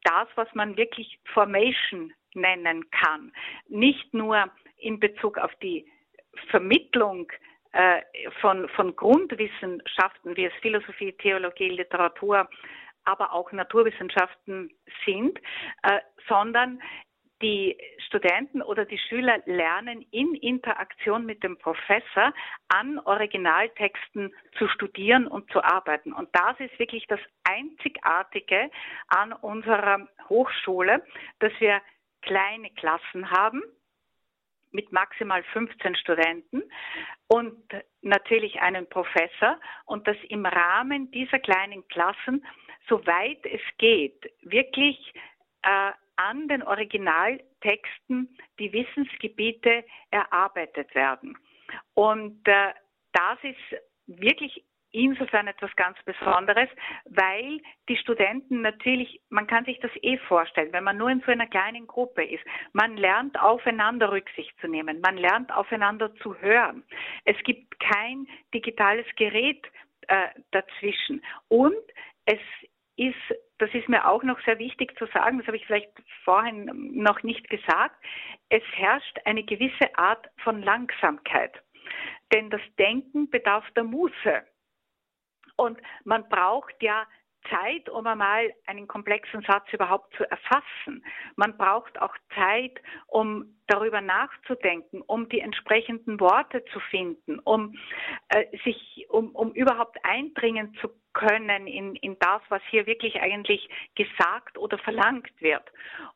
das, 0.02 0.28
was 0.34 0.48
man 0.54 0.76
wirklich 0.76 1.18
Formation 1.32 2.12
nennen 2.34 2.90
kann. 2.90 3.32
Nicht 3.68 4.12
nur 4.14 4.50
in 4.78 5.00
Bezug 5.00 5.38
auf 5.38 5.54
die 5.56 5.86
Vermittlung 6.50 7.30
äh, 7.72 8.02
von, 8.40 8.68
von 8.70 8.94
Grundwissenschaften, 8.96 10.36
wie 10.36 10.46
es 10.46 10.52
Philosophie, 10.60 11.12
Theologie, 11.12 11.70
Literatur, 11.70 12.48
aber 13.04 13.32
auch 13.32 13.50
Naturwissenschaften 13.52 14.70
sind, 15.04 15.38
äh, 15.82 16.00
sondern 16.28 16.80
die 17.42 17.76
Studenten 18.06 18.62
oder 18.62 18.84
die 18.84 18.98
Schüler 18.98 19.38
lernen 19.46 20.06
in 20.12 20.34
Interaktion 20.36 21.26
mit 21.26 21.42
dem 21.42 21.58
Professor 21.58 22.32
an 22.68 23.00
Originaltexten 23.00 24.32
zu 24.56 24.68
studieren 24.68 25.26
und 25.26 25.50
zu 25.50 25.62
arbeiten. 25.62 26.12
Und 26.12 26.28
das 26.32 26.58
ist 26.60 26.78
wirklich 26.78 27.06
das 27.08 27.20
Einzigartige 27.42 28.70
an 29.08 29.32
unserer 29.32 30.08
Hochschule, 30.28 31.04
dass 31.40 31.52
wir 31.58 31.80
kleine 32.22 32.70
Klassen 32.70 33.30
haben 33.30 33.62
mit 34.70 34.90
maximal 34.90 35.42
15 35.52 35.96
Studenten 35.96 36.62
und 37.28 37.62
natürlich 38.00 38.60
einen 38.60 38.88
Professor 38.88 39.60
und 39.84 40.06
dass 40.08 40.16
im 40.28 40.46
Rahmen 40.46 41.10
dieser 41.10 41.38
kleinen 41.38 41.86
Klassen, 41.88 42.44
soweit 42.88 43.44
es 43.44 43.60
geht, 43.78 44.32
wirklich 44.42 45.12
äh, 45.62 45.92
an 46.16 46.48
den 46.48 46.62
Originaltexten 46.62 48.36
die 48.58 48.72
Wissensgebiete 48.72 49.84
erarbeitet 50.10 50.94
werden. 50.94 51.36
Und 51.94 52.46
äh, 52.46 52.72
das 53.12 53.38
ist 53.42 53.82
wirklich 54.06 54.64
insofern 54.92 55.48
etwas 55.48 55.74
ganz 55.76 55.98
Besonderes, 56.04 56.68
weil 57.06 57.60
die 57.88 57.96
Studenten 57.96 58.62
natürlich, 58.62 59.20
man 59.30 59.46
kann 59.46 59.64
sich 59.64 59.80
das 59.80 59.90
eh 60.02 60.18
vorstellen, 60.18 60.72
wenn 60.72 60.84
man 60.84 60.98
nur 60.98 61.10
in 61.10 61.20
so 61.20 61.32
einer 61.32 61.46
kleinen 61.46 61.86
Gruppe 61.86 62.24
ist, 62.24 62.44
man 62.72 62.96
lernt 62.96 63.40
aufeinander 63.40 64.12
Rücksicht 64.12 64.52
zu 64.60 64.68
nehmen, 64.68 65.00
man 65.00 65.16
lernt 65.16 65.52
aufeinander 65.52 66.14
zu 66.16 66.36
hören. 66.40 66.84
Es 67.24 67.36
gibt 67.44 67.80
kein 67.80 68.26
digitales 68.54 69.06
Gerät 69.16 69.66
äh, 70.08 70.28
dazwischen 70.50 71.22
und 71.48 71.74
es 72.26 72.40
ist, 72.96 73.16
das 73.58 73.70
ist 73.72 73.88
mir 73.88 74.06
auch 74.06 74.22
noch 74.22 74.40
sehr 74.44 74.58
wichtig 74.58 74.96
zu 74.98 75.06
sagen, 75.06 75.38
das 75.38 75.46
habe 75.46 75.56
ich 75.56 75.66
vielleicht 75.66 75.90
vorhin 76.24 76.70
noch 76.94 77.22
nicht 77.22 77.48
gesagt, 77.48 77.96
es 78.48 78.62
herrscht 78.74 79.18
eine 79.24 79.42
gewisse 79.42 79.96
Art 79.96 80.28
von 80.44 80.62
Langsamkeit. 80.62 81.52
Denn 82.32 82.50
das 82.50 82.60
Denken 82.78 83.30
bedarf 83.30 83.64
der 83.72 83.84
Muße. 83.84 84.44
Und 85.56 85.78
man 86.04 86.28
braucht 86.28 86.74
ja 86.82 87.06
Zeit, 87.50 87.88
um 87.88 88.06
einmal 88.06 88.52
einen 88.66 88.86
komplexen 88.86 89.42
Satz 89.42 89.72
überhaupt 89.72 90.14
zu 90.16 90.28
erfassen. 90.30 91.04
Man 91.36 91.56
braucht 91.56 92.00
auch 92.00 92.14
Zeit, 92.34 92.80
um 93.06 93.56
darüber 93.66 94.00
nachzudenken, 94.00 95.02
um 95.02 95.28
die 95.28 95.40
entsprechenden 95.40 96.20
Worte 96.20 96.64
zu 96.72 96.80
finden, 96.80 97.38
um 97.40 97.76
äh, 98.28 98.44
sich, 98.64 99.06
um, 99.08 99.34
um 99.34 99.52
überhaupt 99.52 99.98
eindringen 100.04 100.74
zu 100.80 100.90
können 101.12 101.66
in, 101.66 101.94
in 101.96 102.16
das, 102.20 102.42
was 102.48 102.62
hier 102.70 102.86
wirklich 102.86 103.20
eigentlich 103.20 103.68
gesagt 103.94 104.56
oder 104.56 104.78
verlangt 104.78 105.30
wird. 105.40 105.64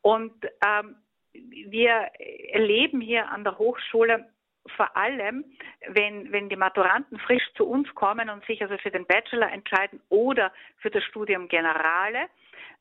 Und 0.03 0.33
ähm, 0.65 0.97
wir 1.33 2.11
erleben 2.53 3.01
hier 3.01 3.29
an 3.31 3.45
der 3.45 3.59
Hochschule 3.59 4.27
vor 4.77 4.97
allem, 4.97 5.45
wenn, 5.89 6.33
wenn 6.33 6.49
die 6.49 6.57
Maturanten 6.57 7.19
frisch 7.19 7.47
zu 7.57 7.67
uns 7.67 7.93
kommen 7.95 8.31
und 8.31 8.45
sich 8.47 8.63
also 8.63 8.77
für 8.79 8.91
den 8.91 9.07
Bachelor 9.07 9.51
entscheiden 9.51 10.01
oder 10.09 10.53
für 10.79 10.91
das 10.91 11.05
Studium 11.05 11.49
Generale. 11.49 12.29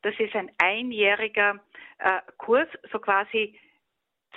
Das 0.01 0.13
ist 0.19 0.35
ein 0.35 0.51
einjähriger 0.57 1.59
äh, 1.99 2.21
Kurs, 2.37 2.67
so 2.91 2.99
quasi 2.99 3.59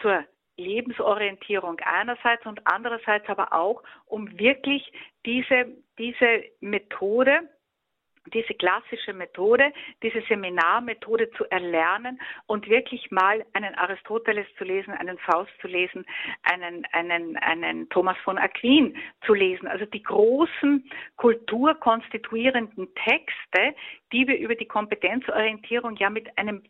zur 0.00 0.24
Lebensorientierung 0.56 1.78
einerseits 1.80 2.44
und 2.44 2.61
andererseits 2.66 3.28
aber 3.28 3.52
auch, 3.52 3.82
um 4.06 4.38
wirklich 4.38 4.92
diese, 5.24 5.66
diese 5.98 6.44
Methode 6.61 7.48
diese 8.30 8.54
klassische 8.54 9.12
Methode, 9.12 9.72
diese 10.02 10.22
Seminarmethode 10.28 11.30
zu 11.32 11.44
erlernen 11.50 12.20
und 12.46 12.68
wirklich 12.68 13.10
mal 13.10 13.44
einen 13.52 13.74
Aristoteles 13.74 14.46
zu 14.56 14.64
lesen, 14.64 14.92
einen 14.92 15.18
Faust 15.18 15.50
zu 15.60 15.68
lesen, 15.68 16.04
einen, 16.42 16.84
einen, 16.92 17.36
einen 17.38 17.88
Thomas 17.88 18.16
von 18.24 18.38
Aquin 18.38 18.96
zu 19.26 19.34
lesen. 19.34 19.66
Also 19.68 19.86
die 19.86 20.02
großen 20.02 20.90
kulturkonstituierenden 21.16 22.88
Texte, 22.94 23.74
die 24.12 24.26
wir 24.26 24.38
über 24.38 24.54
die 24.54 24.66
Kompetenzorientierung 24.66 25.96
ja 25.96 26.10
mit 26.10 26.36
einem 26.38 26.62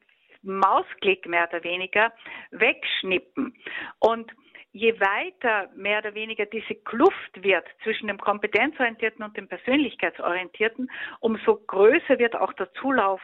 Mausklick 0.43 1.27
mehr 1.27 1.49
oder 1.49 1.63
weniger 1.65 2.13
wegschnippen. 2.51 3.55
Und 3.99 4.33
je 4.79 5.01
weiter 5.01 5.69
mehr 5.75 5.99
oder 5.99 6.15
weniger 6.15 6.47
diese 6.47 6.75
Kluft 6.75 7.43
wird 7.43 7.67
zwischen 7.83 8.07
dem 8.07 8.19
kompetenzorientierten 8.19 9.25
und 9.25 9.37
dem 9.37 9.49
persönlichkeitsorientierten, 9.49 10.91
umso 11.21 11.57
größer 11.57 12.19
wird 12.19 12.37
auch 12.37 12.53
der 12.53 12.73
Zulauf 12.75 13.21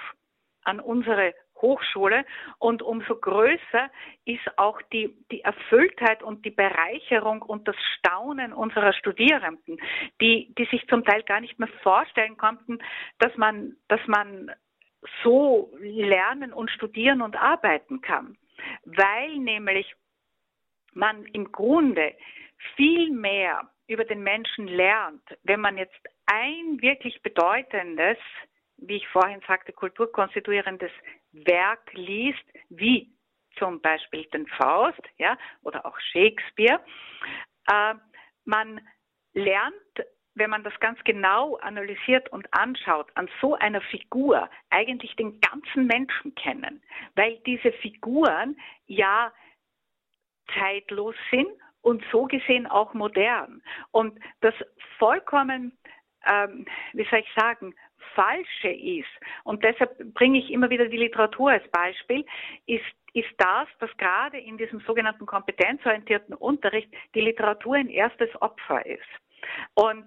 an 0.64 0.80
unsere 0.80 1.34
Hochschule 1.60 2.24
und 2.58 2.82
umso 2.82 3.16
größer 3.16 3.90
ist 4.24 4.58
auch 4.58 4.80
die, 4.92 5.16
die 5.30 5.42
Erfülltheit 5.42 6.22
und 6.22 6.44
die 6.44 6.50
Bereicherung 6.50 7.42
und 7.42 7.68
das 7.68 7.76
Staunen 7.96 8.52
unserer 8.52 8.92
Studierenden, 8.92 9.78
die, 10.20 10.52
die 10.58 10.64
sich 10.66 10.86
zum 10.88 11.04
Teil 11.04 11.22
gar 11.22 11.40
nicht 11.40 11.58
mehr 11.58 11.68
vorstellen 11.82 12.36
konnten, 12.36 12.78
dass 13.18 13.34
man, 13.36 13.76
dass 13.88 14.00
man 14.06 14.50
so 15.22 15.70
lernen 15.80 16.52
und 16.52 16.70
studieren 16.70 17.22
und 17.22 17.36
arbeiten 17.36 18.00
kann. 18.00 18.36
Weil 18.84 19.36
nämlich 19.38 19.94
man 20.94 21.24
im 21.26 21.50
Grunde 21.52 22.14
viel 22.76 23.10
mehr 23.10 23.68
über 23.86 24.04
den 24.04 24.22
Menschen 24.22 24.66
lernt, 24.66 25.22
wenn 25.42 25.60
man 25.60 25.76
jetzt 25.76 25.98
ein 26.26 26.80
wirklich 26.80 27.20
bedeutendes, 27.22 28.16
wie 28.78 28.96
ich 28.96 29.08
vorhin 29.08 29.40
sagte, 29.46 29.72
kulturkonstituierendes 29.72 30.90
Werk 31.32 31.92
liest, 31.92 32.44
wie 32.70 33.12
zum 33.58 33.80
Beispiel 33.80 34.24
den 34.26 34.46
Faust, 34.46 35.02
ja, 35.18 35.36
oder 35.62 35.84
auch 35.86 35.98
Shakespeare. 36.12 36.80
Äh, 37.70 37.94
man 38.44 38.80
lernt, 39.32 39.74
wenn 40.34 40.50
man 40.50 40.64
das 40.64 40.78
ganz 40.80 40.98
genau 41.04 41.56
analysiert 41.56 42.28
und 42.30 42.52
anschaut, 42.52 43.10
an 43.14 43.28
so 43.40 43.54
einer 43.54 43.80
Figur 43.80 44.48
eigentlich 44.70 45.14
den 45.16 45.40
ganzen 45.40 45.86
Menschen 45.86 46.34
kennen, 46.34 46.82
weil 47.14 47.38
diese 47.46 47.72
Figuren 47.72 48.56
ja 48.86 49.32
zeitlos 50.58 51.14
sind 51.30 51.48
und 51.82 52.02
so 52.10 52.24
gesehen 52.24 52.66
auch 52.66 52.94
modern. 52.94 53.62
Und 53.90 54.18
das 54.40 54.54
vollkommen, 54.98 55.76
ähm, 56.26 56.66
wie 56.92 57.06
soll 57.10 57.20
ich 57.20 57.32
sagen, 57.36 57.74
Falsche 58.14 58.68
ist, 58.68 59.08
und 59.44 59.64
deshalb 59.64 60.14
bringe 60.14 60.38
ich 60.38 60.50
immer 60.50 60.70
wieder 60.70 60.86
die 60.86 60.96
Literatur 60.96 61.50
als 61.50 61.68
Beispiel, 61.70 62.24
ist, 62.66 62.84
ist 63.12 63.30
das, 63.38 63.68
dass 63.80 63.94
gerade 63.96 64.38
in 64.38 64.56
diesem 64.56 64.80
sogenannten 64.80 65.26
kompetenzorientierten 65.26 66.34
Unterricht 66.34 66.90
die 67.14 67.20
Literatur 67.20 67.74
ein 67.74 67.88
erstes 67.88 68.30
Opfer 68.40 68.84
ist. 68.86 69.02
Und 69.74 70.06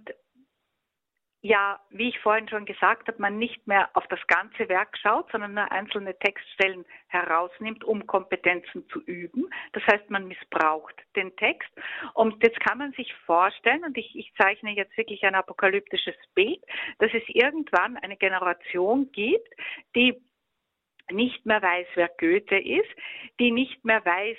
ja, 1.47 1.79
wie 1.91 2.09
ich 2.09 2.19
vorhin 2.19 2.49
schon 2.49 2.65
gesagt 2.65 3.07
habe, 3.07 3.21
man 3.21 3.37
nicht 3.37 3.65
mehr 3.67 3.89
auf 3.93 4.05
das 4.07 4.19
ganze 4.27 4.67
Werk 4.67 4.97
schaut, 4.97 5.31
sondern 5.31 5.53
nur 5.53 5.71
einzelne 5.71 6.17
Textstellen 6.19 6.85
herausnimmt, 7.07 7.85
um 7.85 8.05
Kompetenzen 8.05 8.87
zu 8.89 9.01
üben. 9.03 9.49
Das 9.71 9.81
heißt, 9.87 10.09
man 10.09 10.27
missbraucht 10.27 10.95
den 11.15 11.33
Text. 11.37 11.69
Und 12.13 12.43
jetzt 12.43 12.59
kann 12.59 12.79
man 12.79 12.91
sich 12.93 13.13
vorstellen, 13.25 13.85
und 13.85 13.97
ich, 13.97 14.13
ich 14.15 14.33
zeichne 14.35 14.71
jetzt 14.71 14.97
wirklich 14.97 15.23
ein 15.23 15.35
apokalyptisches 15.35 16.15
Bild, 16.35 16.59
dass 16.99 17.11
es 17.13 17.23
irgendwann 17.27 17.95
eine 17.95 18.17
Generation 18.17 19.09
gibt, 19.13 19.47
die 19.95 20.21
nicht 21.09 21.45
mehr 21.45 21.61
weiß, 21.61 21.87
wer 21.95 22.09
Goethe 22.19 22.57
ist, 22.57 22.89
die 23.39 23.51
nicht 23.51 23.85
mehr 23.85 24.03
weiß, 24.03 24.37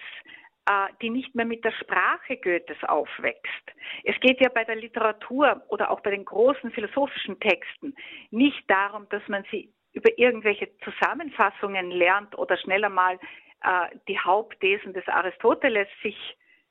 die 1.01 1.11
nicht 1.11 1.35
mehr 1.35 1.47
mit 1.47 1.65
der 1.65 1.73
Sprache 1.73 2.37
Goethes 2.37 2.83
aufwächst. 2.85 3.73
Es 4.05 4.19
geht 4.21 4.41
ja 4.41 4.49
bei 4.49 4.65
der 4.65 4.77
Literatur 4.77 5.63
oder 5.69 5.91
auch 5.91 6.01
bei 6.01 6.11
den 6.11 6.25
großen 6.25 6.71
philosophischen 6.73 7.41
Texten 7.41 7.95
nicht 8.31 8.63
darum, 8.69 9.09
dass 9.09 9.27
man 9.29 9.45
sie 9.51 9.73
über 9.93 10.11
irgendwelche 10.19 10.69
Zusammenfassungen 10.79 11.91
lernt 11.91 12.37
oder 12.37 12.57
schneller 12.57 12.91
mal 12.91 13.19
äh, 13.63 13.97
die 14.09 14.19
Hauptthesen 14.19 14.93
des 14.93 15.07
Aristoteles 15.09 15.89
sich 16.03 16.17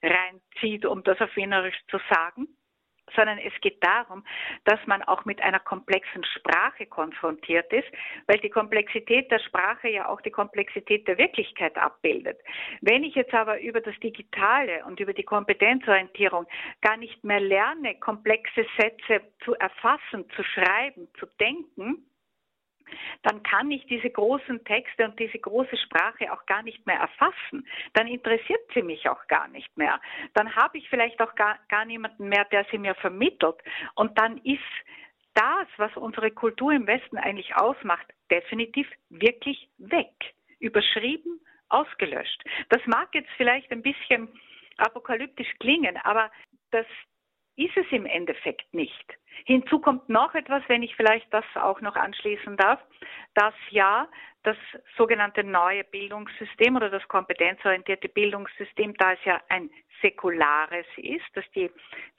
reinzieht, 0.04 0.86
um 0.86 1.04
das 1.04 1.20
auf 1.20 1.36
Wienerisch 1.36 1.80
zu 1.90 1.98
sagen, 2.10 2.48
sondern 3.16 3.38
es 3.38 3.54
geht 3.62 3.84
darum, 3.84 4.24
dass 4.66 4.80
man 4.86 5.04
auch 5.04 5.26
mit 5.26 5.42
einer 5.42 5.60
komplexen 5.60 6.24
Sprache 6.24 6.86
konfrontiert 6.86 7.72
ist, 7.72 7.88
weil 8.28 8.40
die 8.40 8.50
Komplexität 8.50 9.32
der 9.32 9.40
Sprache 9.40 9.90
ja 9.90 10.08
auch 10.08 10.22
die 10.22 10.32
Komplexität 10.32 11.08
der 11.08 11.18
Wirklichkeit 11.18 11.78
abbildet. 11.78 12.40
Wenn 12.82 13.04
ich 13.04 13.16
jetzt 13.16 13.34
aber 13.34 13.60
über 13.62 13.82
das 13.82 13.98
Digitale 14.00 14.84
und 14.86 15.00
über 15.00 15.14
die 15.14 15.24
Kompetenzorientierung 15.24 16.46
gar 16.82 16.98
nicht 16.98 17.24
mehr 17.24 17.40
lerne, 17.40 17.96
komplexe 18.00 18.66
Sätze 18.78 19.22
zu 19.44 19.56
erfassen, 19.56 20.30
zu 20.36 20.44
schreiben, 20.44 21.08
zu 21.20 21.26
denken, 21.40 22.07
dann 23.24 23.44
kann 23.44 23.72
ich 23.72 23.86
diese 23.88 24.10
großen 24.10 24.64
Texte 24.66 25.06
und 25.06 25.20
diese 25.20 25.40
große 25.40 25.78
Sprache 25.78 26.32
auch 26.32 26.46
gar 26.46 26.64
nicht 26.64 26.86
mehr 26.86 27.00
erfassen. 27.00 27.68
Dann 27.94 28.08
interessiert 28.08 28.62
sie 28.74 28.82
mich 28.82 29.08
auch 29.10 29.26
gar 29.28 29.48
nicht 29.48 29.76
mehr. 29.78 30.00
Dann 30.34 30.56
habe 30.56 30.78
ich 30.78 30.90
vielleicht 30.90 31.22
auch 31.22 31.36
gar, 31.36 31.60
gar 31.70 31.86
niemanden 31.86 32.30
mehr, 32.30 32.46
der 32.46 32.66
sie 32.72 32.78
mir 32.78 32.96
vermittelt. 32.96 33.58
Und 33.96 34.18
dann 34.18 34.38
ist 34.40 34.62
das, 35.34 35.68
was 35.78 35.96
unsere 35.96 36.32
Kultur 36.32 36.72
im 36.72 36.88
Westen 36.88 37.18
eigentlich 37.18 37.56
ausmacht, 37.56 38.08
definitiv 38.32 38.88
wirklich 39.10 39.70
weg. 39.78 40.12
Überschrieben, 40.60 41.40
ausgelöscht. 41.70 42.44
Das 42.70 42.82
mag 42.88 43.14
jetzt 43.14 43.30
vielleicht 43.38 43.72
ein 43.72 43.84
bisschen 43.84 44.30
apokalyptisch 44.78 45.52
klingen, 45.60 45.98
aber 45.98 46.32
das 46.72 46.86
ist 47.58 47.76
es 47.76 47.86
im 47.92 48.06
Endeffekt 48.06 48.74
nicht. 48.74 49.18
Hinzu 49.46 49.80
kommt 49.80 50.10
noch 50.10 50.34
etwas, 50.36 50.64
wenn 50.68 50.84
ich 50.84 50.96
vielleicht 50.96 51.32
das 51.34 51.46
auch 51.56 51.82
noch 51.82 51.96
anschließen 51.96 52.58
darf, 52.58 52.80
dass 53.34 53.54
ja 53.70 54.08
das 54.44 54.58
sogenannte 54.96 55.44
neue 55.44 55.84
Bildungssystem 55.84 56.76
oder 56.76 56.90
das 56.90 57.06
kompetenzorientierte 57.08 58.08
Bildungssystem, 58.10 58.94
da 58.96 59.14
es 59.14 59.20
ja 59.26 59.42
ein 59.50 59.70
säkulares 60.02 60.86
ist, 60.96 61.26
dass 61.34 61.44
die, 61.54 61.70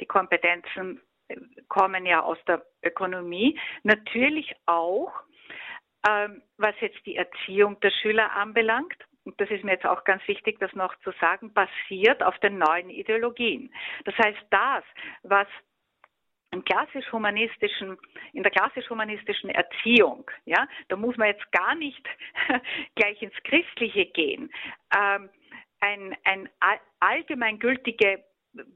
die 0.01 0.07
Kompetenzen 0.07 1.01
äh, 1.29 1.37
kommen 1.69 2.05
ja 2.05 2.23
aus 2.23 2.39
der 2.47 2.65
Ökonomie, 2.83 3.59
natürlich 3.83 4.55
auch, 4.67 5.13
ähm, 6.09 6.43
was 6.57 6.75
jetzt 6.81 7.05
die 7.07 7.17
Erziehung 7.17 7.81
der 7.81 7.91
Schüler 7.91 8.33
anbelangt, 8.33 8.97
und 9.29 9.39
das 9.39 9.51
ist 9.51 9.63
mir 9.63 9.73
jetzt 9.73 9.85
auch 9.85 10.05
ganz 10.05 10.27
wichtig, 10.27 10.59
das 10.59 10.73
noch 10.73 10.95
zu 11.01 11.13
sagen, 11.21 11.53
basiert 11.53 12.23
auf 12.23 12.39
den 12.39 12.57
neuen 12.57 12.89
Ideologien. 12.89 13.71
Das 14.07 14.17
heißt, 14.17 14.39
das, 14.49 14.85
was 15.23 15.47
im 16.51 16.65
klassisch-humanistischen, 16.65 17.99
in 18.33 18.43
der 18.43 18.51
klassisch-humanistischen 18.51 19.51
Erziehung, 19.51 20.31
ja, 20.47 20.67
da 20.89 20.97
muss 20.97 21.19
man 21.19 21.29
jetzt 21.29 21.53
gar 21.53 21.75
nicht 21.75 22.03
gleich 22.95 23.21
ins 23.21 23.35
Christliche 23.45 24.07
gehen, 24.07 24.51
ähm, 24.97 25.29
ein, 25.81 26.17
ein 26.25 26.49
allgemeingültige 26.99 28.25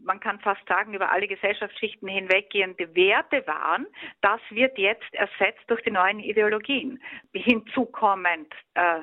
man 0.04 0.20
kann 0.20 0.38
fast 0.40 0.60
sagen, 0.68 0.94
über 0.94 1.10
alle 1.10 1.26
Gesellschaftsschichten 1.26 2.06
hinweggehende 2.06 2.94
Werte 2.94 3.44
waren, 3.46 3.86
das 4.20 4.40
wird 4.50 4.78
jetzt 4.78 5.12
ersetzt 5.12 5.64
durch 5.66 5.82
die 5.82 5.90
neuen 5.90 6.20
Ideologien. 6.20 7.02
Hinzukommend 7.32 8.52
äh, 8.74 9.00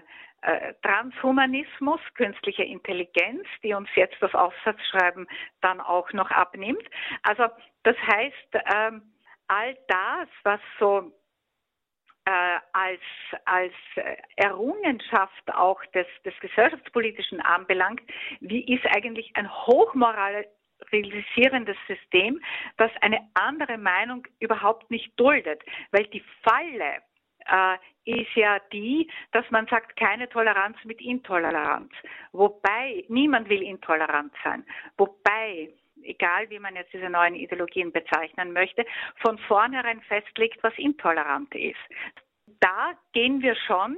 Transhumanismus, 0.81 2.01
künstliche 2.15 2.63
Intelligenz, 2.63 3.45
die 3.63 3.73
uns 3.73 3.89
jetzt 3.95 4.15
das 4.21 4.33
Aufsatzschreiben 4.33 5.27
dann 5.61 5.79
auch 5.81 6.11
noch 6.13 6.31
abnimmt. 6.31 6.83
Also 7.23 7.47
das 7.83 7.97
heißt, 7.97 8.63
ähm, 8.73 9.01
all 9.47 9.77
das, 9.87 10.29
was 10.43 10.59
so 10.79 11.11
äh, 12.25 12.59
als, 12.73 13.01
als 13.45 13.73
Errungenschaft 14.35 15.53
auch 15.53 15.85
des, 15.87 16.05
des 16.23 16.37
Gesellschaftspolitischen 16.39 17.41
anbelangt, 17.41 18.01
wie 18.39 18.63
ist 18.73 18.85
eigentlich 18.95 19.31
ein 19.35 19.51
hochmoralisierendes 19.51 21.77
System, 21.87 22.41
das 22.77 22.91
eine 23.01 23.27
andere 23.33 23.77
Meinung 23.77 24.25
überhaupt 24.39 24.89
nicht 24.91 25.19
duldet, 25.19 25.61
weil 25.91 26.05
die 26.07 26.23
Falle 26.43 27.01
äh, 27.51 27.77
ist 28.05 28.35
ja 28.35 28.59
die, 28.71 29.09
dass 29.31 29.49
man 29.51 29.67
sagt, 29.67 29.95
keine 29.95 30.27
Toleranz 30.29 30.77
mit 30.83 31.01
Intoleranz. 31.01 31.91
Wobei, 32.31 33.05
niemand 33.07 33.49
will 33.49 33.61
intolerant 33.61 34.33
sein. 34.43 34.65
Wobei, 34.97 35.69
egal 36.03 36.49
wie 36.49 36.59
man 36.59 36.75
jetzt 36.75 36.93
diese 36.93 37.09
neuen 37.09 37.35
Ideologien 37.35 37.91
bezeichnen 37.91 38.51
möchte, 38.51 38.85
von 39.17 39.37
vornherein 39.37 40.01
festlegt, 40.01 40.63
was 40.63 40.73
intolerant 40.77 41.53
ist. 41.53 41.77
Da 42.61 42.93
gehen 43.13 43.41
wir 43.41 43.55
schon 43.55 43.95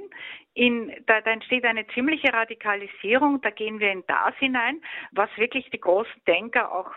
in, 0.54 0.94
da, 1.06 1.20
da 1.20 1.30
entsteht 1.30 1.64
eine 1.64 1.86
ziemliche 1.88 2.32
Radikalisierung, 2.32 3.40
da 3.40 3.50
gehen 3.50 3.80
wir 3.80 3.90
in 3.90 4.04
das 4.06 4.36
hinein, 4.36 4.82
was 5.12 5.30
wirklich 5.36 5.68
die 5.70 5.80
großen 5.80 6.22
Denker 6.26 6.70
auch 6.72 6.92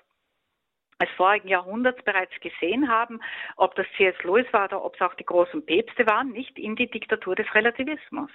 des 0.99 1.10
vorigen 1.17 1.47
Jahrhunderts 1.47 2.01
bereits 2.03 2.34
gesehen 2.39 2.89
haben, 2.89 3.19
ob 3.58 3.75
das 3.75 3.86
C.S. 3.97 4.15
Lewis 4.23 4.45
war 4.51 4.65
oder 4.65 4.84
ob 4.84 4.95
es 4.95 5.01
auch 5.01 5.13
die 5.15 5.25
großen 5.25 5.65
Päpste 5.65 6.05
waren, 6.08 6.31
nicht 6.31 6.58
in 6.58 6.75
die 6.75 6.89
Diktatur 6.89 7.36
des 7.36 7.53
Relativismus. 7.53 8.31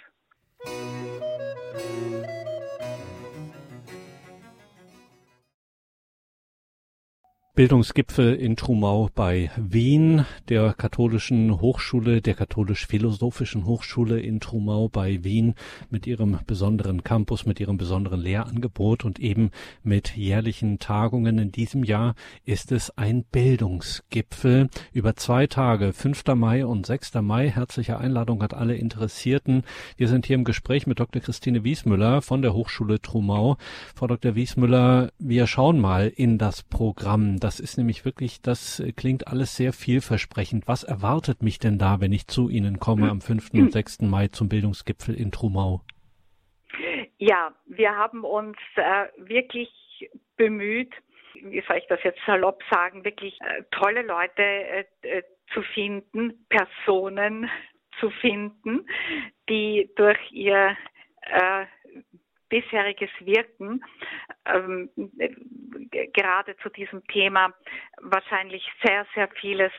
Bildungsgipfel 7.60 8.36
in 8.36 8.56
Trumau 8.56 9.10
bei 9.14 9.50
Wien, 9.54 10.24
der 10.48 10.72
katholischen 10.72 11.60
Hochschule, 11.60 12.22
der 12.22 12.32
katholisch-philosophischen 12.32 13.66
Hochschule 13.66 14.18
in 14.18 14.40
Trumau 14.40 14.88
bei 14.88 15.22
Wien 15.24 15.52
mit 15.90 16.06
ihrem 16.06 16.38
besonderen 16.46 17.04
Campus, 17.04 17.44
mit 17.44 17.60
ihrem 17.60 17.76
besonderen 17.76 18.18
Lehrangebot 18.18 19.04
und 19.04 19.18
eben 19.18 19.50
mit 19.82 20.16
jährlichen 20.16 20.78
Tagungen. 20.78 21.36
In 21.36 21.52
diesem 21.52 21.84
Jahr 21.84 22.14
ist 22.46 22.72
es 22.72 22.96
ein 22.96 23.24
Bildungsgipfel 23.24 24.70
über 24.94 25.14
zwei 25.16 25.46
Tage, 25.46 25.92
5. 25.92 26.24
Mai 26.36 26.64
und 26.64 26.86
6. 26.86 27.12
Mai. 27.16 27.50
Herzliche 27.50 27.98
Einladung 27.98 28.42
hat 28.42 28.54
alle 28.54 28.76
Interessierten. 28.76 29.64
Wir 29.98 30.08
sind 30.08 30.24
hier 30.24 30.36
im 30.36 30.44
Gespräch 30.44 30.86
mit 30.86 30.98
Dr. 30.98 31.20
Christine 31.20 31.62
Wiesmüller 31.62 32.22
von 32.22 32.40
der 32.40 32.54
Hochschule 32.54 33.02
Trumau. 33.02 33.58
Frau 33.94 34.06
Dr. 34.06 34.34
Wiesmüller, 34.34 35.10
wir 35.18 35.46
schauen 35.46 35.78
mal 35.78 36.08
in 36.08 36.38
das 36.38 36.62
Programm. 36.62 37.38
Das 37.38 37.49
ist 37.58 37.78
nämlich 37.78 38.04
wirklich, 38.04 38.42
das 38.42 38.82
klingt 38.96 39.26
alles 39.26 39.56
sehr 39.56 39.72
vielversprechend. 39.72 40.68
Was 40.68 40.84
erwartet 40.84 41.42
mich 41.42 41.58
denn 41.58 41.78
da, 41.78 42.00
wenn 42.00 42.12
ich 42.12 42.28
zu 42.28 42.48
Ihnen 42.48 42.78
komme 42.78 43.10
am 43.10 43.20
5. 43.20 43.54
und 43.54 43.72
6. 43.72 44.02
Mai 44.02 44.28
zum 44.28 44.48
Bildungsgipfel 44.48 45.14
in 45.14 45.32
Trumau? 45.32 45.80
Ja, 47.18 47.54
wir 47.66 47.96
haben 47.96 48.24
uns 48.24 48.56
äh, 48.76 49.06
wirklich 49.16 49.68
bemüht, 50.36 50.94
wie 51.34 51.62
soll 51.66 51.76
ich 51.76 51.86
das 51.88 52.02
jetzt 52.02 52.20
salopp 52.26 52.62
sagen, 52.70 53.04
wirklich 53.04 53.38
äh, 53.40 53.62
tolle 53.70 54.02
Leute 54.02 54.42
äh, 54.42 54.84
äh 55.02 55.22
zu 55.52 55.62
finden, 55.62 56.46
Personen 56.48 57.50
zu 58.00 58.10
finden, 58.10 58.86
die 59.48 59.90
durch 59.96 60.18
ihr 60.30 60.76
äh, 61.22 61.66
bisheriges 62.48 63.10
Wirken 63.20 63.82
ähm, 64.54 64.90
gerade 66.12 66.56
zu 66.58 66.68
diesem 66.70 67.06
Thema 67.08 67.52
wahrscheinlich 68.00 68.66
sehr, 68.84 69.06
sehr 69.14 69.28
vieles 69.40 69.72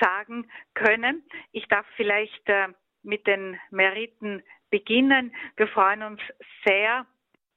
sagen 0.00 0.48
können. 0.74 1.22
Ich 1.52 1.66
darf 1.68 1.86
vielleicht 1.96 2.48
äh, 2.48 2.68
mit 3.02 3.26
den 3.26 3.58
Meriten 3.70 4.42
beginnen. 4.70 5.34
Wir 5.56 5.68
freuen 5.68 6.02
uns 6.02 6.20
sehr. 6.66 7.06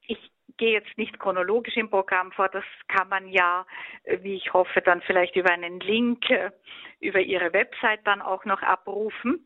Ich 0.07 0.31
gehe 0.57 0.73
jetzt 0.73 0.97
nicht 0.97 1.19
chronologisch 1.19 1.77
im 1.77 1.89
Programm 1.89 2.31
vor, 2.31 2.49
das 2.49 2.63
kann 2.87 3.09
man 3.09 3.27
ja, 3.27 3.65
wie 4.21 4.35
ich 4.35 4.53
hoffe, 4.53 4.81
dann 4.81 5.01
vielleicht 5.01 5.35
über 5.35 5.51
einen 5.51 5.79
Link 5.79 6.29
äh, 6.29 6.51
über 6.99 7.19
Ihre 7.19 7.53
Website 7.53 8.01
dann 8.05 8.21
auch 8.21 8.43
noch 8.45 8.61
abrufen. 8.61 9.45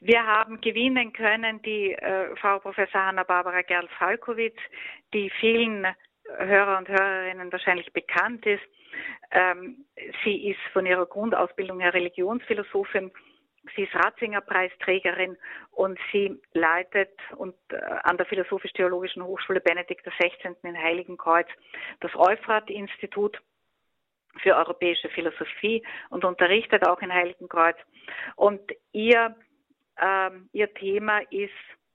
Wir 0.00 0.24
haben 0.24 0.60
gewinnen 0.60 1.12
können 1.12 1.62
die 1.62 1.92
äh, 1.92 2.34
Frau 2.36 2.58
Professor 2.58 3.06
Hanna-Barbara 3.06 3.62
Gerl-Falkowitz, 3.62 4.58
die 5.12 5.30
vielen 5.40 5.86
Hörer 6.38 6.78
und 6.78 6.88
Hörerinnen 6.88 7.52
wahrscheinlich 7.52 7.92
bekannt 7.92 8.46
ist. 8.46 8.62
Ähm, 9.30 9.84
sie 10.24 10.50
ist 10.50 10.60
von 10.72 10.86
ihrer 10.86 11.06
Grundausbildung 11.06 11.80
her 11.80 11.94
Religionsphilosophin 11.94 13.10
Sie 13.74 13.84
ist 13.84 13.94
Ratzinger-Preisträgerin 13.94 15.36
und 15.70 15.98
sie 16.12 16.38
leitet 16.52 17.10
und, 17.36 17.54
äh, 17.70 17.76
an 18.02 18.16
der 18.16 18.26
Philosophisch-Theologischen 18.26 19.24
Hochschule 19.24 19.60
Benedikt 19.60 20.04
XVI. 20.04 20.54
in 20.62 20.76
Heiligenkreuz 20.76 21.48
das 22.00 22.14
Euphrat-Institut 22.14 23.40
für 24.42 24.56
europäische 24.56 25.08
Philosophie 25.10 25.82
und 26.10 26.24
unterrichtet 26.24 26.86
auch 26.86 27.00
in 27.00 27.12
Heiligenkreuz. 27.12 27.76
Und 28.36 28.60
ihr, 28.92 29.34
ähm, 30.00 30.48
ihr 30.52 30.72
Thema 30.74 31.20
ist 31.30 31.52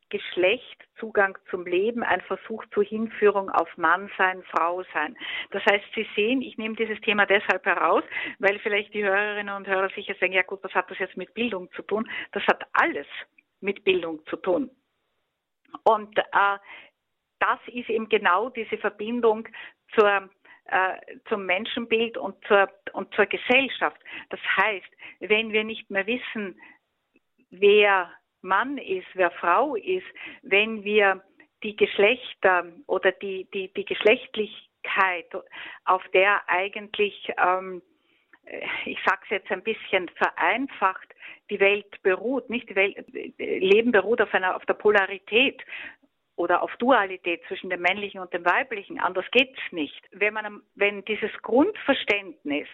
Geschlecht, 0.10 0.84
Zugang 1.00 1.38
zum 1.52 1.66
Leben, 1.66 2.04
ein 2.04 2.22
Versuch 2.22 2.66
zur 2.74 2.84
Hinführung 2.84 3.50
auf 3.52 3.70
Mannsein, 3.78 4.44
Frausein. 4.44 5.16
Das 5.52 5.64
heißt, 5.66 5.86
Sie 5.94 6.08
sehen, 6.16 6.42
ich 6.42 6.58
nehme 6.58 6.76
dieses 6.76 7.00
Thema 7.02 7.26
deshalb 7.26 7.66
heraus, 7.66 8.04
weil 8.40 8.58
vielleicht 8.60 8.94
die 8.94 9.04
Hörerinnen 9.04 9.56
und 9.56 9.68
Hörer 9.68 9.90
sicher 9.90 10.16
sagen, 10.20 10.34
ja 10.34 10.42
gut, 10.42 10.64
was 10.64 10.74
hat 10.74 10.90
das 10.90 10.98
jetzt 10.98 11.16
mit 11.16 11.34
Bildung 11.36 11.72
zu 11.74 11.84
tun? 11.84 12.10
Das 12.32 12.44
hat 12.48 12.64
alles 12.74 13.08
mit 13.62 13.84
Bildung 13.84 14.26
zu 14.26 14.38
tun. 14.38 14.72
Und 15.84 16.18
äh, 16.18 16.58
das 17.40 17.60
ist 17.68 17.90
eben 17.90 18.10
genau 18.10 18.50
diese 18.50 18.78
Verbindung 18.78 19.48
zur 19.94 20.30
äh, 20.72 21.18
zum 21.28 21.46
Menschenbild 21.48 22.18
und 22.18 22.36
zur, 22.46 22.70
und 22.94 23.14
zur 23.16 23.26
Gesellschaft. 23.26 24.00
Das 24.30 24.40
heißt, 24.58 24.90
wenn 25.20 25.52
wir 25.52 25.64
nicht 25.64 25.90
mehr 25.90 26.06
wissen, 26.06 26.60
wer 27.52 28.12
Mann 28.42 28.78
ist, 28.78 29.08
wer 29.14 29.32
Frau 29.32 29.76
ist, 29.76 30.06
wenn 30.42 30.84
wir 30.84 31.24
die 31.64 31.76
Geschlechter 31.76 32.66
oder 32.88 33.12
die, 33.12 33.48
die, 33.54 33.72
die 33.74 33.86
Geschlechtlichkeit, 33.86 35.28
auf 35.86 36.04
der 36.14 36.48
eigentlich, 36.48 37.32
ähm, 37.38 37.82
ich 38.86 38.98
sage 39.06 39.22
es 39.24 39.30
jetzt 39.30 39.52
ein 39.52 39.64
bisschen 39.64 40.10
vereinfacht, 40.16 41.08
die 41.50 41.60
Welt 41.60 42.02
beruht, 42.02 42.50
nicht 42.50 42.70
die 42.70 42.76
Welt, 42.76 43.06
Leben 43.38 43.92
beruht 43.92 44.22
auf 44.22 44.34
einer, 44.34 44.56
auf 44.56 44.66
der 44.66 44.76
Polarität 44.76 45.62
oder 46.36 46.64
auf 46.64 46.76
Dualität 46.78 47.44
zwischen 47.48 47.70
dem 47.70 47.82
männlichen 47.82 48.22
und 48.22 48.34
dem 48.34 48.46
weiblichen. 48.46 49.00
Anders 49.00 49.26
geht's 49.32 49.60
nicht. 49.72 50.02
Wenn 50.12 50.34
man, 50.34 50.62
wenn 50.76 51.04
dieses 51.04 51.32
Grundverständnis 51.42 52.70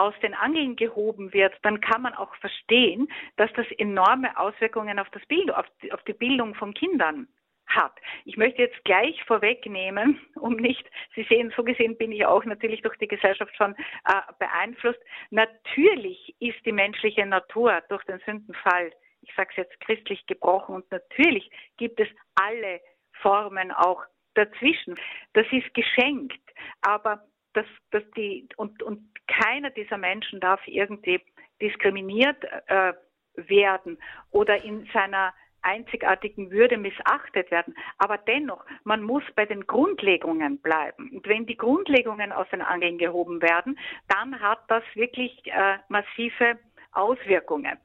aus 0.00 0.14
den 0.22 0.34
Angeln 0.34 0.76
gehoben 0.76 1.32
wird, 1.32 1.54
dann 1.62 1.80
kann 1.80 2.02
man 2.02 2.14
auch 2.14 2.34
verstehen, 2.36 3.08
dass 3.36 3.52
das 3.52 3.66
enorme 3.78 4.36
Auswirkungen 4.38 4.98
auf, 4.98 5.10
das 5.10 5.24
Bild, 5.26 5.52
auf, 5.52 5.66
die, 5.82 5.92
auf 5.92 6.02
die 6.04 6.14
Bildung 6.14 6.54
von 6.54 6.72
Kindern 6.74 7.28
hat. 7.66 7.92
Ich 8.24 8.36
möchte 8.36 8.62
jetzt 8.62 8.82
gleich 8.84 9.22
vorwegnehmen, 9.24 10.20
um 10.36 10.56
nicht, 10.56 10.84
Sie 11.14 11.24
sehen, 11.24 11.52
so 11.56 11.62
gesehen 11.62 11.96
bin 11.96 12.12
ich 12.12 12.24
auch 12.24 12.44
natürlich 12.44 12.82
durch 12.82 12.96
die 12.98 13.08
Gesellschaft 13.08 13.54
schon 13.56 13.74
äh, 13.74 14.20
beeinflusst. 14.38 15.00
Natürlich 15.30 16.34
ist 16.40 16.64
die 16.64 16.72
menschliche 16.72 17.26
Natur 17.26 17.82
durch 17.88 18.04
den 18.04 18.20
Sündenfall, 18.26 18.92
ich 19.22 19.34
sage 19.34 19.50
es 19.50 19.56
jetzt 19.56 19.80
christlich 19.80 20.26
gebrochen, 20.26 20.76
und 20.76 20.90
natürlich 20.90 21.50
gibt 21.76 22.00
es 22.00 22.08
alle 22.34 22.80
Formen 23.20 23.70
auch 23.70 24.02
dazwischen. 24.34 24.98
Das 25.34 25.46
ist 25.52 25.72
geschenkt, 25.74 26.40
aber 26.80 27.22
dass, 27.54 27.66
dass 27.90 28.02
die 28.16 28.48
und, 28.56 28.82
und 28.82 29.00
keiner 29.26 29.70
dieser 29.70 29.98
Menschen 29.98 30.40
darf 30.40 30.60
irgendwie 30.66 31.20
diskriminiert 31.60 32.42
äh, 32.66 32.92
werden 33.34 33.98
oder 34.30 34.64
in 34.64 34.88
seiner 34.92 35.32
einzigartigen 35.62 36.50
Würde 36.50 36.78
missachtet 36.78 37.50
werden. 37.50 37.74
Aber 37.98 38.18
dennoch, 38.18 38.64
man 38.84 39.02
muss 39.02 39.22
bei 39.34 39.46
den 39.46 39.66
Grundlegungen 39.66 40.58
bleiben. 40.58 41.10
Und 41.10 41.28
wenn 41.28 41.46
die 41.46 41.56
Grundlegungen 41.56 42.32
aus 42.32 42.48
den 42.50 42.62
Angeln 42.62 42.98
gehoben 42.98 43.42
werden, 43.42 43.78
dann 44.08 44.40
hat 44.40 44.60
das 44.68 44.82
wirklich 44.94 45.46
äh, 45.46 45.78
massive 45.88 46.58
Auswirkungen. 46.92 47.78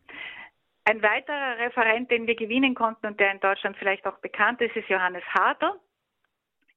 Ein 0.85 1.01
weiterer 1.01 1.57
Referent, 1.57 2.11
den 2.11 2.27
wir 2.27 2.35
gewinnen 2.35 2.75
konnten 2.75 3.07
und 3.07 3.19
der 3.19 3.31
in 3.31 3.39
Deutschland 3.39 3.75
vielleicht 3.77 4.05
auch 4.05 4.19
bekannt 4.19 4.61
ist, 4.61 4.75
ist 4.75 4.87
Johannes 4.87 5.23
Harter. 5.33 5.75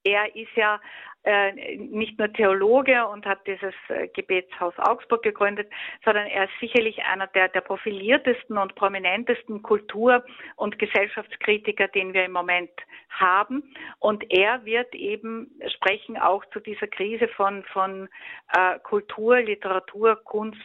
Er 0.02 0.34
ist 0.34 0.54
ja 0.54 0.80
äh, 1.28 1.76
nicht 1.76 2.18
nur 2.18 2.32
Theologe 2.32 3.06
und 3.06 3.26
hat 3.26 3.46
dieses 3.46 3.74
äh, 3.88 4.08
Gebetshaus 4.08 4.72
Augsburg 4.78 5.22
gegründet, 5.22 5.70
sondern 6.02 6.26
er 6.26 6.44
ist 6.44 6.58
sicherlich 6.58 7.04
einer 7.04 7.26
der, 7.26 7.48
der 7.48 7.60
profiliertesten 7.60 8.56
und 8.56 8.74
prominentesten 8.76 9.60
Kultur- 9.60 10.24
und 10.56 10.78
Gesellschaftskritiker, 10.78 11.88
den 11.88 12.14
wir 12.14 12.24
im 12.24 12.32
Moment 12.32 12.70
haben. 13.10 13.62
Und 13.98 14.24
er 14.32 14.64
wird 14.64 14.94
eben 14.94 15.50
sprechen 15.76 16.16
auch 16.16 16.46
zu 16.46 16.60
dieser 16.60 16.86
Krise 16.86 17.28
von, 17.28 17.62
von 17.74 18.08
äh, 18.56 18.78
Kultur, 18.78 19.38
Literatur, 19.40 20.16
Kunst 20.24 20.58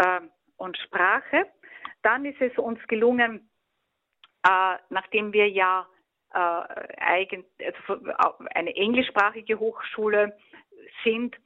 äh, 0.00 0.18
und 0.56 0.76
Sprache. 0.78 1.46
Dann 2.02 2.24
ist 2.24 2.40
es 2.40 2.58
uns 2.58 2.80
gelungen, 2.88 3.48
nachdem 4.90 5.32
wir 5.32 5.48
ja 5.48 5.86
eine 6.32 8.74
englischsprachige 8.74 9.58
Hochschule 9.58 10.36
sind. 11.04 11.36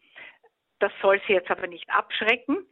Das 0.78 0.92
soll 1.00 1.20
sie 1.26 1.34
jetzt 1.34 1.50
aber 1.50 1.66
nicht 1.66 1.88
abschrecken. 1.90 2.66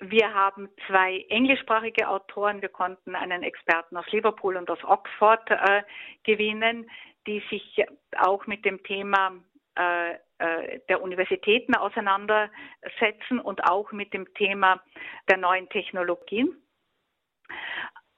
Wir 0.00 0.32
haben 0.32 0.68
zwei 0.86 1.26
englischsprachige 1.28 2.08
Autoren. 2.08 2.62
Wir 2.62 2.68
konnten 2.68 3.16
einen 3.16 3.42
Experten 3.42 3.96
aus 3.96 4.06
Liverpool 4.12 4.56
und 4.56 4.70
aus 4.70 4.82
Oxford 4.84 5.50
äh, 5.50 5.82
gewinnen, 6.22 6.88
die 7.26 7.42
sich 7.50 7.84
auch 8.16 8.46
mit 8.46 8.64
dem 8.64 8.82
Thema 8.84 9.32
äh, 9.76 10.12
äh 10.38 10.80
der 10.88 11.02
Universitäten 11.02 11.74
auseinandersetzen 11.74 13.40
und 13.42 13.64
auch 13.64 13.90
mit 13.90 14.14
dem 14.14 14.32
Thema 14.34 14.80
der 15.28 15.36
neuen 15.36 15.68
Technologien. 15.68 16.56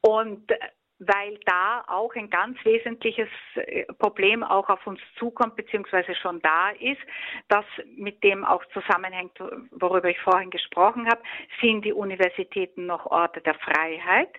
Und 0.03 0.53
weil 1.01 1.39
da 1.47 1.83
auch 1.87 2.15
ein 2.15 2.29
ganz 2.29 2.63
wesentliches 2.65 3.29
äh, 3.55 3.85
Problem 3.95 4.43
auch 4.43 4.69
auf 4.69 4.87
uns 4.87 5.01
zukommt, 5.19 5.57
beziehungsweise 5.57 6.15
schon 6.15 6.41
da 6.43 6.71
ist, 6.71 7.01
das 7.49 7.65
mit 7.97 8.23
dem 8.23 8.45
auch 8.45 8.63
zusammenhängt, 8.67 9.33
worüber 9.71 10.11
ich 10.11 10.21
vorhin 10.21 10.51
gesprochen 10.51 11.07
habe. 11.07 11.23
Sind 11.61 11.85
die 11.85 11.93
Universitäten 11.93 12.87
noch 12.87 13.07
Orte 13.07 13.41
der 13.41 13.55
Freiheit? 13.55 14.31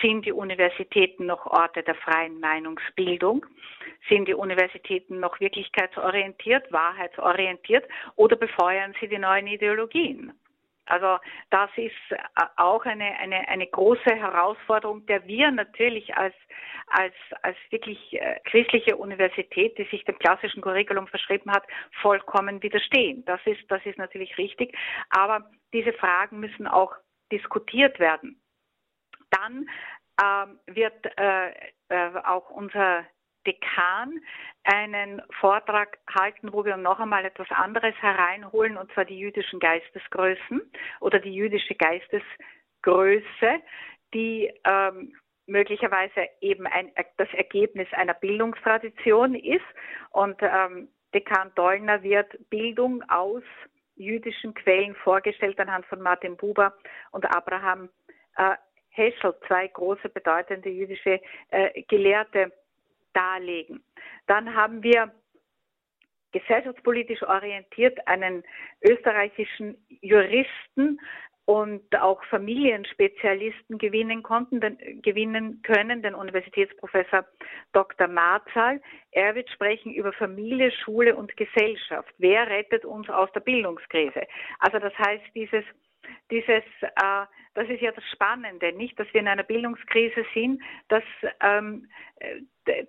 Sind 0.00 0.24
die 0.24 0.32
Universitäten 0.32 1.26
noch 1.26 1.46
Orte 1.46 1.82
der 1.82 1.94
freien 1.96 2.40
Meinungsbildung? 2.40 3.44
Sind 4.08 4.26
die 4.28 4.34
Universitäten 4.34 5.20
noch 5.20 5.38
wirklichkeitsorientiert, 5.38 6.72
wahrheitsorientiert 6.72 7.84
oder 8.16 8.36
befeuern 8.36 8.94
sie 9.00 9.08
die 9.08 9.18
neuen 9.18 9.46
Ideologien? 9.46 10.32
Also 10.86 11.18
das 11.50 11.70
ist 11.76 11.92
äh, 12.10 12.16
auch 12.56 12.84
eine, 12.84 13.16
eine, 13.18 13.48
eine 13.48 13.66
große 13.66 14.14
Herausforderung, 14.14 15.04
der 15.06 15.26
wir 15.26 15.50
natürlich 15.50 16.16
als, 16.16 16.34
als, 16.88 17.14
als 17.42 17.56
wirklich 17.70 17.98
äh, 18.14 18.40
christliche 18.44 18.96
Universität, 18.96 19.76
die 19.78 19.84
sich 19.84 20.04
dem 20.04 20.18
klassischen 20.18 20.62
Curriculum 20.62 21.06
verschrieben 21.08 21.50
hat, 21.50 21.64
vollkommen 22.00 22.62
widerstehen. 22.62 23.24
Das 23.26 23.40
ist, 23.44 23.70
das 23.70 23.84
ist 23.84 23.98
natürlich 23.98 24.36
richtig. 24.38 24.76
Aber 25.10 25.50
diese 25.72 25.92
Fragen 25.92 26.40
müssen 26.40 26.66
auch 26.66 26.94
diskutiert 27.32 27.98
werden. 27.98 28.40
Dann 29.30 29.68
ähm, 30.22 30.60
wird 30.66 31.06
äh, 31.18 31.50
äh, 31.88 32.10
auch 32.24 32.50
unser 32.50 33.04
Dekan 33.46 34.20
einen 34.64 35.22
Vortrag 35.40 35.98
halten, 36.18 36.52
wo 36.52 36.64
wir 36.64 36.76
noch 36.76 36.98
einmal 36.98 37.24
etwas 37.24 37.50
anderes 37.50 37.94
hereinholen, 38.00 38.76
und 38.76 38.92
zwar 38.92 39.04
die 39.04 39.18
jüdischen 39.18 39.60
Geistesgrößen 39.60 40.60
oder 41.00 41.18
die 41.20 41.34
jüdische 41.34 41.74
Geistesgröße, 41.74 43.62
die 44.12 44.52
ähm, 44.64 45.14
möglicherweise 45.46 46.28
eben 46.40 46.66
ein, 46.66 46.90
das 47.16 47.28
Ergebnis 47.32 47.88
einer 47.92 48.14
Bildungstradition 48.14 49.34
ist. 49.34 49.64
Und 50.10 50.36
ähm, 50.42 50.88
Dekan 51.14 51.52
Dollner 51.54 52.02
wird 52.02 52.36
Bildung 52.50 53.02
aus 53.08 53.42
jüdischen 53.94 54.54
Quellen 54.54 54.94
vorgestellt 54.96 55.58
anhand 55.58 55.86
von 55.86 56.02
Martin 56.02 56.36
Buber 56.36 56.74
und 57.12 57.24
Abraham 57.34 57.88
äh, 58.36 58.56
Heschel, 58.90 59.34
zwei 59.46 59.68
große 59.68 60.08
bedeutende 60.08 60.70
jüdische 60.70 61.20
äh, 61.50 61.82
Gelehrte 61.82 62.52
darlegen. 63.16 63.82
Dann 64.26 64.54
haben 64.54 64.82
wir 64.82 65.12
gesellschaftspolitisch 66.32 67.22
orientiert 67.22 67.98
einen 68.06 68.42
österreichischen 68.82 69.76
Juristen 70.02 71.00
und 71.46 71.82
auch 72.00 72.22
Familienspezialisten 72.24 73.78
gewinnen 73.78 74.22
konnten, 74.24 74.60
denn, 74.60 75.00
gewinnen 75.00 75.62
können, 75.62 76.02
den 76.02 76.14
Universitätsprofessor 76.14 77.24
Dr. 77.72 78.08
Marzal. 78.08 78.82
Er 79.12 79.34
wird 79.36 79.48
sprechen 79.50 79.94
über 79.94 80.12
Familie, 80.12 80.72
Schule 80.72 81.14
und 81.14 81.36
Gesellschaft. 81.36 82.12
Wer 82.18 82.48
rettet 82.48 82.84
uns 82.84 83.08
aus 83.08 83.30
der 83.32 83.40
Bildungskrise? 83.40 84.22
Also 84.58 84.80
das 84.80 84.92
heißt, 84.98 85.24
dieses 85.34 85.64
dieses, 86.30 86.64
äh, 86.82 87.26
das 87.54 87.68
ist 87.68 87.80
ja 87.80 87.92
das 87.92 88.04
Spannende, 88.12 88.72
nicht, 88.72 88.98
dass 88.98 89.12
wir 89.12 89.20
in 89.20 89.28
einer 89.28 89.42
Bildungskrise 89.42 90.24
sind, 90.34 90.62
dass 90.88 91.02
ähm, 91.40 91.88
äh, 92.16 92.42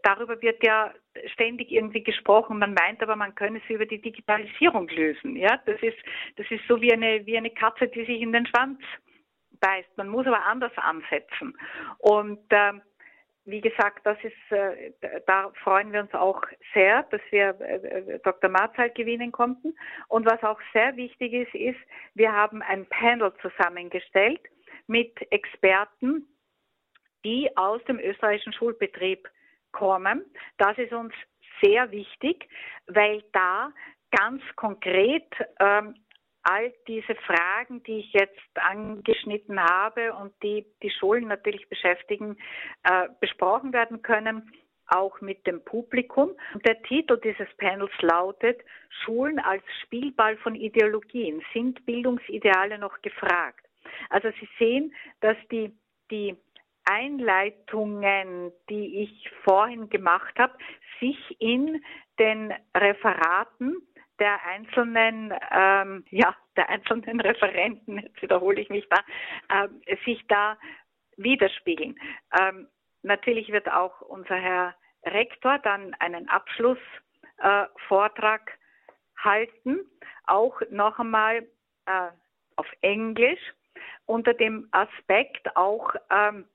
darüber 0.04 0.42
wird 0.42 0.64
ja 0.64 0.94
ständig 1.34 1.72
irgendwie 1.72 2.04
gesprochen. 2.04 2.60
Man 2.60 2.74
meint 2.74 3.02
aber, 3.02 3.16
man 3.16 3.36
könne 3.36 3.60
es 3.64 3.70
über 3.70 3.86
die 3.86 4.02
Digitalisierung 4.02 4.88
lösen. 4.90 5.36
Ja, 5.36 5.60
das 5.66 5.82
ist, 5.82 5.98
das 6.36 6.50
ist 6.50 6.68
so 6.68 6.82
wie 6.82 6.94
eine, 6.94 7.26
wie 7.26 7.38
eine 7.38 7.52
Katze, 7.52 7.88
die 7.88 8.06
sich 8.06 8.22
in 8.22 8.34
den 8.34 8.46
Schwanz 8.46 8.80
beißt. 9.60 9.98
Man 9.98 10.10
muss 10.10 10.28
aber 10.28 10.46
anders 10.46 10.72
ansetzen. 10.78 11.58
Und 12.00 12.40
ähm, 12.52 12.82
wie 13.46 13.62
gesagt, 13.62 14.06
das 14.06 14.18
ist, 14.24 14.52
äh, 14.52 14.92
da 15.26 15.52
freuen 15.64 15.94
wir 15.94 16.02
uns 16.02 16.14
auch 16.14 16.42
sehr, 16.74 17.04
dass 17.04 17.22
wir 17.30 17.60
äh, 17.62 18.20
Dr. 18.20 18.50
Marzal 18.50 18.90
gewinnen 18.92 19.32
konnten. 19.32 19.74
Und 20.10 20.26
was 20.26 20.44
auch 20.44 20.60
sehr 20.74 20.96
wichtig 20.98 21.34
ist, 21.34 21.56
ist, 21.56 21.80
wir 22.14 22.32
haben 22.34 22.62
ein 22.62 22.86
Panel 22.88 23.32
zusammengestellt 23.42 24.42
mit 24.88 25.16
Experten, 25.32 26.28
die 27.24 27.50
aus 27.56 27.84
dem 27.86 28.00
österreichischen 28.00 28.54
Schulbetrieb 28.54 29.28
kommen. 29.78 30.26
Das 30.58 30.78
ist 30.78 30.92
uns 30.92 31.14
sehr 31.62 31.92
wichtig, 31.92 32.48
weil 32.88 33.24
da 33.32 33.72
ganz 34.12 34.42
konkret 34.56 35.28
ähm, 35.60 35.96
all 36.44 36.74
diese 36.88 37.16
Fragen, 37.16 37.84
die 37.84 38.00
ich 38.00 38.14
jetzt 38.14 38.40
angeschnitten 38.56 39.60
habe 39.62 40.14
und 40.14 40.34
die 40.42 40.66
die 40.82 40.90
Schulen 40.90 41.28
natürlich 41.28 41.68
beschäftigen, 41.70 42.38
äh, 42.84 43.10
besprochen 43.20 43.74
werden 43.74 44.02
können, 44.02 44.52
auch 44.88 45.20
mit 45.20 45.46
dem 45.46 45.64
Publikum. 45.64 46.32
Der 46.66 46.82
Titel 46.84 47.20
dieses 47.22 47.50
Panels 47.58 47.92
lautet 48.02 48.62
Schulen 49.04 49.40
als 49.40 49.64
Spielball 49.84 50.38
von 50.38 50.56
Ideologien. 50.56 51.44
Sind 51.54 51.86
Bildungsideale 51.86 52.78
noch 52.78 53.02
gefragt? 53.02 53.66
Also 54.10 54.30
Sie 54.40 54.50
sehen, 54.58 54.94
dass 55.20 55.38
die, 55.52 55.76
die 56.10 56.38
Einleitungen, 56.90 58.52
die 58.70 59.04
ich 59.04 59.30
vorhin 59.44 59.90
gemacht 59.90 60.40
habe, 60.40 60.54
sich 61.00 61.18
in 61.40 61.84
den 62.20 62.54
Referaten 62.76 63.76
der 64.20 64.44
einzelnen, 64.46 65.34
ähm, 65.52 66.04
ja, 66.10 66.36
der 66.56 66.70
einzelnen 66.70 67.22
Referenten, 67.30 68.00
jetzt 68.00 68.20
wiederhole 68.22 68.62
ich 68.62 68.70
mich 68.70 68.88
da, 68.90 68.98
äh, 69.50 69.68
sich 70.06 70.24
da 70.28 70.58
widerspiegeln. 71.18 72.00
Ähm, 72.40 72.68
natürlich 73.04 73.52
wird 73.52 73.70
auch 73.72 74.02
unser 74.02 74.36
Herr 74.36 74.76
Rektor 75.06 75.60
dann 75.60 75.94
einen 75.96 76.30
Abschlussvortrag 76.30 78.50
äh, 78.50 78.54
halten, 79.24 79.80
auch 80.26 80.62
noch 80.70 81.00
einmal 81.00 81.48
äh, 81.86 82.10
auf 82.56 82.68
Englisch 82.82 83.40
unter 84.06 84.34
dem 84.34 84.68
Aspekt 84.72 85.56
auch 85.56 85.94
ähm, 86.10 86.46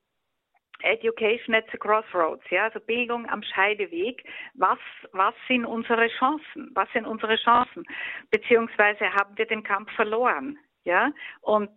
Education 0.83 1.55
at 1.55 1.65
the 1.73 1.79
Crossroads, 1.79 2.43
ja, 2.51 2.65
also 2.65 2.81
Bildung 2.81 3.29
am 3.29 3.43
Scheideweg. 3.43 4.25
Was, 4.55 4.79
was 5.13 5.35
sind 5.49 5.65
unsere 5.65 6.09
Chancen? 6.19 6.71
Was 6.75 6.91
sind 6.93 7.07
unsere 7.07 7.37
Chancen? 7.37 7.85
Beziehungsweise 8.31 9.13
haben 9.13 9.37
wir 9.37 9.47
den 9.47 9.63
Kampf 9.63 9.91
verloren, 9.93 10.59
ja? 10.85 11.13
Und 11.41 11.71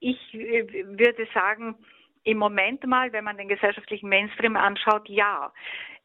ich 0.00 0.18
würde 0.32 1.26
sagen, 1.32 1.76
im 2.24 2.38
Moment 2.38 2.86
mal, 2.86 3.12
wenn 3.12 3.24
man 3.24 3.36
den 3.36 3.48
gesellschaftlichen 3.48 4.08
Mainstream 4.08 4.56
anschaut, 4.56 5.08
ja. 5.08 5.52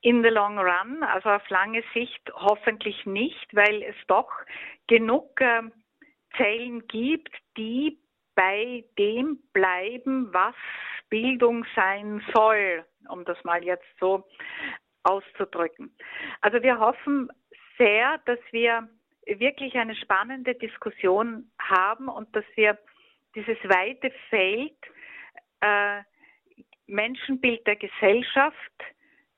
In 0.01 0.24
the 0.24 0.30
long 0.30 0.60
run, 0.60 1.03
also 1.03 1.30
auf 1.30 1.49
lange 1.49 1.84
Sicht 1.93 2.22
hoffentlich 2.34 3.05
nicht, 3.05 3.55
weil 3.55 3.82
es 3.82 3.95
doch 4.08 4.30
genug 4.88 5.41
äh, 5.41 5.64
Zellen 6.38 6.88
gibt, 6.88 7.36
die 7.58 7.97
bei 8.36 8.86
dem 8.99 9.39
bleiben, 9.53 10.32
was 10.32 10.53
Bildung 11.10 11.66
sein 11.76 12.24
soll, 12.34 12.86
um 13.10 13.26
das 13.26 13.41
mal 13.43 13.64
jetzt 13.64 13.88
so 13.99 14.28
auszudrücken. 15.03 15.95
Also 16.41 16.62
wir 16.62 16.80
hoffen 16.80 17.30
sehr, 17.78 18.20
dass 18.26 18.39
wir 18.51 18.88
wirklich 19.26 19.76
eine 19.76 19.95
spannende 19.95 20.55
Diskussion 20.55 21.51
haben 21.60 22.08
und 22.08 22.34
dass 22.36 22.45
wir 22.55 22.78
dieses 23.36 23.58
weite 23.64 24.12
Feld 24.30 24.78
äh, 25.62 26.01
Menschenbild 26.88 27.66
der 27.68 27.76
Gesellschaft 27.76 28.55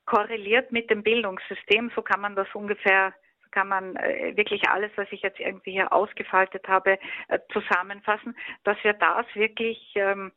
korreliert 0.06 0.72
mit 0.72 0.90
dem 0.90 1.04
Bildungssystem, 1.04 1.92
so 1.96 2.02
kann 2.02 2.22
man 2.22 2.36
das 2.36 2.48
ungefähr 2.54 3.14
kann 3.52 3.68
man 3.68 3.96
äh, 3.96 4.36
wirklich 4.36 4.70
alles, 4.70 4.92
was 4.96 5.08
ich 5.12 5.22
jetzt 5.22 5.40
irgendwie 5.40 5.72
hier 5.72 5.92
ausgefaltet 5.92 6.68
habe, 6.68 7.00
äh, 7.30 7.40
zusammenfassen, 7.52 8.38
dass 8.64 8.78
wir 8.84 8.94
das 8.94 9.26
wirklich 9.34 9.80
ähm, 9.96 10.32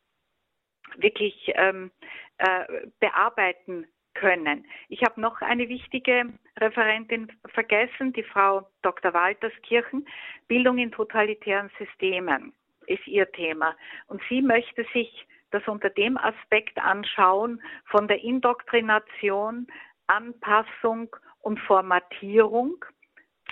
wirklich 0.98 1.52
ähm, 1.54 1.90
äh, 2.38 2.86
bearbeiten 3.00 3.86
können. 4.14 4.66
Ich 4.88 5.02
habe 5.02 5.20
noch 5.20 5.40
eine 5.40 5.68
wichtige 5.68 6.32
Referentin 6.58 7.32
vergessen, 7.54 8.12
die 8.12 8.22
Frau 8.22 8.68
Dr. 8.82 9.14
Walterskirchen. 9.14 10.06
Bildung 10.48 10.78
in 10.78 10.92
totalitären 10.92 11.70
Systemen 11.78 12.52
ist 12.86 13.06
ihr 13.06 13.30
Thema. 13.32 13.74
Und 14.08 14.20
sie 14.28 14.42
möchte 14.42 14.84
sich 14.92 15.26
das 15.50 15.66
unter 15.66 15.90
dem 15.90 16.16
Aspekt 16.18 16.78
anschauen 16.78 17.62
von 17.86 18.08
der 18.08 18.22
Indoktrination, 18.22 19.66
Anpassung 20.06 21.14
und 21.40 21.60
Formatierung 21.60 22.84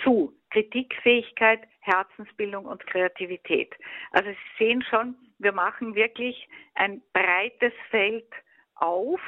zu 0.03 0.34
Kritikfähigkeit, 0.51 1.61
Herzensbildung 1.80 2.64
und 2.64 2.86
Kreativität. 2.86 3.74
Also 4.12 4.30
Sie 4.30 4.64
sehen 4.64 4.82
schon, 4.82 5.14
wir 5.41 5.53
machen 5.53 5.95
wirklich 5.95 6.49
ein 6.74 7.03
breites 7.12 7.72
Feld 7.91 8.30
auf 8.74 9.20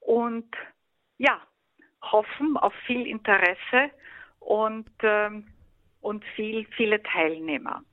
und 0.00 0.48
ja, 1.18 1.40
hoffen 2.02 2.56
auf 2.56 2.72
viel 2.86 3.06
Interesse 3.06 3.90
und, 4.40 4.90
ähm, 5.02 5.46
und 6.00 6.24
viel, 6.34 6.66
viele 6.76 7.02
Teilnehmer. 7.02 7.84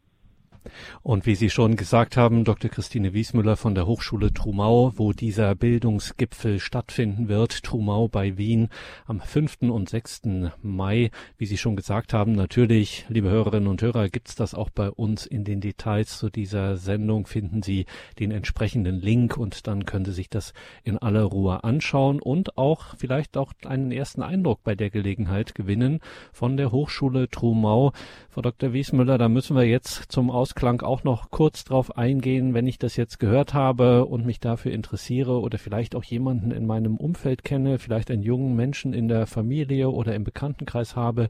Und 1.03 1.25
wie 1.25 1.35
Sie 1.35 1.49
schon 1.49 1.75
gesagt 1.75 2.17
haben, 2.17 2.43
Dr. 2.43 2.69
Christine 2.69 3.13
Wiesmüller 3.13 3.55
von 3.55 3.75
der 3.75 3.87
Hochschule 3.87 4.33
Trumau, 4.33 4.91
wo 4.95 5.13
dieser 5.13 5.55
Bildungsgipfel 5.55 6.59
stattfinden 6.59 7.29
wird, 7.29 7.63
Trumau 7.63 8.07
bei 8.07 8.37
Wien 8.37 8.69
am 9.05 9.21
5. 9.21 9.63
und 9.69 9.89
6. 9.89 10.21
Mai. 10.61 11.11
Wie 11.37 11.45
Sie 11.45 11.57
schon 11.57 11.75
gesagt 11.75 12.13
haben, 12.13 12.33
natürlich, 12.33 13.05
liebe 13.07 13.29
Hörerinnen 13.29 13.69
und 13.69 13.81
Hörer, 13.81 14.09
gibt's 14.09 14.35
das 14.35 14.53
auch 14.53 14.69
bei 14.69 14.89
uns 14.89 15.25
in 15.25 15.43
den 15.43 15.61
Details 15.61 16.17
zu 16.17 16.29
dieser 16.29 16.75
Sendung, 16.75 17.27
finden 17.27 17.63
Sie 17.63 17.85
den 18.19 18.31
entsprechenden 18.31 18.99
Link 18.99 19.37
und 19.37 19.67
dann 19.67 19.85
können 19.85 20.05
Sie 20.05 20.13
sich 20.13 20.29
das 20.29 20.53
in 20.83 20.97
aller 20.97 21.23
Ruhe 21.23 21.63
anschauen 21.63 22.19
und 22.19 22.57
auch 22.57 22.95
vielleicht 22.97 23.37
auch 23.37 23.53
einen 23.65 23.91
ersten 23.91 24.21
Eindruck 24.21 24.63
bei 24.63 24.75
der 24.75 24.89
Gelegenheit 24.89 25.55
gewinnen 25.55 25.99
von 26.33 26.57
der 26.57 26.71
Hochschule 26.71 27.29
Trumau. 27.29 27.93
Frau 28.29 28.41
Dr. 28.41 28.73
Wiesmüller, 28.73 29.17
da 29.17 29.29
müssen 29.29 29.55
wir 29.55 29.63
jetzt 29.63 30.11
zum 30.11 30.29
Ausgang 30.29 30.56
Ausklang 30.57 30.81
auch 30.81 31.03
noch 31.03 31.29
kurz 31.29 31.65
drauf 31.65 31.99
eingehen, 31.99 32.55
wenn 32.55 32.65
ich 32.65 32.79
das 32.79 32.95
jetzt 32.95 33.19
gehört 33.19 33.53
habe 33.53 34.05
und 34.05 34.25
mich 34.25 34.39
dafür 34.39 34.71
interessiere 34.71 35.39
oder 35.39 35.59
vielleicht 35.59 35.93
auch 35.93 36.03
jemanden 36.03 36.49
in 36.49 36.65
meinem 36.65 36.97
Umfeld 36.97 37.43
kenne, 37.43 37.77
vielleicht 37.77 38.09
einen 38.09 38.23
jungen 38.23 38.55
Menschen 38.55 38.91
in 38.91 39.07
der 39.07 39.27
Familie 39.27 39.91
oder 39.91 40.15
im 40.15 40.23
Bekanntenkreis 40.23 40.95
habe, 40.95 41.29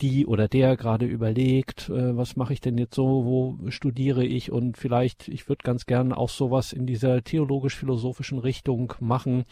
die 0.00 0.26
oder 0.26 0.48
der 0.48 0.76
gerade 0.76 1.06
überlegt, 1.06 1.88
äh, 1.88 2.16
was 2.16 2.36
mache 2.36 2.52
ich 2.52 2.60
denn 2.60 2.78
jetzt 2.78 2.94
so, 2.94 3.24
wo 3.24 3.58
studiere 3.70 4.24
ich 4.24 4.52
und 4.52 4.76
vielleicht, 4.76 5.28
ich 5.28 5.48
würde 5.48 5.62
ganz 5.64 5.86
gern 5.86 6.12
auch 6.12 6.28
sowas 6.28 6.72
in 6.72 6.86
dieser 6.86 7.22
theologisch-philosophischen 7.22 8.38
Richtung 8.38 8.94
machen 9.00 9.44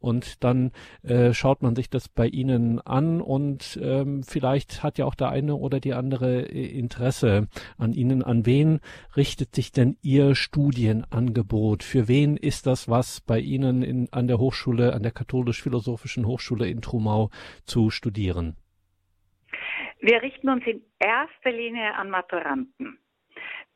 und 0.00 0.44
dann 0.44 0.72
äh, 1.02 1.32
schaut 1.32 1.62
man 1.62 1.74
sich 1.74 1.90
das 1.90 2.08
bei 2.08 2.26
Ihnen 2.26 2.80
an 2.80 3.20
und 3.20 3.78
ähm, 3.82 4.22
vielleicht 4.22 4.82
hat 4.82 4.98
ja 4.98 5.06
auch 5.06 5.14
der 5.14 5.30
eine 5.30 5.56
oder 5.56 5.80
die 5.80 5.94
andere 5.94 6.42
äh, 6.42 6.66
Interesse 6.78 7.48
an 7.78 7.92
Ihnen. 7.92 8.22
An 8.22 8.46
wen 8.46 8.80
richtet 9.16 9.54
sich 9.54 9.72
denn 9.72 9.96
Ihr 10.02 10.34
Studienangebot? 10.34 11.82
Für 11.82 12.08
wen 12.08 12.36
ist 12.36 12.66
das 12.66 12.88
was 12.88 13.20
bei 13.20 13.40
Ihnen 13.40 13.82
in, 13.82 14.12
an 14.12 14.26
der 14.26 14.38
Hochschule, 14.38 14.92
an 14.92 15.02
der 15.02 15.12
katholisch-philosophischen 15.12 16.26
Hochschule 16.26 16.68
in 16.68 16.80
Trumau 16.80 17.30
zu 17.64 17.90
studieren? 17.90 18.56
Wir 20.04 20.20
richten 20.20 20.50
uns 20.50 20.66
in 20.66 20.82
erster 20.98 21.50
Linie 21.50 21.94
an 21.94 22.10
Maturanten. 22.10 22.98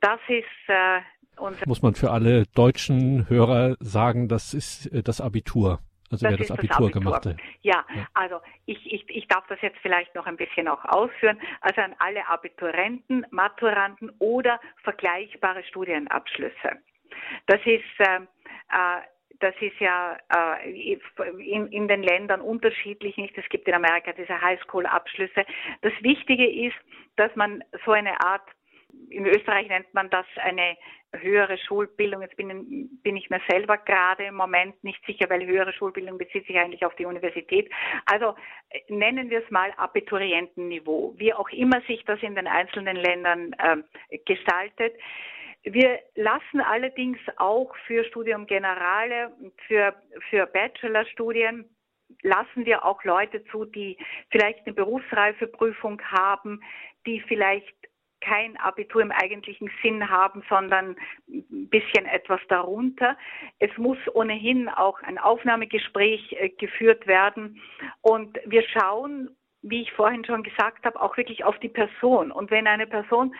Das 0.01 0.21
ist 0.29 0.45
äh, 0.69 1.01
unser. 1.39 1.67
Muss 1.67 1.81
man 1.81 1.95
für 1.95 2.11
alle 2.11 2.45
deutschen 2.55 3.31
Hörer 3.31 3.77
sagen, 3.81 4.29
das 4.29 4.53
ist 4.53 4.93
äh, 4.93 5.03
das 5.03 5.23
Abitur. 5.23 5.79
Also 6.11 6.27
das 6.27 6.33
wer 6.33 6.37
das 6.37 6.51
Abitur, 6.51 6.69
das 6.69 6.77
Abitur, 6.77 7.01
gemacht 7.01 7.27
hat. 7.27 7.37
Ja, 7.63 7.83
ja, 7.95 8.07
also 8.13 8.41
ich, 8.67 8.93
ich, 8.93 9.09
ich 9.09 9.27
darf 9.29 9.47
das 9.49 9.59
jetzt 9.63 9.79
vielleicht 9.81 10.15
noch 10.15 10.27
ein 10.27 10.37
bisschen 10.37 10.69
auch 10.69 10.85
ausführen. 10.85 11.39
Also 11.63 11.81
an 11.81 11.95
alle 11.99 12.29
Abiturienten, 12.29 13.25
Maturanten 13.31 14.11
oder 14.19 14.61
vergleichbare 14.85 15.65
Studienabschlüsse. 15.65 16.73
Das 17.47 17.61
ist 17.65 18.01
äh, 18.01 18.21
äh 18.69 19.01
das 19.41 19.55
ist 19.61 19.79
ja 19.79 20.17
äh, 20.35 20.71
in, 21.39 21.69
in, 21.69 21.89
den 21.89 22.03
Ländern 22.03 22.41
unterschiedlich 22.41 23.17
nicht. 23.17 23.37
Es 23.39 23.49
gibt 23.49 23.69
in 23.69 23.75
Amerika 23.75 24.13
diese 24.13 24.41
Highschool-Abschlüsse. 24.41 25.45
Das 25.83 25.93
Wichtige 26.01 26.47
ist, 26.47 26.77
dass 27.17 27.35
man 27.37 27.63
so 27.85 27.93
eine 27.93 28.21
Art, 28.21 28.43
in 29.11 29.27
Österreich 29.27 29.69
nennt 29.69 29.93
man 29.95 30.11
das 30.11 30.27
eine 30.37 30.77
höhere 31.15 31.57
Schulbildung. 31.59 32.23
Jetzt 32.23 32.37
bin, 32.37 32.91
bin 33.03 33.17
ich 33.17 33.31
mir 33.31 33.41
selber 33.49 33.79
gerade 33.79 34.25
im 34.25 34.35
Moment 34.35 34.83
nicht 34.85 35.05
sicher, 35.07 35.31
weil 35.31 35.47
höhere 35.47 35.73
Schulbildung 35.73 36.19
bezieht 36.19 36.47
sich 36.47 36.59
eigentlich 36.59 36.85
auf 36.85 36.95
die 36.97 37.07
Universität. 37.07 37.71
Also 38.07 38.35
nennen 38.89 39.31
wir 39.31 39.43
es 39.43 39.51
mal 39.51 39.73
Abiturientenniveau, 39.77 41.15
wie 41.17 41.33
auch 41.33 41.49
immer 41.51 41.81
sich 41.83 42.05
das 42.05 42.23
in 42.23 42.35
den 42.35 42.47
einzelnen 42.47 42.97
Ländern 42.97 43.55
äh, 43.59 44.19
gestaltet. 44.19 44.95
Wir 45.73 45.99
lassen 46.15 46.61
allerdings 46.61 47.19
auch 47.37 47.75
für 47.87 48.05
Studium 48.05 48.47
Generale 48.47 49.33
für, 49.67 49.95
für 50.31 50.47
Bachelorstudien 50.47 51.69
lassen 52.23 52.65
wir 52.65 52.85
auch 52.85 53.05
Leute 53.05 53.45
zu, 53.47 53.67
die 53.67 53.99
vielleicht 54.31 54.65
eine 54.65 54.75
Berufsreifeprüfung 54.75 56.01
haben, 56.03 56.63
die 57.07 57.21
vielleicht 57.21 57.75
kein 58.21 58.57
Abitur 58.57 59.03
im 59.03 59.13
eigentlichen 59.13 59.71
Sinn 59.83 60.09
haben, 60.09 60.43
sondern 60.49 60.97
ein 61.29 61.69
bisschen 61.69 62.07
etwas 62.07 62.41
darunter. 62.49 63.17
Es 63.59 63.71
muss 63.77 63.99
ohnehin 64.15 64.69
auch 64.69 65.01
ein 65.03 65.19
Aufnahmegespräch 65.19 66.33
äh, 66.33 66.49
geführt 66.49 67.07
werden 67.07 67.61
und 68.01 68.39
wir 68.45 68.63
schauen, 68.69 69.37
wie 69.63 69.83
ich 69.83 69.93
vorhin 69.93 70.25
schon 70.25 70.43
gesagt 70.43 70.85
habe, 70.85 71.01
auch 71.01 71.17
wirklich 71.17 71.45
auf 71.45 71.59
die 71.59 71.69
Person. 71.69 72.33
Und 72.33 72.51
wenn 72.51 72.67
eine 72.67 72.87
Person 72.87 73.35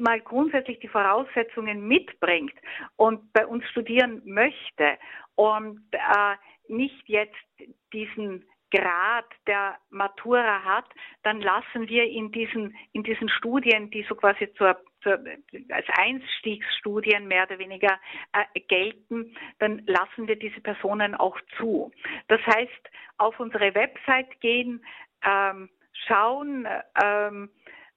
mal 0.00 0.20
grundsätzlich 0.20 0.80
die 0.80 0.88
Voraussetzungen 0.88 1.86
mitbringt 1.86 2.54
und 2.96 3.32
bei 3.32 3.46
uns 3.46 3.64
studieren 3.70 4.22
möchte 4.24 4.98
und 5.34 5.80
äh, 5.92 6.36
nicht 6.68 7.08
jetzt 7.08 7.34
diesen 7.92 8.44
Grad 8.74 9.26
der 9.46 9.78
Matura 9.90 10.64
hat, 10.64 10.86
dann 11.22 11.40
lassen 11.40 11.88
wir 11.88 12.04
in 12.04 12.32
diesen, 12.32 12.74
in 12.92 13.04
diesen 13.04 13.28
Studien, 13.28 13.90
die 13.90 14.04
so 14.08 14.16
quasi 14.16 14.52
zur, 14.54 14.76
zur, 15.02 15.20
als 15.70 15.86
Einstiegsstudien 15.96 17.28
mehr 17.28 17.44
oder 17.44 17.58
weniger 17.58 18.00
äh, 18.32 18.60
gelten, 18.60 19.36
dann 19.60 19.82
lassen 19.86 20.26
wir 20.26 20.36
diese 20.36 20.60
Personen 20.60 21.14
auch 21.14 21.38
zu. 21.56 21.92
Das 22.26 22.40
heißt, 22.46 22.90
auf 23.18 23.38
unsere 23.38 23.74
Website 23.76 24.40
gehen, 24.40 24.84
ähm, 25.24 25.70
schauen, 26.06 26.66
ähm, 27.02 27.50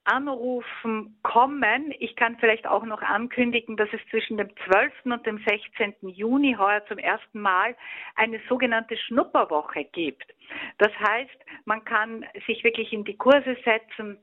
anrufen, 0.08 1.18
kommen. 1.24 1.94
Ich 2.00 2.16
kann 2.16 2.38
vielleicht 2.40 2.66
auch 2.66 2.84
noch 2.84 3.02
ankündigen, 3.02 3.78
dass 3.78 3.90
es 3.92 4.02
zwischen 4.10 4.38
dem 4.38 4.50
12. 4.66 4.94
und 5.06 5.26
dem 5.26 5.44
16. 5.46 5.96
Juni 6.02 6.56
heuer 6.58 6.86
zum 6.88 6.98
ersten 6.98 7.40
Mal 7.40 7.76
eine 8.16 8.40
sogenannte 8.48 8.98
Schnupperwoche 8.98 9.86
gibt. 9.86 10.34
Das 10.78 10.92
heißt, 11.00 11.38
man 11.66 11.84
kann 11.84 12.26
sich 12.46 12.64
wirklich 12.64 12.94
in 12.94 13.04
die 13.04 13.18
Kurse 13.18 13.58
setzen, 13.66 14.18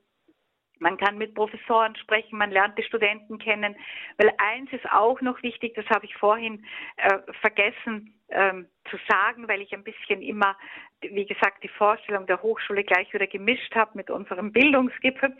man 0.79 0.97
kann 0.97 1.17
mit 1.17 1.35
Professoren 1.35 1.95
sprechen, 1.95 2.37
man 2.37 2.51
lernt 2.51 2.77
die 2.77 2.83
Studenten 2.83 3.37
kennen, 3.37 3.75
weil 4.17 4.31
eins 4.37 4.71
ist 4.73 4.89
auch 4.91 5.21
noch 5.21 5.41
wichtig, 5.41 5.73
das 5.75 5.85
habe 5.87 6.05
ich 6.05 6.15
vorhin 6.15 6.65
äh, 6.97 7.19
vergessen 7.41 8.13
ähm, 8.29 8.67
zu 8.89 8.97
sagen, 9.07 9.47
weil 9.47 9.61
ich 9.61 9.73
ein 9.73 9.83
bisschen 9.83 10.21
immer, 10.21 10.57
wie 11.01 11.25
gesagt, 11.25 11.63
die 11.63 11.69
Vorstellung 11.69 12.25
der 12.27 12.41
Hochschule 12.41 12.83
gleich 12.83 13.13
wieder 13.13 13.27
gemischt 13.27 13.73
habe 13.75 13.91
mit 13.95 14.09
unserem 14.09 14.51
Bildungsgipfel. 14.51 15.35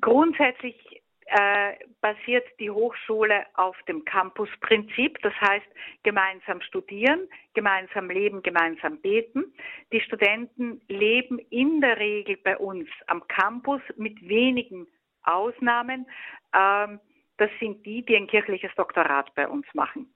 Grundsätzlich 0.00 1.02
äh, 1.26 1.74
basiert 2.00 2.46
die 2.60 2.70
Hochschule 2.70 3.46
auf 3.54 3.76
dem 3.88 4.04
Campusprinzip, 4.04 5.18
das 5.22 5.32
heißt 5.40 5.66
gemeinsam 6.04 6.60
studieren, 6.60 7.28
gemeinsam 7.54 8.08
leben, 8.08 8.42
gemeinsam 8.42 9.00
beten. 9.00 9.52
Die 9.92 10.00
Studenten 10.00 10.80
leben 10.88 11.40
in 11.50 11.80
der 11.80 11.98
Regel 11.98 12.36
bei 12.36 12.56
uns 12.56 12.88
am 13.08 13.26
Campus 13.26 13.82
mit 13.96 14.28
wenigen 14.28 14.86
Ausnahmen. 15.24 16.06
Ähm, 16.54 17.00
das 17.38 17.50
sind 17.58 17.84
die, 17.84 18.04
die 18.04 18.16
ein 18.16 18.28
kirchliches 18.28 18.72
Doktorat 18.76 19.34
bei 19.34 19.48
uns 19.48 19.66
machen. 19.74 20.14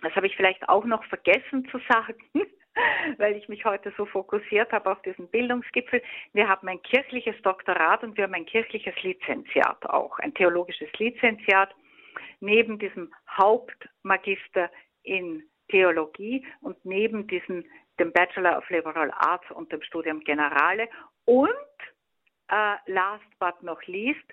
Das 0.00 0.14
habe 0.14 0.26
ich 0.26 0.36
vielleicht 0.36 0.68
auch 0.68 0.84
noch 0.84 1.04
vergessen 1.06 1.68
zu 1.70 1.80
sagen. 1.88 2.14
weil 3.18 3.36
ich 3.36 3.48
mich 3.48 3.64
heute 3.64 3.92
so 3.96 4.06
fokussiert 4.06 4.72
habe 4.72 4.90
auf 4.90 5.00
diesen 5.02 5.28
Bildungsgipfel. 5.28 6.02
Wir 6.32 6.48
haben 6.48 6.68
ein 6.68 6.82
kirchliches 6.82 7.40
Doktorat 7.42 8.02
und 8.02 8.16
wir 8.16 8.24
haben 8.24 8.34
ein 8.34 8.46
kirchliches 8.46 8.94
Lizenziat 9.02 9.84
auch, 9.86 10.18
ein 10.18 10.34
theologisches 10.34 10.92
Lizenziat 10.98 11.74
neben 12.40 12.78
diesem 12.78 13.12
Hauptmagister 13.38 14.70
in 15.02 15.42
Theologie 15.68 16.46
und 16.60 16.84
neben 16.84 17.26
diesem 17.26 17.64
dem 17.98 18.12
Bachelor 18.12 18.58
of 18.58 18.68
Liberal 18.70 19.10
Arts 19.12 19.48
und 19.52 19.70
dem 19.70 19.82
Studium 19.82 20.20
Generale 20.20 20.88
und 21.26 21.48
äh, 22.48 22.74
last 22.86 23.24
but 23.38 23.62
not 23.62 23.86
least 23.86 24.24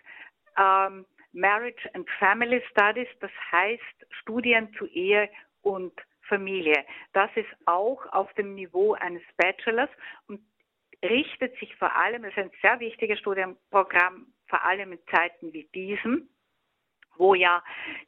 ähm, 0.57 1.05
Marriage 1.33 1.89
and 1.93 2.09
Family 2.19 2.61
Studies, 2.71 3.07
das 3.19 3.31
heißt 3.51 4.07
Studien 4.21 4.73
zu 4.77 4.85
Ehe 4.87 5.29
und 5.61 5.93
Familie. 6.31 6.85
Das 7.11 7.29
ist 7.35 7.49
auch 7.65 8.05
auf 8.13 8.33
dem 8.35 8.55
Niveau 8.55 8.93
eines 8.93 9.21
Bachelors 9.35 9.89
und 10.27 10.39
richtet 11.03 11.57
sich 11.59 11.75
vor 11.75 11.93
allem, 11.93 12.23
das 12.23 12.31
ist 12.31 12.37
ein 12.37 12.51
sehr 12.61 12.79
wichtiges 12.79 13.19
Studienprogramm, 13.19 14.27
vor 14.47 14.63
allem 14.63 14.93
in 14.93 14.99
Zeiten 15.13 15.51
wie 15.51 15.67
diesen, 15.75 16.29
wo 17.17 17.33
ja 17.33 17.61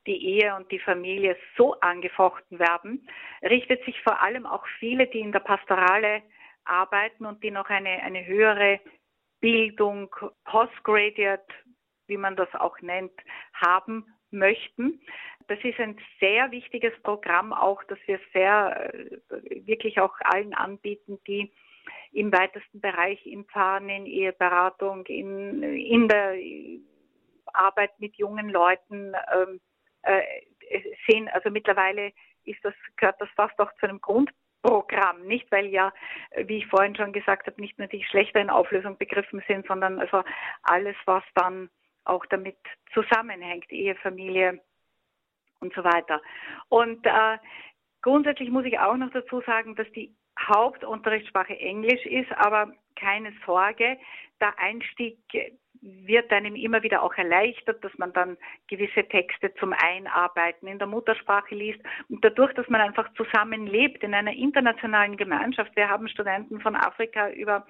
die 0.08 0.26
Ehe 0.36 0.56
und 0.56 0.72
die 0.72 0.80
Familie 0.80 1.36
so 1.58 1.78
angefochten 1.82 2.60
werden, 2.60 3.10
richtet 3.42 3.84
sich 3.84 4.02
vor 4.04 4.22
allem 4.22 4.46
auch 4.46 4.66
viele, 4.80 5.08
die 5.08 5.20
in 5.20 5.34
der 5.34 5.42
Pastorale 5.42 6.22
arbeiten 6.64 7.26
und 7.26 7.44
die 7.44 7.52
noch 7.52 7.70
eine, 7.70 8.02
eine 8.04 8.26
höhere 8.26 8.80
Bildung, 9.42 10.16
Postgraduate, 10.46 11.54
wie 12.08 12.18
man 12.18 12.38
das 12.38 12.54
auch 12.56 12.80
nennt, 12.80 13.12
haben 13.54 14.06
möchten. 14.32 15.02
Das 15.48 15.60
ist 15.64 15.80
ein 15.80 15.98
sehr 16.20 16.52
wichtiges 16.52 16.94
Programm 17.02 17.54
auch, 17.54 17.84
das 17.86 17.98
wir 18.06 18.20
sehr 18.34 18.94
äh, 18.94 19.66
wirklich 19.66 20.00
auch 20.00 20.14
allen 20.22 20.54
anbieten, 20.54 21.20
die 21.28 21.52
im 22.12 22.32
weitesten 22.32 22.80
Bereich 22.80 23.26
in 23.26 23.46
Pfarren, 23.46 23.90
in 23.90 24.06
Eheberatung, 24.06 25.06
in, 25.08 25.64
in 25.64 26.08
der 26.08 26.36
Arbeit 27.48 28.00
mit 28.00 28.16
jungen 28.16 28.50
Leuten 28.50 29.14
ähm, 29.34 29.60
äh, 30.04 30.22
sehen. 31.08 31.28
Also 31.30 31.50
mittlerweile 31.50 32.12
ist 32.46 32.64
das, 32.64 32.74
gehört 32.98 33.20
das 33.20 33.30
fast 33.36 33.58
auch 33.60 33.72
zu 33.80 33.88
einem 33.88 34.00
Grundprogramm, 34.00 35.26
nicht 35.26 35.52
weil 35.52 35.68
ja, 35.68 35.92
wie 36.38 36.58
ich 36.58 36.68
vorhin 36.68 36.96
schon 36.96 37.14
gesagt 37.14 37.48
habe, 37.48 37.60
nicht 37.60 37.78
nur 37.80 37.88
die 37.88 38.04
schlechteren 38.04 38.50
Auflösungen 38.50 38.98
begriffen 38.98 39.44
sind, 39.48 39.66
sondern 39.68 40.00
also 40.00 40.24
alles, 40.64 40.96
was 41.06 41.24
dann 41.36 41.70
auch 42.06 42.26
damit 42.28 42.58
zusammenhängt, 42.94 43.72
Ehe, 43.72 43.96
Familie 43.96 44.62
und 45.64 45.74
so 45.74 45.84
weiter. 45.84 46.22
Und 46.70 47.06
äh, 47.06 47.38
grundsätzlich 48.02 48.50
muss 48.50 48.66
ich 48.66 48.78
auch 48.78 48.98
noch 48.98 49.12
dazu 49.12 49.42
sagen, 49.42 49.76
dass 49.76 49.90
die 49.94 50.14
Hauptunterrichtssprache 50.40 51.58
Englisch 51.60 52.06
ist, 52.06 52.32
aber 52.34 52.74
keine 52.96 53.34
Sorge, 53.46 53.98
der 54.42 54.60
Einstieg 54.60 55.18
wird 55.82 56.32
einem 56.32 56.56
immer 56.56 56.82
wieder 56.82 57.04
auch 57.04 57.14
erleichtert, 57.16 57.84
dass 57.84 57.92
man 57.98 58.14
dann 58.14 58.38
gewisse 58.68 59.08
Texte 59.08 59.54
zum 59.56 59.74
Einarbeiten 59.74 60.68
in 60.68 60.80
der 60.80 60.88
Muttersprache 60.88 61.54
liest 61.56 61.80
und 62.10 62.24
dadurch, 62.24 62.54
dass 62.54 62.70
man 62.70 62.82
einfach 62.82 63.12
zusammenlebt 63.16 64.04
in 64.04 64.14
einer 64.14 64.32
internationalen 64.34 65.18
Gemeinschaft. 65.18 65.76
Wir 65.76 65.90
haben 65.90 66.08
Studenten 66.08 66.62
von 66.62 66.76
Afrika 66.76 67.30
über 67.32 67.66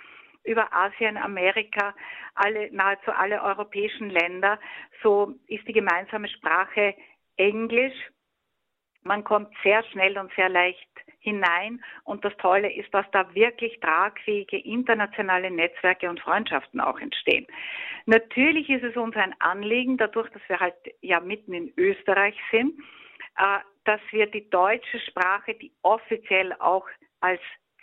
über 0.46 0.74
Asien, 0.74 1.18
Amerika, 1.18 1.96
alle, 2.36 2.70
nahezu 2.74 3.12
alle 3.12 3.42
europäischen 3.42 4.10
Länder. 4.10 4.60
So 5.02 5.36
ist 5.48 5.66
die 5.68 5.74
gemeinsame 5.74 6.28
Sprache 6.28 6.96
Englisch. 7.38 7.96
Man 9.04 9.24
kommt 9.24 9.54
sehr 9.64 9.84
schnell 9.86 10.18
und 10.18 10.32
sehr 10.36 10.50
leicht 10.50 10.88
hinein. 11.20 11.84
Und 12.04 12.24
das 12.24 12.36
Tolle 12.38 12.72
ist, 12.72 12.94
dass 12.94 13.06
da 13.12 13.34
wirklich 13.34 13.80
tragfähige 13.80 14.58
internationale 14.58 15.52
Netzwerke 15.52 16.10
und 16.10 16.20
Freundschaften 16.20 16.80
auch 16.80 17.00
entstehen. 17.00 17.48
Natürlich 18.06 18.70
ist 18.70 18.84
es 18.84 18.96
uns 18.96 19.16
ein 19.16 19.36
Anliegen, 19.40 19.98
dadurch, 19.98 20.30
dass 20.32 20.42
wir 20.48 20.60
halt 20.60 20.76
ja 21.02 21.20
mitten 21.20 21.54
in 21.54 21.74
Österreich 21.78 22.36
sind, 22.52 22.80
äh, 23.38 23.60
dass 23.86 24.02
wir 24.12 24.28
die 24.28 24.50
deutsche 24.50 25.00
Sprache, 25.00 25.56
die 25.56 25.74
offiziell 25.82 26.54
auch 26.60 26.88
als 27.22 27.42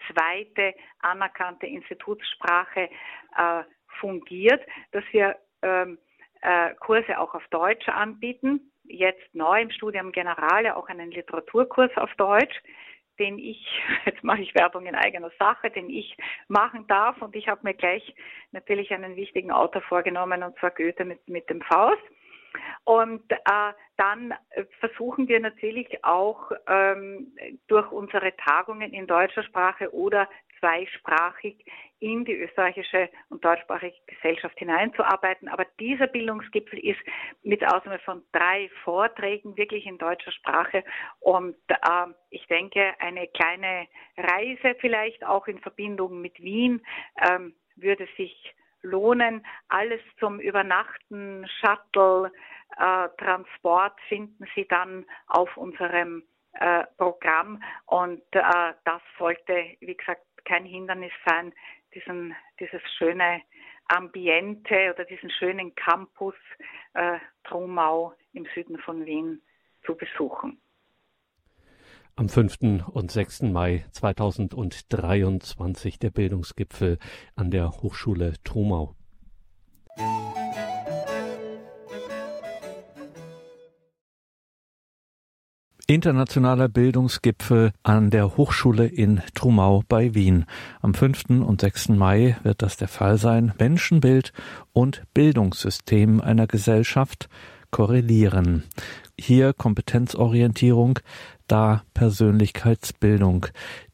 zweite 0.08 0.74
anerkannte 1.00 1.66
Institutssprache 1.66 2.88
äh, 3.36 3.62
fungiert, 3.98 4.62
dass 4.92 5.04
wir 5.12 5.36
ähm, 5.62 5.98
äh, 6.42 6.74
Kurse 6.76 7.18
auch 7.18 7.34
auf 7.34 7.46
Deutsch 7.48 7.88
anbieten. 7.88 8.69
Jetzt 8.90 9.34
neu 9.34 9.60
im 9.60 9.70
Studium 9.70 10.12
Generale 10.12 10.76
auch 10.76 10.88
einen 10.88 11.10
Literaturkurs 11.10 11.90
auf 11.96 12.12
Deutsch, 12.16 12.60
den 13.18 13.38
ich, 13.38 13.64
jetzt 14.04 14.24
mache 14.24 14.42
ich 14.42 14.54
Werbung 14.54 14.86
in 14.86 14.94
eigener 14.94 15.30
Sache, 15.38 15.70
den 15.70 15.88
ich 15.88 16.16
machen 16.48 16.86
darf. 16.88 17.22
Und 17.22 17.36
ich 17.36 17.48
habe 17.48 17.60
mir 17.62 17.74
gleich 17.74 18.14
natürlich 18.52 18.92
einen 18.92 19.16
wichtigen 19.16 19.52
Autor 19.52 19.82
vorgenommen, 19.82 20.42
und 20.42 20.58
zwar 20.58 20.72
Goethe 20.72 21.04
mit, 21.04 21.28
mit 21.28 21.48
dem 21.48 21.60
Faust. 21.62 22.02
Und 22.84 23.30
äh, 23.30 23.72
dann 23.96 24.34
versuchen 24.80 25.28
wir 25.28 25.38
natürlich 25.38 26.04
auch 26.04 26.50
ähm, 26.66 27.32
durch 27.68 27.92
unsere 27.92 28.34
Tagungen 28.36 28.92
in 28.92 29.06
deutscher 29.06 29.44
Sprache 29.44 29.94
oder 29.94 30.28
zweisprachig 30.60 31.64
in 31.98 32.24
die 32.24 32.34
österreichische 32.34 33.10
und 33.28 33.44
deutschsprachige 33.44 33.96
Gesellschaft 34.06 34.58
hineinzuarbeiten. 34.58 35.48
Aber 35.48 35.66
dieser 35.78 36.06
Bildungsgipfel 36.06 36.78
ist 36.78 37.00
mit 37.42 37.66
Ausnahme 37.66 37.98
von 38.00 38.22
drei 38.32 38.70
Vorträgen 38.84 39.56
wirklich 39.56 39.86
in 39.86 39.98
deutscher 39.98 40.32
Sprache. 40.32 40.84
Und 41.20 41.56
äh, 41.68 42.06
ich 42.30 42.46
denke, 42.46 42.94
eine 43.00 43.26
kleine 43.28 43.86
Reise 44.16 44.76
vielleicht 44.80 45.24
auch 45.24 45.46
in 45.46 45.58
Verbindung 45.60 46.20
mit 46.20 46.40
Wien 46.40 46.82
ähm, 47.28 47.54
würde 47.76 48.08
sich 48.16 48.54
lohnen. 48.82 49.44
Alles 49.68 50.00
zum 50.18 50.40
Übernachten, 50.40 51.46
Shuttle, 51.60 52.32
äh, 52.78 53.08
Transport 53.18 54.00
finden 54.08 54.46
Sie 54.54 54.66
dann 54.68 55.04
auf 55.26 55.54
unserem 55.56 56.22
äh, 56.54 56.84
Programm. 56.96 57.62
Und 57.86 58.22
äh, 58.32 58.72
das 58.84 59.02
sollte, 59.18 59.76
wie 59.80 59.96
gesagt, 59.96 60.22
kein 60.44 60.64
Hindernis 60.64 61.12
sein, 61.26 61.52
diesen, 61.94 62.34
dieses 62.58 62.80
schöne 62.98 63.42
Ambiente 63.86 64.92
oder 64.94 65.04
diesen 65.04 65.30
schönen 65.30 65.74
Campus 65.74 66.34
äh, 66.94 67.18
Trumau 67.44 68.14
im 68.32 68.46
Süden 68.54 68.78
von 68.78 69.04
Wien 69.04 69.42
zu 69.84 69.96
besuchen. 69.96 70.60
Am 72.16 72.28
5. 72.28 72.88
und 72.92 73.10
6. 73.10 73.42
Mai 73.42 73.84
2023 73.92 75.98
der 75.98 76.10
Bildungsgipfel 76.10 76.98
an 77.34 77.50
der 77.50 77.70
Hochschule 77.70 78.34
Trumau. 78.44 78.94
Internationaler 85.90 86.68
Bildungsgipfel 86.68 87.72
an 87.82 88.10
der 88.10 88.36
Hochschule 88.36 88.86
in 88.86 89.22
Trumau 89.34 89.82
bei 89.88 90.14
Wien. 90.14 90.44
Am 90.80 90.94
5. 90.94 91.42
und 91.44 91.60
6. 91.62 91.88
Mai 91.88 92.36
wird 92.44 92.62
das 92.62 92.76
der 92.76 92.86
Fall 92.86 93.18
sein. 93.18 93.52
Menschenbild 93.58 94.32
und 94.72 95.02
Bildungssystem 95.14 96.20
einer 96.20 96.46
Gesellschaft 96.46 97.28
korrelieren. 97.72 98.62
Hier 99.18 99.52
Kompetenzorientierung, 99.52 101.00
da 101.48 101.82
Persönlichkeitsbildung 101.92 103.48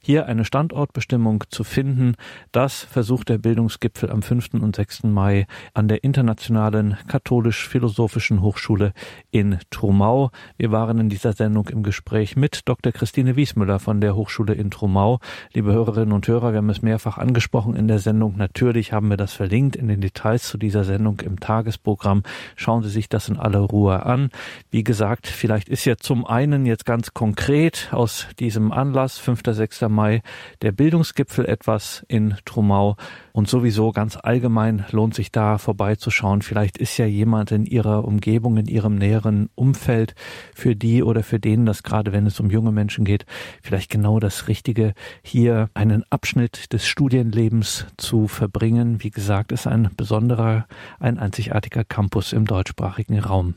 hier 0.06 0.26
eine 0.26 0.44
Standortbestimmung 0.44 1.42
zu 1.48 1.64
finden. 1.64 2.14
Das 2.52 2.84
versucht 2.84 3.28
der 3.28 3.38
Bildungsgipfel 3.38 4.08
am 4.08 4.22
5. 4.22 4.54
und 4.54 4.76
6. 4.76 5.02
Mai 5.02 5.48
an 5.74 5.88
der 5.88 6.04
Internationalen 6.04 6.96
Katholisch-Philosophischen 7.08 8.40
Hochschule 8.40 8.92
in 9.32 9.58
Trumau. 9.70 10.30
Wir 10.58 10.70
waren 10.70 11.00
in 11.00 11.08
dieser 11.08 11.32
Sendung 11.32 11.68
im 11.70 11.82
Gespräch 11.82 12.36
mit 12.36 12.68
Dr. 12.68 12.92
Christine 12.92 13.34
Wiesmüller 13.34 13.80
von 13.80 14.00
der 14.00 14.14
Hochschule 14.14 14.54
in 14.54 14.70
Trumau. 14.70 15.18
Liebe 15.52 15.72
Hörerinnen 15.72 16.12
und 16.12 16.28
Hörer, 16.28 16.52
wir 16.52 16.58
haben 16.58 16.70
es 16.70 16.82
mehrfach 16.82 17.18
angesprochen 17.18 17.74
in 17.74 17.88
der 17.88 17.98
Sendung. 17.98 18.36
Natürlich 18.36 18.92
haben 18.92 19.10
wir 19.10 19.16
das 19.16 19.32
verlinkt 19.32 19.74
in 19.74 19.88
den 19.88 20.00
Details 20.00 20.46
zu 20.46 20.56
dieser 20.56 20.84
Sendung 20.84 21.18
im 21.18 21.40
Tagesprogramm. 21.40 22.22
Schauen 22.54 22.84
Sie 22.84 22.90
sich 22.90 23.08
das 23.08 23.28
in 23.28 23.38
aller 23.38 23.58
Ruhe 23.58 24.06
an. 24.06 24.30
Wie 24.70 24.84
gesagt, 24.84 25.26
vielleicht 25.26 25.68
ist 25.68 25.84
ja 25.84 25.96
zum 25.96 26.24
einen 26.24 26.64
jetzt 26.64 26.86
ganz 26.86 27.12
konkret 27.12 27.88
aus 27.90 28.28
diesem 28.38 28.70
Anlass 28.70 29.18
5. 29.18 29.42
6. 29.44 29.95
Mai 29.96 30.22
der 30.62 30.70
Bildungsgipfel 30.70 31.46
etwas 31.46 32.04
in 32.06 32.36
Trumau 32.44 32.96
und 33.32 33.48
sowieso 33.48 33.90
ganz 33.90 34.16
allgemein 34.22 34.84
lohnt 34.92 35.14
sich 35.14 35.32
da 35.32 35.58
vorbeizuschauen. 35.58 36.42
Vielleicht 36.42 36.78
ist 36.78 36.96
ja 36.98 37.06
jemand 37.06 37.50
in 37.50 37.66
ihrer 37.66 38.04
Umgebung, 38.04 38.56
in 38.58 38.66
ihrem 38.66 38.94
näheren 38.94 39.48
Umfeld 39.56 40.14
für 40.54 40.76
die 40.76 41.02
oder 41.02 41.24
für 41.24 41.40
den 41.40 41.66
das 41.66 41.82
gerade, 41.82 42.12
wenn 42.12 42.26
es 42.26 42.38
um 42.38 42.50
junge 42.50 42.72
Menschen 42.72 43.04
geht, 43.04 43.26
vielleicht 43.62 43.90
genau 43.90 44.20
das 44.20 44.46
Richtige, 44.46 44.94
hier 45.22 45.70
einen 45.74 46.04
Abschnitt 46.10 46.72
des 46.72 46.86
Studienlebens 46.86 47.86
zu 47.96 48.28
verbringen. 48.28 49.02
Wie 49.02 49.10
gesagt, 49.10 49.50
ist 49.50 49.66
ein 49.66 49.90
besonderer, 49.96 50.66
ein 51.00 51.18
einzigartiger 51.18 51.84
Campus 51.84 52.32
im 52.32 52.44
deutschsprachigen 52.44 53.18
Raum. 53.18 53.54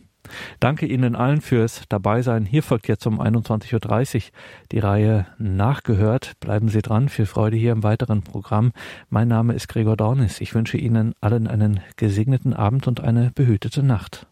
Danke 0.59 0.85
Ihnen 0.85 1.15
allen 1.15 1.41
fürs 1.41 1.83
Dabeisein. 1.89 2.45
Hier 2.45 2.63
folgt 2.63 2.87
jetzt 2.87 3.05
um 3.05 3.19
21.30 3.19 4.15
Uhr 4.15 4.21
die 4.71 4.79
Reihe 4.79 5.25
Nachgehört. 5.37 6.33
Bleiben 6.39 6.69
Sie 6.69 6.81
dran. 6.81 7.09
Viel 7.09 7.25
Freude 7.25 7.57
hier 7.57 7.71
im 7.71 7.83
weiteren 7.83 8.21
Programm. 8.21 8.71
Mein 9.09 9.27
Name 9.27 9.53
ist 9.53 9.67
Gregor 9.67 9.97
Dornis. 9.97 10.41
Ich 10.41 10.55
wünsche 10.55 10.77
Ihnen 10.77 11.13
allen 11.21 11.47
einen 11.47 11.81
gesegneten 11.97 12.53
Abend 12.53 12.87
und 12.87 13.01
eine 13.01 13.31
behütete 13.33 13.83
Nacht. 13.83 14.29